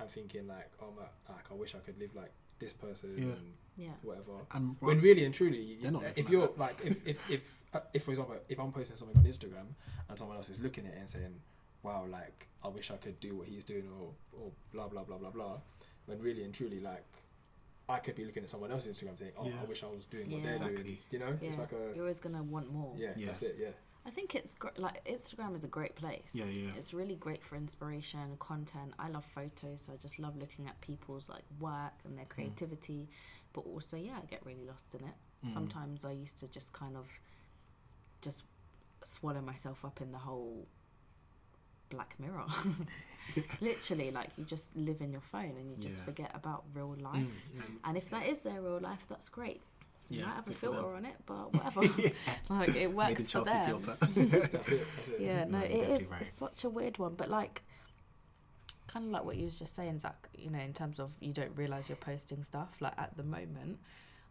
and 0.00 0.10
thinking 0.10 0.46
like, 0.48 0.70
oh 0.82 0.92
my, 0.96 1.02
like 1.34 1.44
I 1.50 1.54
wish 1.54 1.74
I 1.74 1.78
could 1.78 1.98
live 1.98 2.14
like 2.14 2.32
this 2.58 2.72
person 2.72 3.14
Yeah. 3.16 3.24
and 3.24 3.52
yeah 3.76 3.88
whatever. 4.02 4.32
And 4.52 4.76
When 4.80 5.00
really 5.00 5.24
and 5.24 5.34
truly, 5.34 5.78
They're 5.80 5.90
not 5.90 6.04
if 6.16 6.28
you're 6.30 6.46
like 6.56 6.58
like, 6.58 6.76
if 6.84 7.06
if 7.06 7.30
if, 7.30 7.62
uh, 7.74 7.80
if 7.92 8.04
for 8.04 8.10
example, 8.12 8.36
if 8.48 8.58
I'm 8.58 8.72
posting 8.72 8.96
something 8.96 9.16
on 9.16 9.24
Instagram 9.24 9.66
and 10.08 10.18
someone 10.18 10.36
else 10.36 10.48
is 10.48 10.60
looking 10.60 10.86
at 10.86 10.92
it 10.94 10.98
and 10.98 11.08
saying, 11.10 11.34
"Wow, 11.82 12.06
like 12.10 12.48
I 12.62 12.68
wish 12.68 12.90
I 12.90 12.96
could 12.96 13.18
do 13.20 13.36
what 13.36 13.48
he's 13.48 13.64
doing," 13.64 13.88
or 14.00 14.10
or 14.40 14.50
blah 14.72 14.88
blah 14.88 15.02
blah 15.04 15.18
blah 15.18 15.30
blah, 15.30 15.58
when 16.06 16.20
really 16.20 16.44
and 16.44 16.54
truly, 16.54 16.80
like 16.80 17.04
I 17.88 17.98
could 17.98 18.14
be 18.14 18.24
looking 18.24 18.42
at 18.44 18.48
someone 18.50 18.70
else's 18.72 18.96
Instagram 18.96 19.18
saying, 19.18 19.32
"Oh, 19.36 19.46
Yeah. 19.46 19.60
I 19.60 19.64
wish 19.64 19.82
I 19.82 19.88
was 19.88 20.04
doing 20.06 20.30
what 20.30 20.40
Yeah. 20.42 20.58
they're 20.58 20.68
doing." 20.70 20.98
You 21.10 21.18
know, 21.18 21.38
yeah 21.40 21.48
it's 21.48 21.58
like 21.58 21.72
a 21.72 21.92
you're 21.94 22.00
always 22.04 22.20
gonna 22.20 22.42
want 22.42 22.72
more 22.72 22.94
yeah, 22.96 23.12
Yeah. 23.16 23.26
that's 23.26 23.42
it. 23.42 23.56
Yeah, 23.60 23.68
I 24.06 24.10
think 24.10 24.34
it's 24.34 24.54
gr- 24.54 24.68
like 24.76 25.02
Instagram 25.06 25.54
is 25.54 25.64
a 25.64 25.68
great 25.68 25.94
place. 25.96 26.32
Yeah, 26.34 26.44
yeah. 26.44 26.70
It's 26.76 26.92
really 26.92 27.16
great 27.16 27.42
for 27.42 27.56
inspiration, 27.56 28.36
content. 28.38 28.92
I 28.98 29.08
love 29.08 29.24
photos, 29.24 29.80
so 29.82 29.92
I 29.92 29.96
just 29.96 30.18
love 30.18 30.36
looking 30.36 30.66
at 30.66 30.78
people's 30.82 31.28
like 31.30 31.44
work 31.58 31.92
and 32.04 32.12
Hmm. 32.12 32.16
their 32.16 32.26
creativity. 32.26 33.08
But 33.54 33.62
also, 33.62 33.96
yeah, 33.96 34.18
I 34.22 34.26
get 34.26 34.44
really 34.44 34.64
lost 34.66 34.94
in 34.94 35.04
it. 35.04 35.14
Mm. 35.46 35.48
Sometimes 35.48 36.04
I 36.04 36.12
used 36.12 36.38
to 36.40 36.48
just 36.48 36.72
kind 36.72 36.96
of 36.96 37.06
just 38.20 38.42
swallow 39.02 39.40
myself 39.40 39.84
up 39.84 40.00
in 40.00 40.10
the 40.12 40.18
whole 40.18 40.66
Black 41.88 42.16
Mirror. 42.18 42.46
Literally, 43.60 44.10
like 44.10 44.30
you 44.36 44.44
just 44.44 44.74
live 44.76 45.00
in 45.00 45.12
your 45.12 45.20
phone 45.20 45.54
and 45.58 45.70
you 45.70 45.76
just 45.76 45.98
Yeah. 46.00 46.04
forget 46.04 46.30
about 46.34 46.64
real 46.74 46.94
life. 46.98 47.46
Mm, 47.54 47.60
mm. 47.62 47.76
And 47.84 47.96
if 47.96 48.10
that 48.10 48.26
is 48.26 48.40
their 48.40 48.60
real 48.60 48.80
life, 48.80 49.06
that's 49.08 49.28
great. 49.28 49.62
You 50.10 50.20
Yeah, 50.20 50.26
might 50.26 50.34
have 50.34 50.46
a 50.46 50.48
good 50.50 50.56
for 50.58 50.66
them. 50.66 50.74
filter 50.74 50.94
on 50.96 51.04
it, 51.06 51.14
but 51.26 51.52
whatever. 51.54 51.80
like 52.50 52.68
it 52.76 52.88
Made 52.88 52.94
works 52.94 53.32
for 53.32 53.40
them. 53.44 53.66
filter. 53.82 53.96
that's 54.00 54.16
it. 54.16 54.52
That's 54.52 54.68
it. 54.68 54.86
Yeah, 55.20 55.44
no, 55.44 55.58
No, 55.58 55.64
it 55.64 55.70
is. 55.72 56.10
right. 56.12 56.20
It's 56.20 56.30
such 56.30 56.64
a 56.64 56.68
weird 56.70 56.98
one, 56.98 57.14
but 57.14 57.28
like, 57.30 57.62
kind 58.86 59.06
of 59.06 59.12
like 59.12 59.24
what 59.24 59.36
you 59.36 59.44
was 59.44 59.58
just 59.58 59.74
saying, 59.74 59.98
Zack. 59.98 60.28
You 60.36 60.50
know, 60.50 60.58
in 60.60 60.72
terms 60.72 61.00
of 61.00 61.12
you 61.20 61.32
don't 61.32 61.56
realize 61.56 61.88
you're 61.88 61.96
posting 61.96 62.42
stuff. 62.42 62.76
Like 62.80 62.94
at 62.98 63.16
the 63.16 63.22
moment, 63.22 63.78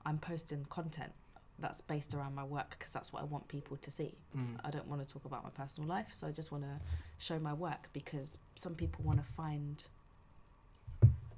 I'm 0.05 0.19
posting 0.19 0.65
content 0.69 1.11
that's 1.59 1.81
based 1.81 2.13
around 2.13 2.35
my 2.35 2.43
work 2.43 2.71
because 2.77 2.91
that's 2.91 3.13
what 3.13 3.21
I 3.21 3.25
want 3.25 3.47
people 3.47 3.77
to 3.77 3.91
see. 3.91 4.15
Mm. 4.37 4.57
I 4.63 4.69
don't 4.69 4.87
want 4.87 5.05
to 5.05 5.11
talk 5.11 5.25
about 5.25 5.43
my 5.43 5.49
personal 5.51 5.87
life, 5.89 6.09
so 6.13 6.27
I 6.27 6.31
just 6.31 6.51
want 6.51 6.63
to 6.65 6.79
show 7.19 7.39
my 7.39 7.53
work 7.53 7.89
because 7.93 8.37
some 8.55 8.75
people 8.75 9.03
want 9.03 9.17
to 9.19 9.23
find. 9.33 9.83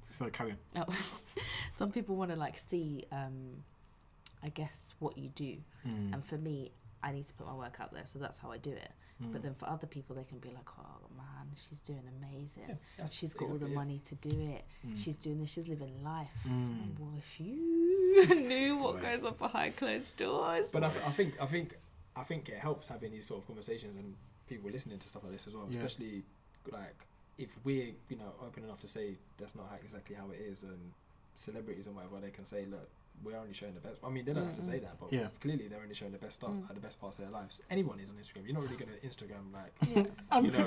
So 0.08 0.26
carry 0.30 0.52
on. 0.52 0.58
Oh, 0.88 0.94
some 1.72 1.90
people 1.90 2.16
want 2.16 2.30
to 2.30 2.36
like 2.36 2.58
see. 2.58 3.04
um 3.12 3.62
I 4.46 4.50
guess 4.50 4.94
what 5.00 5.18
you 5.18 5.28
do, 5.30 5.56
Mm. 5.86 6.12
and 6.14 6.24
for 6.24 6.38
me, 6.38 6.70
I 7.02 7.12
need 7.12 7.24
to 7.26 7.34
put 7.34 7.46
my 7.46 7.54
work 7.54 7.76
out 7.80 7.92
there, 7.92 8.06
so 8.06 8.18
that's 8.18 8.38
how 8.38 8.50
I 8.52 8.58
do 8.58 8.70
it. 8.70 8.92
Mm. 9.22 9.32
But 9.32 9.42
then 9.42 9.54
for 9.54 9.68
other 9.68 9.86
people, 9.86 10.14
they 10.16 10.24
can 10.24 10.38
be 10.38 10.50
like, 10.50 10.68
"Oh 10.78 11.08
man, 11.16 11.46
she's 11.56 11.80
doing 11.80 12.02
amazing. 12.18 12.78
Yeah, 12.98 13.06
she's 13.06 13.34
got 13.34 13.48
all 13.50 13.58
the 13.58 13.68
money 13.68 13.98
to 14.04 14.14
do 14.16 14.30
it. 14.54 14.64
Mm. 14.86 14.96
She's 14.96 15.16
doing 15.16 15.38
this. 15.40 15.50
She's 15.50 15.68
living 15.68 16.02
life." 16.04 16.30
Mm. 16.46 16.98
Well, 16.98 17.14
if 17.16 17.40
you 17.40 18.34
knew 18.48 18.76
what 18.76 18.94
Right. 18.96 19.02
goes 19.12 19.24
on 19.24 19.34
behind 19.34 19.76
closed 19.76 20.16
doors, 20.16 20.70
But 20.72 20.84
I, 20.84 20.90
th- 20.90 21.04
I 21.04 21.10
think 21.10 21.40
I 21.40 21.46
think 21.46 21.76
I 22.14 22.22
think 22.22 22.48
it 22.48 22.58
helps 22.58 22.88
having 22.88 23.10
these 23.12 23.26
sort 23.26 23.40
of 23.40 23.46
conversations 23.46 23.96
and 23.96 24.14
people 24.48 24.70
listening 24.70 24.98
to 24.98 25.08
stuff 25.08 25.24
like 25.24 25.32
this 25.32 25.46
as 25.48 25.54
well. 25.54 25.66
Yeah. 25.70 25.78
Especially 25.78 26.24
like 26.70 26.98
if 27.38 27.56
we're 27.64 27.92
you 28.08 28.16
know 28.16 28.32
open 28.46 28.64
enough 28.64 28.80
to 28.80 28.88
say 28.88 29.16
that's 29.38 29.54
not 29.54 29.66
how, 29.70 29.76
exactly 29.76 30.14
how 30.16 30.30
it 30.30 30.40
is, 30.40 30.62
and 30.62 30.92
celebrities 31.38 31.86
and 31.86 31.94
whatever 31.96 32.20
they 32.20 32.30
can 32.30 32.44
say, 32.44 32.64
look, 32.66 32.88
we're 33.24 33.36
only 33.36 33.54
showing 33.54 33.72
the 33.74 33.80
best. 33.80 33.96
I 34.04 34.10
mean, 34.10 34.24
they 34.26 34.32
don't 34.34 34.46
have 34.46 34.58
to 34.58 34.64
say 34.64 34.78
that, 34.80 35.00
but 35.00 35.10
Yeah. 35.12 35.28
clearly 35.40 35.68
they're 35.68 35.80
only 35.80 35.94
showing 35.94 36.12
the 36.12 36.18
best 36.18 36.34
stuff, 36.36 36.50
Mm. 36.50 36.68
the 36.74 36.80
best 36.80 37.00
parts 37.00 37.18
of 37.18 37.24
their 37.24 37.32
lives. 37.32 37.62
Anyone 37.70 37.98
is 37.98 38.10
on 38.10 38.16
Instagram. 38.16 38.44
You're 38.44 38.54
not 38.54 38.64
really 38.64 38.76
going 38.76 38.90
to 38.92 39.06
Instagram 39.06 39.52
like 39.54 39.72
yeah. 39.80 40.40
you 40.42 40.50
know 40.50 40.66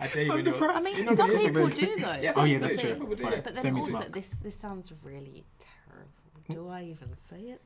a 0.00 0.08
day 0.08 0.28
I'm 0.28 0.28
when 0.36 0.44
you're. 0.44 0.70
I 0.72 0.80
mean, 0.82 0.96
you're 0.96 1.16
some 1.16 1.30
people 1.30 1.62
Instagram- 1.68 1.76
do 1.78 2.00
though. 2.00 2.12
Yeah, 2.22 2.32
oh 2.36 2.44
yeah, 2.44 2.58
That's 2.58 2.76
that's 2.76 2.96
true. 2.98 3.06
But 3.08 3.18
Sorry, 3.18 3.40
But 3.40 3.54
then 3.54 3.62
don't 3.64 3.78
also, 3.78 4.08
this 4.10 4.30
this 4.40 4.56
sounds 4.56 4.92
really 5.02 5.44
terrible. 5.58 6.10
Do 6.50 6.68
I 6.68 6.82
even 6.84 7.16
say 7.16 7.40
it? 7.54 7.62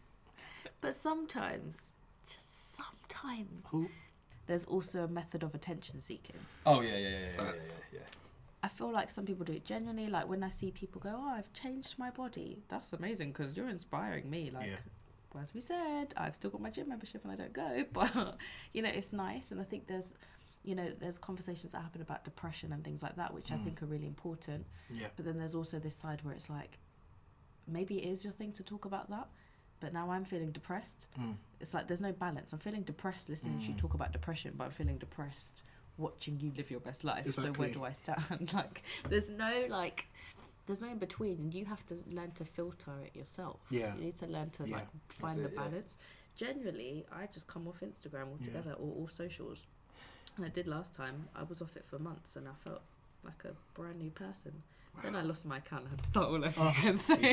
But 0.81 0.95
sometimes, 0.95 1.99
just 2.29 2.75
sometimes, 2.77 3.65
Who- 3.71 3.89
there's 4.47 4.65
also 4.67 5.05
a 5.05 5.09
method 5.09 5.43
of 5.43 5.55
attention 5.57 6.01
seeking. 6.01 6.37
Oh 6.67 6.83
yeah, 6.83 6.91
yeah, 6.91 6.99
yeah, 6.99 7.09
yeah, 7.09 7.19
yeah, 7.35 7.41
Facts. 7.41 7.69
yeah, 7.93 7.99
yeah. 7.99 8.07
I 8.65 8.69
feel 8.69 8.91
like 8.91 9.11
some 9.11 9.27
people 9.27 9.45
do 9.45 9.53
it 9.53 9.65
genuinely. 9.67 10.09
Like 10.09 10.27
when 10.29 10.43
I 10.43 10.49
see 10.49 10.71
people 10.71 11.01
go, 11.01 11.11
"Oh, 11.15 11.29
I've 11.39 11.53
changed 11.53 11.99
my 11.99 12.11
body," 12.11 12.63
that's 12.69 12.93
amazing 12.95 13.29
because 13.33 13.55
you're 13.57 13.69
inspiring 13.69 14.31
me. 14.31 14.51
Like, 14.51 14.67
Yeah. 14.69 14.77
well, 15.33 15.43
as 15.43 15.53
we 15.53 15.61
said, 15.61 16.15
I've 16.17 16.35
still 16.35 16.51
got 16.51 16.63
my 16.63 16.71
gym 16.71 16.89
membership 16.89 17.21
and 17.25 17.33
I 17.33 17.37
don't 17.37 17.53
go, 17.53 17.85
but 17.93 18.39
you 18.73 18.81
know, 18.83 18.89
it's 19.01 19.13
nice. 19.13 19.53
And 19.53 19.61
I 19.61 19.65
think 19.65 19.87
there's, 19.87 20.15
you 20.63 20.75
know, 20.75 20.89
there's 21.03 21.19
conversations 21.19 21.73
that 21.73 21.83
happen 21.83 22.01
about 22.01 22.25
depression 22.25 22.73
and 22.73 22.83
things 22.83 23.03
like 23.03 23.17
that, 23.17 23.35
which 23.35 23.53
I 23.53 23.57
Mm. 23.57 23.65
think 23.65 23.83
are 23.83 23.87
really 23.95 24.07
important. 24.07 24.65
Yeah. 24.91 25.09
But 25.17 25.27
then 25.27 25.37
there's 25.41 25.55
also 25.55 25.79
this 25.79 25.95
side 26.05 26.21
where 26.25 26.33
it's 26.35 26.49
like, 26.49 26.79
maybe 27.67 27.99
it 28.03 28.09
is 28.11 28.25
your 28.25 28.33
thing 28.33 28.53
to 28.53 28.63
talk 28.63 28.85
about 28.87 29.11
that, 29.11 29.29
but 29.81 29.93
now 29.93 30.11
I'm 30.11 30.25
feeling 30.25 30.53
depressed. 30.53 31.07
Mm. 31.21 31.37
It's 31.61 31.75
like 31.75 31.87
there's 31.89 32.01
no 32.01 32.13
balance. 32.13 32.53
I'm 32.55 32.59
feeling 32.61 32.83
depressed 32.83 33.29
listening 33.29 33.59
to 33.61 33.67
you 33.67 33.75
Mm. 33.75 33.79
talk 33.85 33.95
about 33.95 34.13
depression, 34.13 34.55
but 34.57 34.65
I'm 34.65 34.71
feeling 34.71 34.99
depressed 34.99 35.63
watching 35.99 36.39
you 36.41 36.53
live 36.57 36.71
your 36.71 36.81
best 36.81 37.05
life. 37.05 37.33
So 37.35 37.53
where 37.53 37.69
do 37.71 37.85
I 37.85 37.93
stand? 37.93 38.53
like, 38.55 38.83
there's 39.09 39.31
no 39.31 39.65
like, 39.69 40.09
there's 40.67 40.81
no 40.83 40.89
in 40.89 40.99
between, 40.99 41.39
and 41.39 41.55
you 41.55 41.65
have 41.67 41.85
to 41.87 41.99
learn 42.11 42.31
to 42.33 42.45
filter 42.45 42.93
it 43.05 43.17
yourself. 43.17 43.61
Yeah. 43.71 43.95
You 43.97 44.05
need 44.05 44.17
to 44.17 44.27
learn 44.27 44.51
to 44.51 44.69
Yeah. 44.69 44.77
like 44.77 44.89
find 45.09 45.39
it, 45.39 45.43
the 45.43 45.55
yeah. 45.55 45.69
balance. 45.69 45.99
Generally, 46.37 47.07
I 47.13 47.27
just 47.27 47.47
come 47.47 47.69
off 47.69 47.81
Instagram 47.81 48.31
altogether 48.33 48.73
or 48.73 48.93
all 48.97 49.09
socials, 49.09 49.67
and 50.37 50.45
I 50.45 50.49
did 50.49 50.67
last 50.67 50.95
time. 50.95 51.29
I 51.37 51.45
was 51.45 51.63
off 51.63 51.77
it 51.77 51.85
for 51.87 51.99
months, 51.99 52.37
and 52.37 52.49
I 52.49 52.53
felt 52.65 52.83
like 53.25 53.45
a 53.45 53.53
brand 53.79 53.99
new 54.01 54.11
person. 54.11 54.63
Then 55.03 55.17
I 55.17 55.23
lost 55.23 55.45
my 55.45 55.59
account 55.59 55.83
and 55.83 55.91
had 55.91 55.99
to 55.99 56.05
start 56.05 56.29
all 56.29 56.45
over 56.45 56.61
Oh, 56.61 56.75
again. 56.79 56.97
So. 56.97 57.15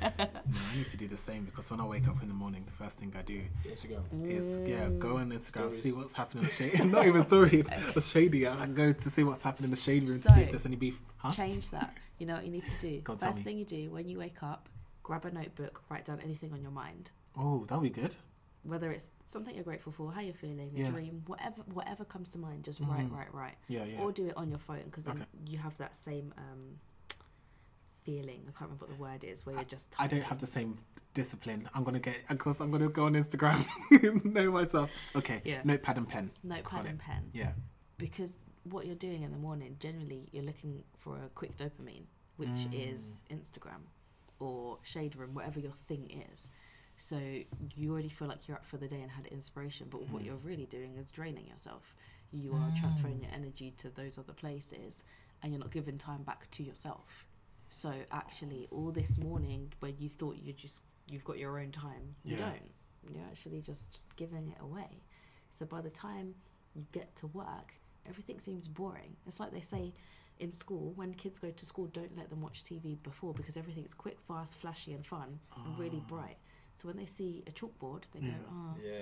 No, 0.00 0.60
I 0.72 0.76
need 0.76 0.90
to 0.90 0.96
do 0.96 1.08
the 1.08 1.16
same 1.16 1.44
because 1.44 1.70
when 1.70 1.80
I 1.80 1.84
wake 1.84 2.06
up 2.06 2.22
in 2.22 2.28
the 2.28 2.34
morning, 2.34 2.62
the 2.64 2.72
first 2.72 2.98
thing 2.98 3.12
I 3.18 3.22
do 3.22 3.42
Instagram. 3.64 4.02
is 4.24 4.68
yeah, 4.68 4.86
mm. 4.86 4.98
go 4.98 5.16
on 5.16 5.30
Instagram, 5.30 5.68
Stories. 5.68 5.82
see 5.82 5.92
what's 5.92 6.14
happening 6.14 6.44
in 6.44 6.48
the 6.48 6.54
shady. 6.54 6.84
Not 6.84 7.06
even 7.06 7.22
stories, 7.22 7.66
the 7.94 8.00
shady. 8.00 8.46
I 8.46 8.66
go 8.66 8.92
to 8.92 9.10
see 9.10 9.24
what's 9.24 9.42
happening 9.42 9.66
in 9.66 9.70
the 9.72 9.76
shady 9.76 10.06
room 10.06 10.20
to 10.20 10.32
see 10.32 10.40
if 10.40 10.50
there's 10.50 10.64
any 10.66 10.76
beef. 10.76 11.00
Huh? 11.18 11.30
change 11.32 11.70
that. 11.70 11.92
You 12.18 12.26
know 12.26 12.34
what 12.34 12.44
you 12.44 12.52
need 12.52 12.64
to 12.66 12.78
do. 12.80 13.00
Go 13.00 13.14
on, 13.14 13.18
tell 13.18 13.32
First 13.32 13.42
thing 13.44 13.58
you 13.58 13.64
do 13.64 13.90
when 13.90 14.08
you 14.08 14.18
wake 14.18 14.42
up, 14.42 14.68
grab 15.02 15.24
a 15.24 15.30
notebook, 15.30 15.82
write 15.88 16.04
down 16.04 16.20
anything 16.22 16.52
on 16.52 16.62
your 16.62 16.70
mind. 16.70 17.10
Oh, 17.36 17.64
that'll 17.66 17.82
be 17.82 17.90
good. 17.90 18.14
Whether 18.66 18.90
it's 18.90 19.10
something 19.24 19.54
you're 19.54 19.64
grateful 19.64 19.92
for, 19.92 20.12
how 20.12 20.20
you're 20.20 20.34
feeling, 20.34 20.72
a 20.74 20.80
Yeah. 20.80 20.90
dream, 20.90 21.22
whatever 21.26 21.62
whatever 21.72 22.04
comes 22.04 22.30
to 22.30 22.38
mind, 22.38 22.64
just 22.64 22.80
write, 22.80 23.06
Mhm. 23.08 23.12
write, 23.12 23.32
write. 23.34 23.56
Yeah, 23.68 23.84
yeah. 23.84 24.00
Or 24.00 24.10
do 24.12 24.26
it 24.26 24.36
on 24.36 24.50
your 24.50 24.58
phone 24.58 24.84
because 24.84 25.04
then 25.04 25.22
Okay. 25.22 25.26
you 25.52 25.58
have 25.58 25.76
that 25.78 25.96
same 25.96 26.34
um, 26.36 26.78
feeling. 28.02 28.42
I 28.48 28.50
can't 28.52 28.62
remember 28.70 28.86
what 28.86 28.90
the 28.96 29.02
word 29.02 29.24
is, 29.24 29.44
where 29.44 29.54
you're 29.56 29.64
just. 29.64 29.94
I 30.00 30.06
don't 30.06 30.22
have 30.22 30.38
the 30.40 30.46
same 30.46 30.78
discipline. 31.14 31.68
I'm 31.74 31.82
gonna 31.84 31.98
get, 31.98 32.16
of 32.30 32.38
course, 32.38 32.60
I'm 32.60 32.70
gonna 32.70 32.88
go 32.88 33.04
on 33.06 33.14
Instagram, 33.14 33.64
know 34.24 34.50
myself. 34.52 34.90
Okay, 35.14 35.40
Yeah. 35.44 35.62
notepad 35.64 35.96
and 35.98 36.08
pen. 36.08 36.30
notepad 36.42 36.86
and 36.86 36.98
pen 36.98 37.30
Yeah, 37.32 37.52
because 37.98 38.38
what 38.64 38.86
you're 38.86 38.94
doing 38.96 39.22
in 39.22 39.30
the 39.30 39.38
morning 39.38 39.76
generally 39.78 40.28
you're 40.32 40.42
looking 40.42 40.82
for 40.98 41.16
a 41.22 41.28
quick 41.36 41.56
dopamine 41.56 42.02
which 42.36 42.48
Mm. 42.48 42.92
is 42.92 43.22
instagram 43.30 43.82
or 44.40 44.78
shade 44.82 45.14
room 45.14 45.34
whatever 45.34 45.60
your 45.60 45.70
thing 45.86 46.10
is 46.10 46.50
so 46.96 47.18
you 47.74 47.92
already 47.92 48.08
feel 48.08 48.28
like 48.28 48.48
you're 48.48 48.56
up 48.56 48.64
for 48.64 48.76
the 48.78 48.88
day 48.88 49.00
and 49.02 49.10
had 49.10 49.26
inspiration 49.26 49.86
but 49.90 50.08
what 50.08 50.22
Mm. 50.22 50.26
you're 50.26 50.36
really 50.36 50.66
doing 50.66 50.96
is 50.96 51.10
draining 51.10 51.46
yourself 51.46 51.94
you 52.32 52.54
are 52.54 52.70
transferring 52.74 53.18
Mm. 53.18 53.22
your 53.22 53.32
energy 53.32 53.70
to 53.72 53.90
those 53.90 54.18
other 54.18 54.32
places 54.32 55.04
and 55.42 55.52
you're 55.52 55.60
not 55.60 55.70
giving 55.70 55.98
time 55.98 56.22
back 56.22 56.50
to 56.52 56.62
yourself 56.62 57.26
so 57.68 57.92
actually 58.10 58.66
all 58.70 58.90
this 58.92 59.18
morning 59.18 59.72
where 59.80 59.92
you 59.92 60.08
thought 60.08 60.36
you 60.36 60.52
just 60.52 60.82
you've 61.06 61.24
got 61.24 61.38
your 61.38 61.58
own 61.58 61.70
time 61.70 62.14
you 62.24 62.36
don't 62.36 62.70
you're 63.12 63.24
actually 63.24 63.60
just 63.60 64.00
giving 64.16 64.48
it 64.48 64.58
away 64.60 65.02
so 65.50 65.64
by 65.66 65.80
the 65.80 65.90
time 65.90 66.34
you 66.74 66.84
get 66.92 67.14
to 67.16 67.26
work, 67.28 67.72
everything 68.06 68.38
seems 68.38 68.68
boring. 68.68 69.16
It's 69.26 69.40
like 69.40 69.50
they 69.50 69.62
say 69.62 69.94
in 70.38 70.52
school 70.52 70.92
when 70.94 71.14
kids 71.14 71.38
go 71.38 71.50
to 71.50 71.64
school, 71.64 71.86
don't 71.86 72.14
let 72.14 72.28
them 72.28 72.42
watch 72.42 72.62
TV 72.64 72.96
before 73.02 73.32
because 73.32 73.56
everything's 73.56 73.94
quick, 73.94 74.18
fast, 74.28 74.56
flashy, 74.56 74.92
and 74.92 75.06
fun 75.06 75.40
and 75.64 75.78
really 75.78 76.02
Ah. 76.04 76.08
bright. 76.08 76.36
So 76.76 76.88
when 76.88 76.98
they 76.98 77.06
see 77.06 77.42
a 77.46 77.50
chalkboard, 77.52 78.02
they 78.12 78.20
Yeah. 78.20 78.32
go, 78.32 78.52
oh, 78.52 78.74
Yeah, 78.78 78.92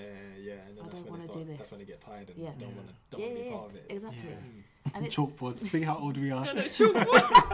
yeah, 0.41 0.53
and 0.69 0.79
then 0.79 0.85
I 0.85 0.89
that's 0.89 1.01
don't 1.01 1.11
when 1.11 1.21
wanna 1.21 1.33
do 1.33 1.45
this. 1.45 1.59
That's 1.59 1.71
when 1.73 1.81
they 1.81 1.85
this. 1.87 1.95
get 1.95 2.01
tired 2.01 2.29
and 2.31 2.39
Yeah. 2.39 2.51
don't 2.57 2.61
Yeah. 2.71 2.77
want 2.77 2.89
to 2.89 2.95
don't 3.11 3.21
yeah, 3.21 3.27
want 3.27 3.37
to 3.39 3.43
yeah, 3.45 3.51
be 3.51 3.57
part 3.57 3.71
of 3.71 3.77
it. 3.77 3.87
exactly. 3.91 4.31
Yeah. 4.31 4.93
And 4.95 5.07
it's 5.07 5.17
chalkboard. 5.17 5.69
See 5.71 5.83
how 5.83 5.97
old 5.99 6.17
we 6.17 6.31
are. 6.31 6.47
And 6.49 6.59
a 6.61 6.63
chalkboard. 6.65 7.07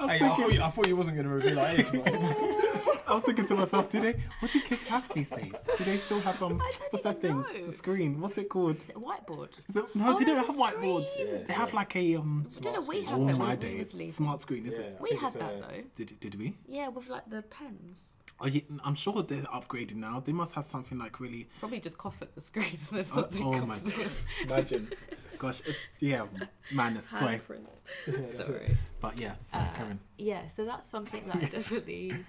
I 0.00 0.16
Hey, 0.18 0.24
I, 0.24 0.28
thought 0.28 0.52
you, 0.52 0.62
I 0.62 0.70
thought 0.70 0.86
you 0.88 0.96
wasn't 0.96 1.16
going 1.16 1.28
to 1.28 1.34
reveal 1.34 1.58
our 1.58 1.68
age, 1.68 1.86
but 1.90 2.04
I 3.08 3.14
was 3.14 3.24
thinking 3.24 3.46
to 3.46 3.54
myself, 3.54 3.90
do 3.90 4.00
they? 4.00 4.14
What 4.40 4.52
do 4.52 4.60
kids 4.60 4.84
have 4.84 5.08
these 5.14 5.28
days? 5.30 5.54
Do 5.76 5.84
they 5.84 5.96
still 5.98 6.20
have 6.20 6.42
um? 6.42 6.58
What's 6.90 7.02
that 7.04 7.20
thing? 7.20 7.40
know. 7.40 7.66
The 7.70 7.76
screen. 7.76 8.20
What's 8.20 8.36
it 8.38 8.48
called? 8.48 8.76
Is 8.78 8.90
it 8.90 8.96
a 8.96 9.00
whiteboard? 9.00 9.58
Is 9.68 9.76
it, 9.76 9.84
no, 9.94 10.14
Oh, 10.14 10.18
they 10.18 10.24
don't 10.24 10.36
the 10.36 10.52
have 10.52 10.56
whiteboards. 10.56 11.06
Yeah, 11.18 11.38
They 11.46 11.54
have 11.54 11.72
like 11.74 11.96
a 11.96 12.16
um. 12.16 12.46
Didn't 12.60 12.86
we 12.86 13.02
screen. 13.02 13.08
Oh 13.22 13.26
that 13.26 13.38
my 13.38 13.54
days, 13.56 13.96
smart 14.14 14.40
screen 14.40 14.66
is 14.66 14.74
Yeah. 14.74 14.80
it? 14.80 14.96
We 15.00 15.10
had 15.16 15.32
that 15.34 15.60
though. 15.62 15.82
Did 15.96 16.20
did 16.20 16.34
we? 16.38 16.56
Yeah, 16.68 16.88
with 16.88 17.08
like 17.08 17.28
the 17.30 17.42
pens. 17.42 18.24
Oh, 18.40 18.46
yeah, 18.46 18.60
I'm 18.84 18.94
sure 18.94 19.22
they're 19.24 19.42
upgraded 19.42 19.96
now. 19.96 20.20
They 20.24 20.30
must 20.32 20.54
have 20.54 20.64
something 20.64 20.96
like 20.98 21.18
really. 21.18 21.48
Probably 21.58 21.80
just 21.80 21.98
cough 21.98 22.14
at 22.22 22.34
the 22.36 22.40
screen 22.40 22.66
and 22.70 22.98
then 22.98 23.00
Oh, 23.00 23.02
something 23.02 23.42
oh 23.44 23.52
comes 23.52 23.66
my 23.66 23.74
through. 23.90 24.04
God. 24.04 24.12
Imagine. 24.44 24.92
Gosh, 25.38 25.60
if, 25.66 25.76
yeah, 26.00 26.26
madness. 26.72 27.08
Sorry, 27.08 27.40
Handprints. 27.40 27.82
Yeah, 28.06 28.14
that's 28.18 28.38
it. 28.40 28.44
Sorry. 28.44 28.76
but 29.00 29.20
yeah, 29.20 29.34
sorry, 29.44 29.64
Uh, 29.66 29.72
Karen. 29.76 30.00
Yeah, 30.18 30.46
so 30.48 30.64
that's 30.64 30.86
something 30.86 31.22
that 31.26 31.36
I 31.36 31.44
definitely 31.58 32.24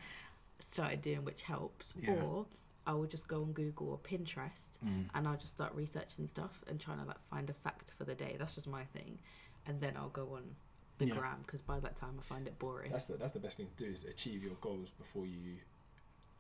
started 0.60 1.02
doing, 1.02 1.24
which 1.26 1.44
helps. 1.44 1.94
Yeah. 2.00 2.12
Or 2.14 2.46
I 2.88 2.94
will 2.94 3.06
just 3.08 3.28
go 3.28 3.42
on 3.42 3.52
Google 3.54 3.90
or 3.90 3.98
Pinterest 4.00 4.78
Mm. 4.84 5.10
and 5.14 5.28
I'll 5.28 5.38
just 5.38 5.54
start 5.54 5.74
researching 5.76 6.26
stuff 6.26 6.64
and 6.68 6.80
trying 6.80 7.00
to 7.00 7.06
like 7.06 7.20
find 7.30 7.50
a 7.50 7.54
fact 7.54 7.94
for 7.98 8.04
the 8.04 8.16
day. 8.16 8.36
That's 8.40 8.56
just 8.56 8.68
my 8.68 8.84
thing, 8.86 9.20
and 9.66 9.80
then 9.82 9.96
I'll 9.98 10.10
go 10.10 10.34
on 10.36 10.56
the 10.98 11.06
Yeah. 11.08 11.16
gram 11.16 11.42
because 11.46 11.62
by 11.62 11.80
that 11.80 11.96
time 11.96 12.16
I 12.20 12.24
find 12.24 12.48
it 12.48 12.58
boring. 12.60 12.92
That's 12.92 13.06
the 13.06 13.16
that's 13.18 13.34
the 13.34 13.40
best 13.40 13.58
thing 13.58 13.68
to 13.78 13.84
do 13.86 13.92
is 13.92 14.06
achieve 14.06 14.44
your 14.44 14.56
goals 14.56 14.90
before 14.98 15.26
you 15.26 15.58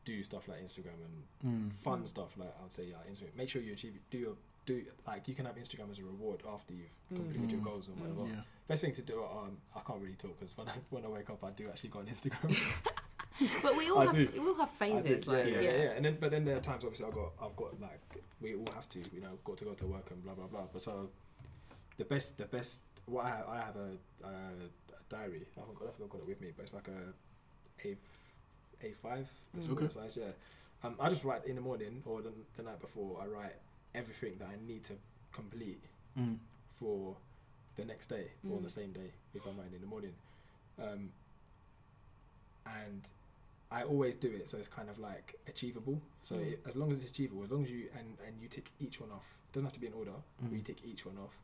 do 0.05 0.23
stuff 0.23 0.47
like 0.47 0.59
Instagram 0.61 0.97
and 1.43 1.71
Mm. 1.71 1.73
fun 1.83 2.05
stuff 2.07 2.35
like 2.37 2.53
I 2.59 2.63
would 2.63 2.73
say 2.73 2.91
like 2.93 3.07
Instagram. 3.11 3.35
Make 3.35 3.49
sure 3.49 3.61
you 3.61 3.73
achieve 3.73 3.99
do 4.09 4.17
your 4.17 4.35
do 4.65 4.85
like 5.07 5.27
you 5.27 5.35
can 5.35 5.45
have 5.45 5.55
Instagram 5.55 5.89
as 5.91 5.99
a 5.99 6.03
reward 6.03 6.41
after 6.47 6.73
you've 6.73 6.89
completed 7.07 7.51
your 7.51 7.61
Mm. 7.61 7.63
goals 7.63 7.87
or 7.89 7.91
Mm. 7.93 7.99
whatever. 8.15 8.27
Yeah. 8.27 8.41
Best 8.67 8.81
thing 8.81 8.93
to 8.93 9.01
do. 9.01 9.23
Um, 9.23 9.57
I 9.75 9.79
can't 9.81 10.01
really 10.01 10.15
talk 10.15 10.39
because 10.39 10.55
when 10.57 10.67
I 10.67 10.73
when 10.89 11.05
I 11.05 11.09
wake 11.09 11.29
up, 11.29 11.43
I 11.43 11.51
do 11.51 11.69
actually 11.69 11.89
go 11.91 11.99
on 11.99 12.07
Instagram. 12.07 12.49
but 13.63 13.77
we 13.77 13.89
all 13.89 13.99
I 13.99 14.05
have 14.05 14.15
do. 14.15 14.29
we 14.33 14.39
all 14.39 14.53
have 14.55 14.71
phases. 14.71 15.25
yeah, 15.27 15.33
like 15.33 15.45
yeah, 15.47 15.51
yeah, 15.53 15.61
yeah, 15.61 15.83
yeah. 15.83 15.91
And 15.91 16.05
then 16.05 16.17
but 16.19 16.31
then 16.31 16.45
there 16.45 16.57
are 16.57 16.61
times 16.61 16.83
obviously 16.83 17.05
I've 17.07 17.13
got 17.15 17.31
I've 17.41 17.55
got 17.55 17.79
like 17.81 18.01
we 18.41 18.55
all 18.55 18.67
have 18.75 18.89
to 18.89 18.99
you 18.99 19.21
know 19.21 19.37
got 19.43 19.57
to 19.57 19.65
go 19.65 19.73
to 19.73 19.85
work 19.85 20.11
and 20.11 20.23
blah 20.23 20.33
blah 20.33 20.47
blah. 20.47 20.63
But 20.71 20.81
so 20.81 21.09
the 21.97 22.05
best 22.05 22.37
the 22.37 22.45
best 22.45 22.81
what 23.05 23.25
I 23.25 23.29
have, 23.29 23.47
I 23.49 23.57
have 23.57 23.75
a, 23.75 24.27
a, 24.27 24.29
a 24.29 24.99
diary. 25.09 25.41
I 25.57 25.59
haven't 25.61 25.79
got, 25.79 25.87
I 25.87 25.91
think 25.91 26.03
I've 26.03 26.09
got 26.09 26.21
it 26.21 26.27
with 26.27 26.41
me, 26.41 26.49
but 26.55 26.63
it's 26.63 26.73
like 26.73 26.87
a 26.89 27.87
a 27.87 27.97
a 28.85 28.93
five 29.01 29.27
Mm. 29.57 29.65
sort 29.65 29.81
of 29.81 29.91
size. 29.93 30.15
Yeah. 30.19 30.25
Um, 30.83 30.95
I 30.99 31.09
just 31.09 31.23
write 31.23 31.45
in 31.45 31.55
the 31.55 31.61
morning 31.61 32.03
or 32.05 32.21
the, 32.21 32.31
the 32.55 32.63
night 32.63 32.79
before. 32.79 33.19
I 33.21 33.25
write 33.25 33.55
everything 33.95 34.33
that 34.39 34.47
I 34.47 34.55
need 34.67 34.83
to 34.85 34.93
complete 35.33 35.81
Mm. 36.19 36.37
for 36.75 37.15
the 37.77 37.85
next 37.85 38.07
day 38.09 38.27
or 38.49 38.57
Mm. 38.59 38.63
the 38.63 38.69
same 38.69 38.91
day 38.91 39.11
if 39.33 39.45
I'm 39.47 39.57
writing 39.57 39.73
in 39.75 39.81
the 39.81 39.87
morning. 39.87 40.13
Um, 40.81 41.11
and 42.65 43.01
I 43.71 43.83
always 43.83 44.15
do 44.15 44.29
it 44.29 44.49
so 44.49 44.57
it's 44.57 44.67
kind 44.67 44.89
of 44.89 44.97
like 44.99 45.35
achievable. 45.47 46.01
So 46.23 46.35
Mm. 46.35 46.53
it, 46.53 46.63
as 46.67 46.75
long 46.75 46.91
as 46.91 47.01
it's 47.01 47.11
achievable, 47.11 47.43
as 47.43 47.51
long 47.51 47.63
as 47.63 47.71
you 47.71 47.89
and 47.97 48.17
and 48.25 48.41
you 48.41 48.47
tick 48.47 48.71
each 48.79 48.99
one 48.99 49.11
off. 49.11 49.25
It 49.49 49.53
doesn't 49.53 49.65
have 49.65 49.73
to 49.73 49.79
be 49.79 49.87
in 49.87 49.93
order. 49.93 50.13
But 50.41 50.51
you 50.51 50.59
Mm. 50.59 50.65
tick 50.65 50.83
each 50.85 51.05
one 51.05 51.17
off 51.17 51.37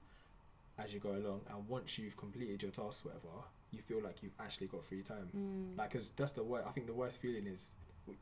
as 0.77 0.93
you 0.93 0.99
go 0.99 1.11
along, 1.11 1.41
and 1.49 1.67
once 1.69 1.97
you've 1.97 2.17
completed 2.17 2.61
your 2.61 2.71
tasks, 2.71 3.05
whatever, 3.05 3.29
you 3.71 3.81
feel 3.81 4.01
like 4.01 4.21
you've 4.23 4.33
actually 4.39 4.67
got 4.67 4.83
free 4.83 5.01
time. 5.03 5.29
Mm. 5.35 5.77
Like, 5.77 5.91
cause 5.91 6.11
that's 6.15 6.33
the 6.33 6.43
worst. 6.43 6.67
I 6.67 6.71
think 6.71 6.87
the 6.87 6.93
worst 6.93 7.17
feeling 7.19 7.47
is 7.47 7.71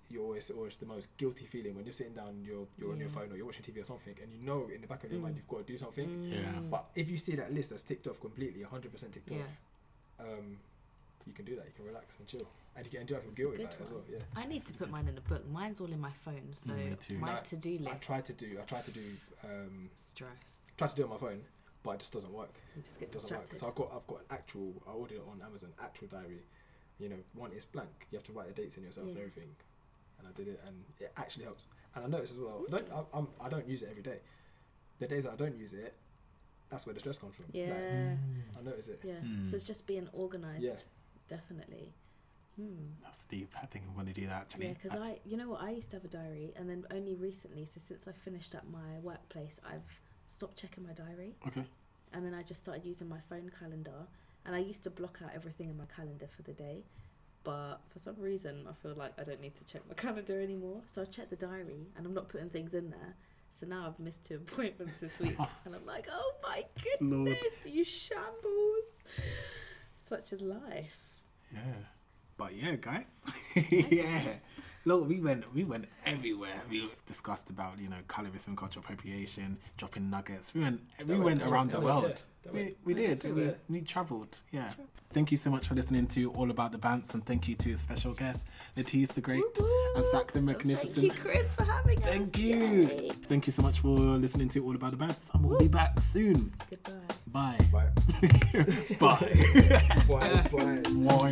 you're 0.10 0.24
always 0.24 0.50
always 0.50 0.78
the 0.78 0.86
most 0.86 1.08
guilty 1.18 1.46
feeling 1.46 1.76
when 1.76 1.84
you're 1.86 1.92
sitting 1.94 2.14
down, 2.14 2.44
you're 2.46 2.68
you're 2.78 2.92
on 2.92 3.00
your 3.00 3.10
phone 3.10 3.32
or 3.32 3.36
you're 3.38 3.46
watching 3.46 3.64
TV 3.64 3.80
or 3.82 3.86
something, 3.86 4.16
and 4.22 4.32
you 4.34 4.40
know 4.40 4.68
in 4.70 4.82
the 4.82 4.88
back 4.88 5.04
of 5.04 5.12
your 5.12 5.20
Mm. 5.20 5.24
mind 5.24 5.36
you've 5.38 5.48
got 5.48 5.58
to 5.60 5.64
do 5.74 5.78
something. 5.78 6.24
Yeah. 6.26 6.54
Mm. 6.54 6.70
But 6.70 6.90
if 6.96 7.10
you 7.10 7.18
see 7.18 7.36
that 7.36 7.54
list 7.54 7.70
that's 7.72 7.84
ticked 7.84 8.08
off 8.08 8.20
completely, 8.20 8.64
100% 8.64 9.14
ticked 9.14 9.30
Yeah. 9.32 9.44
off, 10.20 10.28
um, 10.28 10.60
you 11.26 11.34
can 11.34 11.44
do 11.46 11.56
that. 11.56 11.66
You 11.66 11.72
can 11.76 11.86
relax 11.86 12.16
and 12.20 12.28
chill, 12.28 12.48
and 12.76 12.86
you 12.86 12.92
can 12.92 13.06
do 13.06 13.16
it 13.16 13.24
That's 13.26 13.38
a 13.38 13.42
guilty 13.42 13.58
good 13.58 13.66
about 13.66 13.80
it 13.80 13.84
as 13.86 13.92
well. 13.92 14.02
Yeah. 14.12 14.18
I 14.36 14.46
need 14.48 14.66
to 14.66 14.74
put 14.74 14.90
mine 14.90 15.08
in 15.08 15.18
a 15.18 15.22
book. 15.22 15.48
Mine's 15.52 15.80
all 15.80 15.92
in 15.92 16.00
my 16.02 16.12
phone, 16.26 16.50
so 16.54 16.72
Mm, 16.72 16.90
me 16.92 16.96
too. 17.00 17.18
my 17.20 17.34
No, 17.36 17.40
to-do 17.44 17.78
list. 17.80 17.90
I 17.92 17.98
try 17.98 18.22
to 18.22 18.34
do. 18.34 18.58
I 18.62 18.66
try 18.66 18.82
to 18.82 18.92
do. 18.92 19.02
Um, 19.44 19.90
stress. 19.96 20.66
try 20.78 20.88
to 20.88 20.96
do 20.96 21.02
it 21.04 21.06
on 21.06 21.12
my 21.12 21.18
phone, 21.18 21.42
but 21.84 21.92
it 21.92 22.00
just 22.00 22.14
doesn't 22.14 22.32
work. 22.34 22.54
You 22.76 22.82
just 22.82 23.00
get 23.00 23.10
It 23.10 23.12
doesn't 23.14 23.32
work. 23.32 23.42
distracted. 23.50 23.60
So 23.60 23.68
I've 23.68 23.76
got 23.76 23.94
I've 23.96 24.08
got 24.08 24.20
an 24.20 24.26
actual. 24.32 24.74
I 24.88 24.92
ordered 24.92 25.16
it 25.16 25.24
on 25.30 25.42
Amazon. 25.46 25.70
Actual 25.82 26.08
diary. 26.08 26.42
You 27.00 27.10
know, 27.10 27.18
one 27.34 27.52
is 27.52 27.66
blank. 27.66 28.08
You 28.12 28.18
have 28.18 28.26
to 28.28 28.34
write 28.34 28.48
the 28.56 28.62
dates 28.62 28.78
in 28.78 28.84
yourself 28.84 29.08
and 29.08 29.16
Yeah. 29.16 29.22
everything. 29.24 29.50
And 30.20 30.28
I 30.28 30.32
did 30.32 30.48
it, 30.48 30.62
and 30.66 30.84
it 31.00 31.12
actually 31.18 31.46
helps. 31.46 31.64
And 31.96 32.06
I 32.06 32.08
notice 32.08 32.32
as 32.32 32.38
well. 32.38 32.64
I 32.68 32.72
don't. 32.72 32.92
I, 32.92 33.04
I'm, 33.18 33.28
I 33.42 33.50
don't 33.50 33.68
use 33.68 33.84
it 33.84 33.90
every 33.92 34.04
day. 34.04 34.20
The 35.00 35.08
days 35.08 35.24
that 35.26 35.34
I 35.34 35.36
don't 35.36 35.58
use 35.58 35.74
it, 35.74 35.94
that's 36.70 36.86
where 36.86 36.94
the 36.94 37.00
stress 37.02 37.18
comes 37.18 37.36
from. 37.36 37.46
Like, 37.46 37.54
yeah, 37.56 38.16
I 38.58 38.62
notice 38.64 38.88
it. 38.88 39.02
yeah. 39.04 39.14
Mm. 39.24 39.46
So 39.48 39.56
it's 39.56 39.64
just 39.66 39.86
being 39.86 40.08
organised. 40.14 40.64
Yeah. 40.64 41.38
Definitely. 41.38 41.94
Hmm. 42.56 42.92
That's 43.04 43.26
deep. 43.26 43.52
I 43.62 43.66
think 43.66 43.86
I'm 43.90 43.96
gonna 43.96 44.14
do 44.14 44.28
that 44.28 44.42
actually. 44.44 44.68
Yeah, 44.68 44.74
because 44.74 44.96
I, 44.96 45.20
you 45.26 45.38
know 45.38 45.50
what, 45.50 45.62
I 45.62 45.72
used 45.72 45.90
to 45.92 45.96
have 45.96 46.06
a 46.06 46.08
diary, 46.08 46.54
and 46.56 46.70
then 46.70 46.86
only 46.92 47.16
recently, 47.16 47.66
so 47.66 47.80
since 47.80 48.08
I 48.08 48.12
finished 48.12 48.54
at 48.54 48.70
my 48.70 49.00
workplace, 49.02 49.60
I've 49.66 49.82
stopped 50.28 50.58
checking 50.58 50.84
my 50.84 50.94
diary, 50.94 51.36
Okay. 51.48 51.64
and 52.14 52.26
then 52.26 52.34
I 52.34 52.44
just 52.44 52.60
started 52.60 52.86
using 52.86 53.10
my 53.10 53.20
phone 53.30 53.50
calendar, 53.60 54.08
and 54.46 54.56
I 54.56 54.60
used 54.60 54.84
to 54.84 54.90
block 54.92 55.20
out 55.24 55.32
everything 55.34 55.70
in 55.70 55.78
my 55.78 55.86
calendar 55.86 56.28
for 56.28 56.44
the 56.44 56.54
day, 56.54 56.84
but 57.44 57.78
for 57.90 57.98
some 58.00 58.16
reason, 58.20 58.68
I 58.70 58.74
feel 58.74 58.94
like 58.96 59.14
I 59.20 59.24
don't 59.24 59.42
need 59.42 59.56
to 59.56 59.64
check 59.66 59.82
my 59.88 59.94
calendar 60.06 60.40
anymore, 60.40 60.82
so 60.86 61.02
I 61.02 61.06
check 61.06 61.30
the 61.32 61.36
diary, 61.36 61.88
and 61.98 62.06
I'm 62.06 62.14
not 62.14 62.30
putting 62.30 62.50
things 62.50 62.74
in 62.76 62.92
there. 62.92 63.16
So 63.50 63.68
now 63.68 63.86
I've 63.88 64.00
missed 64.00 64.26
two 64.26 64.36
appointments 64.48 65.00
this 65.00 65.18
week, 65.20 65.38
and 65.66 65.74
I'm 65.76 65.86
like, 65.88 66.08
oh 66.12 66.34
my 66.44 66.64
Lord. 67.02 67.28
goodness, 67.40 67.66
you 67.66 67.84
shambles! 67.84 68.86
Such 69.98 70.34
is 70.34 70.42
life. 70.42 71.00
Yeah. 71.52 71.60
But 72.38 72.56
yeah, 72.56 72.76
guys. 72.82 73.10
yeah. 73.70 74.22
Look, 74.86 75.08
we 75.08 75.22
went 75.22 75.54
we 75.54 75.64
went 75.64 75.86
everywhere. 76.06 76.62
We 76.70 76.90
discussed 77.06 77.50
about 77.50 77.80
you 77.80 77.88
know 77.90 77.98
colorism, 78.08 78.58
cultural 78.58 78.84
appropriation, 78.84 79.58
dropping 79.78 80.10
nuggets. 80.10 80.54
We 80.54 80.62
went 80.62 80.82
we 81.00 81.06
That 81.06 81.20
went 81.20 81.40
went- 81.40 81.52
around 81.52 81.72
the 81.72 81.80
world. 81.80 82.24
We, 82.52 82.76
we 82.84 82.94
did. 82.94 83.24
We, 83.34 83.52
we 83.70 83.80
travelled. 83.82 84.42
Yeah. 84.52 84.70
Thank 85.14 85.32
you 85.32 85.38
so 85.38 85.50
much 85.50 85.66
for 85.68 85.76
listening 85.76 86.08
to 86.08 86.32
All 86.34 86.52
About 86.52 86.74
the 86.74 86.78
Bantz, 86.78 87.14
and 87.14 87.26
thank 87.26 87.48
you 87.48 87.56
to 87.56 87.78
special 87.78 88.14
guest 88.14 88.42
L'atisse 88.76 89.08
the 89.14 89.22
Great 89.22 89.44
and 89.96 90.04
Zack 90.12 90.34
the 90.34 90.42
Magnificent. 90.42 90.94
Thank 90.96 91.06
you, 91.16 91.22
Chris, 91.22 91.56
for 91.56 91.64
having 91.64 92.00
us. 92.04 92.10
Thank 92.10 92.38
you. 92.40 92.56
Yay. 92.58 93.10
Thank 93.30 93.48
you 93.48 93.54
so 93.54 93.62
much 93.62 93.80
for 93.80 93.88
listening 93.98 94.50
to 94.50 94.66
All 94.66 94.76
About 94.76 94.92
the 94.92 94.98
Bantz, 94.98 95.34
and 95.34 95.46
we'll 95.46 95.60
be 95.60 95.70
back 95.70 95.98
soon. 96.02 96.52
Goodbye. 96.70 96.98
Bye. 97.32 97.60
Bye. 97.72 97.90
Bye. 99.00 99.94
Bye. 100.10 100.50
Bye. 100.52 100.82
Bye. 100.92 101.32